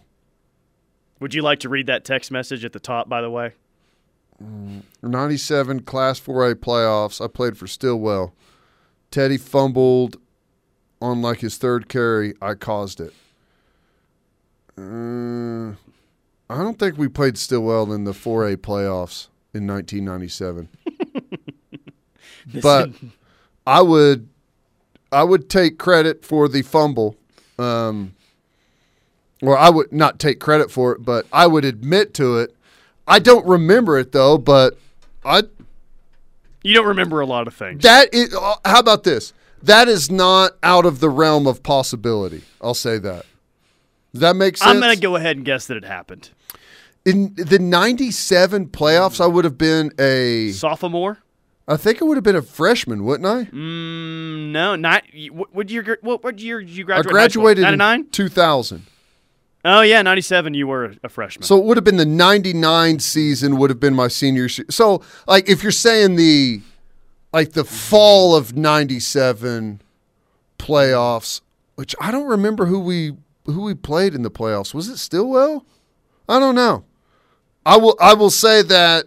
Would 1.24 1.34
you 1.34 1.42
like 1.42 1.62
to 1.62 1.70
read 1.70 1.88
that 1.88 2.04
text 2.04 2.32
message 2.32 2.66
at 2.66 2.74
the 2.74 2.82
top, 2.82 3.08
by 3.08 3.22
the 3.22 3.30
way? 3.30 3.54
97 5.02 5.84
Class 5.84 6.20
4A 6.20 6.56
playoffs. 6.56 7.24
I 7.24 7.30
played 7.30 7.58
for 7.58 7.66
Stilwell. 7.66 8.34
Teddy 9.10 9.38
fumbled 9.38 10.18
on 11.02 11.22
like 11.22 11.40
his 11.40 11.56
third 11.56 11.88
carry. 11.88 12.34
I 12.42 12.56
caused 12.56 13.00
it. 13.00 13.14
Uh, 14.78 15.76
I 16.50 16.58
don't 16.58 16.78
think 16.78 16.98
we 16.98 17.08
played 17.08 17.38
Stilwell 17.38 17.94
in 17.94 18.04
the 18.04 18.12
4A 18.12 18.58
playoffs 18.58 19.30
in 19.54 19.66
1997. 19.66 20.68
but 22.62 22.90
I 23.66 23.82
would 23.82 24.28
I 25.10 25.24
would 25.24 25.50
take 25.50 25.80
credit 25.80 26.26
for 26.26 26.50
the 26.50 26.64
fumble. 26.64 27.16
Um, 27.58 28.14
or 29.44 29.58
I 29.58 29.70
would 29.70 29.92
not 29.92 30.20
take 30.20 30.40
credit 30.40 30.72
for 30.72 30.94
it, 30.94 31.04
but 31.04 31.28
I 31.32 31.48
would 31.48 31.66
admit 31.66 32.14
to 32.16 32.38
it. 32.38 32.56
I 33.08 33.20
don't 33.20 33.46
remember 33.46 34.00
it 34.00 34.12
though, 34.14 34.38
but 34.38 34.78
I 35.26 35.44
You 36.64 36.74
don't 36.74 36.88
remember 36.88 37.20
a 37.20 37.26
lot 37.26 37.48
of 37.48 37.54
things. 37.54 37.84
that 37.84 38.14
is, 38.14 38.34
uh, 38.34 38.56
how 38.66 38.80
about 38.80 39.04
this? 39.04 39.34
That 39.62 39.88
is 39.88 40.10
not 40.10 40.54
out 40.64 40.86
of 40.86 41.00
the 41.00 41.10
realm 41.10 41.46
of 41.48 41.62
possibility. 41.64 42.44
I'll 42.62 42.74
say 42.74 42.98
that. 43.00 43.26
Does 44.14 44.22
that 44.22 44.36
make 44.36 44.58
sense? 44.58 44.70
I'm 44.70 44.80
going 44.80 44.94
to 44.96 45.02
go 45.02 45.16
ahead 45.16 45.38
and 45.38 45.46
guess 45.46 45.68
that 45.68 45.78
it 45.78 45.86
happened. 45.86 46.30
In 47.06 47.34
the 47.36 47.60
97 47.60 48.68
playoffs, 48.68 49.20
I 49.20 49.28
would 49.28 49.44
have 49.44 49.58
been 49.58 49.92
a 50.00 50.52
Sophomore? 50.52 51.18
I 51.68 51.78
think 51.78 52.02
I 52.02 52.06
would 52.06 52.16
have 52.18 52.24
been 52.24 52.36
a 52.36 52.42
freshman, 52.42 53.04
wouldn't 53.06 53.28
I? 53.28 53.46
Mm, 53.46 54.52
no, 54.52 54.76
not. 54.76 55.04
What, 55.32 55.54
what 55.54 55.70
year? 55.70 55.98
What, 56.02 56.24
what 56.24 56.40
year 56.40 56.60
did 56.62 56.70
you 56.70 56.84
graduate? 56.86 57.08
I 57.08 57.12
graduated 57.12 57.66
in 57.66 57.78
99. 57.78 58.10
2000. 58.12 58.86
Oh 59.66 59.82
yeah, 59.82 60.02
97. 60.02 60.54
You 60.54 60.68
were 60.68 60.94
a 61.04 61.10
freshman. 61.10 61.44
So 61.44 61.58
it 61.58 61.64
would 61.66 61.78
have 61.78 61.84
been 61.86 61.98
the 61.98 62.06
99 62.06 63.00
season 63.00 63.58
would 63.58 63.70
have 63.70 63.80
been 63.80 63.94
my 63.96 64.08
senior 64.10 64.50
se- 64.50 64.66
So 64.70 65.02
like 65.28 65.48
if 65.50 65.64
you're 65.64 65.72
saying 65.72 66.16
the 66.18 66.62
like 67.32 67.54
the 67.54 67.64
fall 67.64 68.36
of 68.36 68.56
97 68.56 69.82
playoffs, 70.60 71.42
which 71.76 71.96
I 72.00 72.12
don't 72.12 72.28
remember 72.28 72.66
who 72.66 72.80
we 72.80 73.14
who 73.46 73.62
we 73.64 73.74
played 73.74 74.14
in 74.14 74.22
the 74.24 74.32
playoffs. 74.32 74.74
Was 74.74 74.88
it 74.88 74.98
Stilwell? 74.98 75.66
I 76.30 76.40
don't 76.40 76.56
know. 76.56 76.86
I 77.66 77.78
will 77.78 77.98
I 78.00 78.14
will 78.14 78.30
say 78.30 78.62
that 78.64 79.06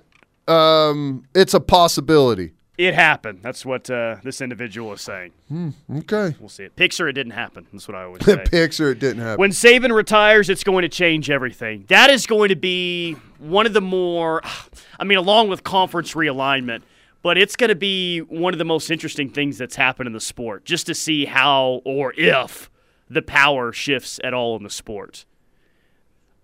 um, 0.48 1.24
it's 1.34 1.54
a 1.54 1.60
possibility. 1.60 2.52
It 2.78 2.94
happened. 2.94 3.40
That's 3.42 3.64
what 3.64 3.88
uh, 3.90 4.16
this 4.22 4.40
individual 4.40 4.92
is 4.92 5.00
saying. 5.00 5.32
Hmm, 5.48 5.70
okay. 5.98 6.34
We'll 6.38 6.48
see 6.48 6.64
it. 6.64 6.76
Picture 6.76 7.08
it 7.08 7.14
didn't 7.14 7.32
happen. 7.32 7.66
That's 7.72 7.88
what 7.88 7.94
I 7.96 8.04
always 8.04 8.24
say. 8.24 8.44
Picture 8.44 8.90
it 8.90 8.98
didn't 8.98 9.22
happen. 9.22 9.38
When 9.40 9.50
Saban 9.50 9.94
retires, 9.94 10.50
it's 10.50 10.64
going 10.64 10.82
to 10.82 10.88
change 10.88 11.30
everything. 11.30 11.84
That 11.88 12.10
is 12.10 12.26
going 12.26 12.50
to 12.50 12.56
be 12.56 13.14
one 13.38 13.66
of 13.66 13.72
the 13.72 13.80
more, 13.80 14.42
I 15.00 15.04
mean, 15.04 15.18
along 15.18 15.48
with 15.48 15.64
conference 15.64 16.14
realignment, 16.14 16.82
but 17.22 17.38
it's 17.38 17.56
going 17.56 17.70
to 17.70 17.74
be 17.74 18.20
one 18.20 18.54
of 18.54 18.58
the 18.58 18.64
most 18.64 18.90
interesting 18.90 19.30
things 19.30 19.58
that's 19.58 19.76
happened 19.76 20.06
in 20.06 20.12
the 20.12 20.20
sport, 20.20 20.64
just 20.64 20.86
to 20.86 20.94
see 20.94 21.24
how 21.24 21.80
or 21.84 22.12
if 22.16 22.70
the 23.08 23.22
power 23.22 23.72
shifts 23.72 24.20
at 24.22 24.34
all 24.34 24.56
in 24.56 24.62
the 24.62 24.70
sport. 24.70 25.24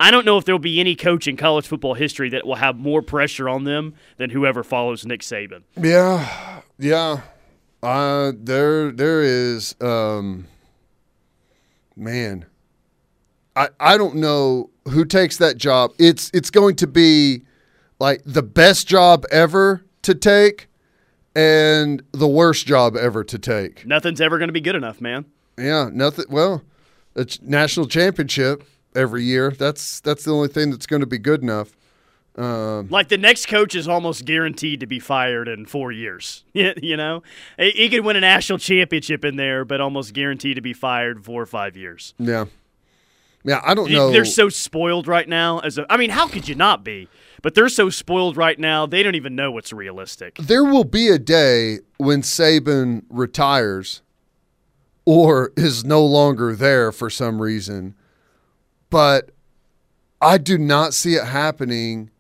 I 0.03 0.11
don't 0.11 0.24
know 0.24 0.36
if 0.36 0.44
there'll 0.44 0.59
be 0.59 0.80
any 0.80 0.96
coach 0.96 1.28
in 1.28 1.36
college 1.36 1.68
football 1.68 1.94
history 1.94 2.28
that 2.30 2.44
will 2.44 2.57
have 2.57 2.76
more 2.76 3.03
pressure 3.03 3.48
on 3.48 3.62
them 3.62 3.94
than 4.16 4.30
whoever 4.30 4.64
follows 4.64 5.07
Nick 5.07 5.20
Saban. 5.20 5.62
Yeah, 5.80 6.62
yeah. 6.76 7.20
Uh, 7.84 8.32
there, 8.36 8.90
there 8.90 9.22
is. 9.22 9.76
Um, 9.80 10.48
man, 11.94 12.46
I, 13.55 13.68
I 13.78 13.96
don't 13.96 14.16
know 14.16 14.70
who 14.88 15.05
takes 15.05 15.36
that 15.36 15.57
job. 15.57 15.92
It's, 16.00 16.32
it's 16.34 16.50
going 16.50 16.74
to 16.76 16.88
be 16.88 17.44
like 18.00 18.22
the 18.26 18.42
best 18.42 18.88
job 18.88 19.24
ever 19.30 19.84
to 20.03 20.16
take, 20.16 20.66
and 21.36 22.03
the 22.11 22.26
worst 22.26 22.66
job 22.66 22.96
ever 22.96 23.22
to 23.22 23.38
take. 23.38 23.86
Nothing's 23.86 24.20
ever 24.20 24.38
going 24.38 24.48
to 24.48 24.53
be 24.53 24.61
good 24.61 24.74
enough, 24.74 25.00
man. 25.00 25.26
Yeah, 25.57 25.90
nothing. 25.92 26.24
Well, 26.28 26.64
it's 27.14 27.40
national 27.40 27.86
championship 27.86 28.64
every 28.95 29.24
year. 29.24 29.51
That's 29.51 30.01
that's 30.01 30.24
the 30.24 30.32
only 30.32 30.49
thing 30.49 30.70
that's 30.70 30.86
going 30.86 31.01
to 31.01 31.07
be 31.07 31.18
good 31.18 31.43
enough. 31.43 31.76
Um, 32.36 32.88
Like 32.88 33.09
the 33.09 33.18
next 33.18 33.47
coach 33.47 33.74
is 33.74 33.86
almost 33.86 34.24
guaranteed 34.24 34.80
to 34.80 34.86
be 34.86 34.99
fired 34.99 35.49
in 35.49 35.66
four 35.66 35.93
years. 35.93 36.45
you 36.55 36.97
know, 36.97 37.22
he 37.59 37.90
could 37.90 38.05
win 38.05 38.16
a 38.16 38.20
national 38.20 38.59
championship 38.59 39.24
in 39.24 39.36
there, 39.36 39.64
but 39.66 39.80
almost 39.82 40.14
guaranteed 40.14 40.57
to 40.57 40.62
be 40.62 40.72
fired 40.72 41.24
four 41.24 41.43
or 41.43 41.47
five 41.47 41.76
years. 41.76 42.14
yeah, 42.18 42.47
yeah. 43.45 43.61
I 43.62 43.74
don't 43.74 43.90
know. 43.90 44.11
They're 44.11 44.24
so 44.24 44.49
spoiled 44.49 45.07
right 45.07 45.28
now. 45.28 45.59
As 45.59 45.76
a, 45.76 45.86
I 45.93 45.99
mean, 45.99 46.11
how 46.11 46.26
could 46.26 46.49
you 46.49 46.55
not 46.55 46.82
be? 46.84 47.09
But 47.43 47.55
they're 47.55 47.68
so 47.68 47.90
spoiled 47.90 48.36
right 48.36 48.59
now. 48.59 48.86
They 48.86 49.03
don't 49.03 49.16
even 49.16 49.34
know 49.34 49.51
what's 49.51 49.72
realistic. 49.72 50.36
there 50.36 50.64
will 50.64 50.84
be 50.84 51.09
a 51.09 51.18
day 51.18 51.80
when 51.99 52.22
Saban 52.22 53.03
retires 53.11 54.01
or 55.05 55.53
is 55.57 55.84
no 55.84 56.05
longer 56.07 56.55
there 56.55 56.93
for 56.93 57.11
some 57.11 57.43
reason, 57.43 57.95
but 58.93 59.30
I 60.20 60.36
do 60.36 60.59
not 60.59 60.93
see 60.93 61.14
it 61.14 61.24
happening 61.24 62.11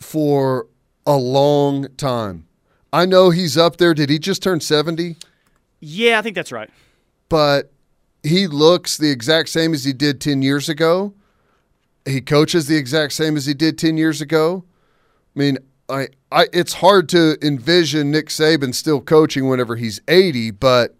for 0.00 0.66
a 1.06 1.16
long 1.16 1.86
time. 1.96 2.48
I 2.92 3.06
know 3.06 3.30
he's 3.30 3.56
up 3.56 3.76
there. 3.76 3.94
Did 3.94 4.10
he 4.10 4.18
just 4.18 4.42
turn 4.42 4.60
70? 4.60 5.16
Yeah, 5.78 6.18
I 6.18 6.22
think 6.22 6.34
that's 6.34 6.50
right. 6.50 6.68
But 7.28 7.72
he 8.24 8.48
looks 8.48 8.96
the 8.96 9.10
exact 9.10 9.48
same 9.48 9.72
as 9.72 9.84
he 9.84 9.92
did 9.92 10.20
10 10.20 10.42
years 10.42 10.68
ago. 10.68 11.14
He 12.04 12.20
coaches 12.20 12.66
the 12.66 12.76
exact 12.76 13.12
same 13.12 13.36
as 13.36 13.46
he 13.46 13.54
did 13.54 13.78
10 13.78 13.96
years 13.96 14.20
ago. 14.20 14.64
I 15.36 15.38
mean, 15.38 15.58
I, 15.88 16.08
I 16.32 16.48
it's 16.52 16.74
hard 16.74 17.08
to 17.10 17.38
envision 17.40 18.10
Nick 18.10 18.26
Saban 18.26 18.74
still 18.74 19.00
coaching 19.00 19.48
whenever 19.48 19.76
he's 19.76 20.00
80, 20.08 20.50
but 20.50 20.96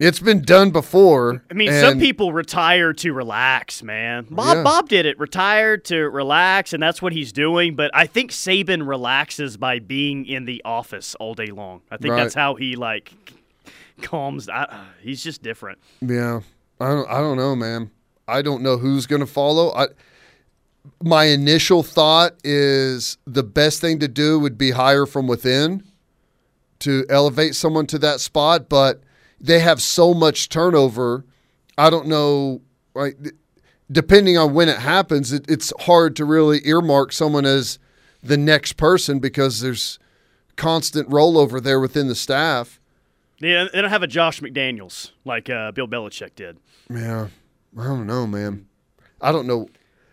it's 0.00 0.18
been 0.18 0.40
done 0.42 0.70
before. 0.70 1.42
I 1.50 1.54
mean, 1.54 1.70
some 1.72 1.98
people 2.00 2.32
retire 2.32 2.92
to 2.94 3.12
relax, 3.12 3.82
man. 3.82 4.26
Bob 4.30 4.56
Yeah. 4.56 4.62
Bob 4.64 4.88
did 4.88 5.04
it, 5.06 5.18
retired 5.20 5.84
to 5.86 6.08
relax, 6.08 6.72
and 6.72 6.82
that's 6.82 7.00
what 7.02 7.12
he's 7.12 7.32
doing. 7.32 7.76
But 7.76 7.90
I 7.94 8.06
think 8.06 8.32
Saban 8.32 8.88
relaxes 8.88 9.56
by 9.58 9.78
being 9.78 10.24
in 10.26 10.46
the 10.46 10.62
office 10.64 11.14
all 11.16 11.34
day 11.34 11.48
long. 11.48 11.82
I 11.90 11.98
think 11.98 12.12
Right. 12.14 12.22
that's 12.22 12.34
how 12.34 12.54
he 12.56 12.74
like 12.76 13.12
calms. 14.02 14.48
I, 14.48 14.62
uh, 14.62 14.78
he's 15.02 15.22
just 15.22 15.42
different. 15.42 15.78
Yeah, 16.00 16.40
I 16.80 16.88
don't. 16.88 17.08
I 17.08 17.18
don't 17.18 17.36
know, 17.36 17.54
man. 17.54 17.90
I 18.26 18.42
don't 18.42 18.62
know 18.62 18.78
who's 18.78 19.06
going 19.06 19.20
to 19.20 19.26
follow. 19.26 19.72
I, 19.74 19.88
my 21.02 21.24
initial 21.24 21.82
thought 21.82 22.36
is 22.42 23.18
the 23.26 23.42
best 23.42 23.80
thing 23.80 23.98
to 23.98 24.08
do 24.08 24.38
would 24.38 24.56
be 24.56 24.70
hire 24.70 25.04
from 25.04 25.26
within 25.26 25.82
to 26.78 27.04
elevate 27.10 27.54
someone 27.54 27.86
to 27.88 27.98
that 27.98 28.20
spot, 28.20 28.68
but 28.70 29.02
they 29.40 29.60
have 29.60 29.80
so 29.80 30.14
much 30.14 30.48
turnover. 30.48 31.24
I 31.78 31.90
don't 31.90 32.06
know. 32.06 32.60
Right, 32.92 33.14
depending 33.90 34.36
on 34.36 34.54
when 34.54 34.68
it 34.68 34.78
happens, 34.78 35.32
it, 35.32 35.44
it's 35.48 35.72
hard 35.80 36.16
to 36.16 36.24
really 36.24 36.60
earmark 36.66 37.12
someone 37.12 37.46
as 37.46 37.78
the 38.22 38.36
next 38.36 38.74
person 38.74 39.18
because 39.18 39.60
there's 39.60 39.98
constant 40.56 41.08
rollover 41.08 41.62
there 41.62 41.80
within 41.80 42.08
the 42.08 42.14
staff. 42.14 42.80
They 43.40 43.52
don't, 43.52 43.72
they 43.72 43.80
don't 43.80 43.90
have 43.90 44.02
a 44.02 44.06
Josh 44.06 44.40
McDaniels 44.40 45.12
like 45.24 45.48
uh, 45.48 45.72
Bill 45.72 45.88
Belichick 45.88 46.34
did. 46.34 46.58
Yeah, 46.90 47.28
I 47.78 47.84
don't 47.84 48.06
know, 48.06 48.26
man. 48.26 48.66
I 49.20 49.32
don't 49.32 49.46
know. 49.46 49.68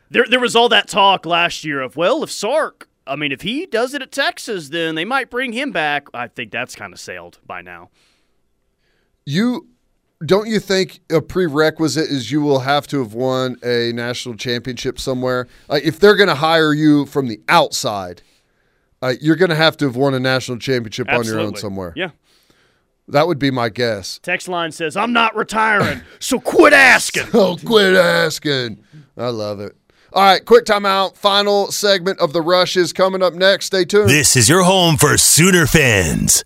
There, 0.09 0.25
there 0.29 0.39
was 0.39 0.55
all 0.55 0.69
that 0.69 0.87
talk 0.87 1.25
last 1.25 1.65
year 1.65 1.81
of 1.81 1.97
well, 1.97 2.23
if 2.23 2.31
Sark, 2.31 2.87
I 3.05 3.17
mean, 3.17 3.31
if 3.31 3.41
he 3.41 3.65
does 3.65 3.93
it 3.93 4.01
at 4.01 4.11
Texas, 4.11 4.69
then 4.69 4.95
they 4.95 5.03
might 5.03 5.29
bring 5.29 5.51
him 5.51 5.71
back. 5.71 6.07
I 6.13 6.27
think 6.27 6.51
that's 6.51 6.75
kind 6.75 6.93
of 6.93 6.99
sailed 6.99 7.39
by 7.45 7.61
now. 7.61 7.89
You 9.27 9.67
don't 10.25 10.47
you 10.47 10.61
think 10.61 11.01
a 11.11 11.21
prerequisite 11.21 12.09
is 12.09 12.31
you 12.31 12.41
will 12.41 12.59
have 12.59 12.87
to 12.87 12.99
have 12.99 13.13
won 13.13 13.57
a 13.61 13.91
national 13.93 14.35
championship 14.35 14.97
somewhere? 14.97 15.49
Like 15.67 15.83
if 15.83 15.99
they're 15.99 16.15
going 16.15 16.29
to 16.29 16.35
hire 16.35 16.73
you 16.73 17.05
from 17.07 17.27
the 17.27 17.41
outside, 17.49 18.21
uh, 19.01 19.15
you're 19.19 19.35
going 19.35 19.49
to 19.49 19.55
have 19.55 19.75
to 19.77 19.85
have 19.85 19.97
won 19.97 20.13
a 20.13 20.19
national 20.19 20.59
championship 20.59 21.11
on 21.11 21.25
your 21.25 21.41
own 21.41 21.57
somewhere. 21.57 21.91
Yeah. 21.97 22.11
That 23.09 23.27
would 23.27 23.37
be 23.37 23.51
my 23.51 23.67
guess. 23.67 24.17
Text 24.23 24.47
line 24.47 24.71
says, 24.71 24.95
"I'm 24.95 25.11
not 25.11 25.35
retiring, 25.35 26.03
so 26.19 26.39
quit 26.39 26.71
asking." 26.71 27.27
Oh, 27.33 27.57
quit 27.57 27.95
asking. 27.95 28.81
I 29.17 29.27
love 29.27 29.59
it. 29.59 29.75
All 30.13 30.23
right, 30.23 30.43
quick 30.45 30.63
timeout. 30.63 31.17
Final 31.17 31.69
segment 31.73 32.19
of 32.19 32.31
the 32.31 32.41
rush 32.41 32.77
is 32.77 32.93
coming 32.93 33.21
up 33.21 33.33
next. 33.33 33.65
Stay 33.65 33.83
tuned. 33.83 34.09
This 34.09 34.37
is 34.37 34.47
your 34.47 34.63
home 34.63 34.95
for 34.95 35.17
Sooner 35.17 35.67
fans. 35.67 36.45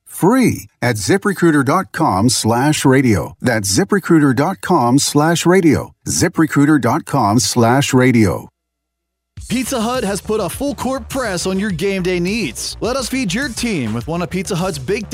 free 0.11 0.67
at 0.81 0.95
ziprecruiter.com 0.97 2.29
slash 2.29 2.85
radio. 2.85 3.33
That's 3.39 3.71
ziprecruiter.com 3.75 4.99
slash 4.99 5.45
radio. 5.45 5.93
ziprecruiter.com 6.07 7.39
slash 7.39 7.93
radio. 7.93 8.49
Pizza 9.49 9.81
Hut 9.81 10.03
has 10.03 10.21
put 10.21 10.39
a 10.39 10.47
full 10.47 10.75
court 10.75 11.09
press 11.09 11.45
on 11.45 11.59
your 11.59 11.71
game 11.71 12.03
day 12.03 12.19
needs. 12.19 12.77
Let 12.79 12.95
us 12.95 13.09
feed 13.09 13.33
your 13.33 13.49
team 13.49 13.93
with 13.93 14.07
one 14.07 14.21
of 14.21 14.29
Pizza 14.29 14.55
Hut's 14.55 14.77
big 14.77 15.09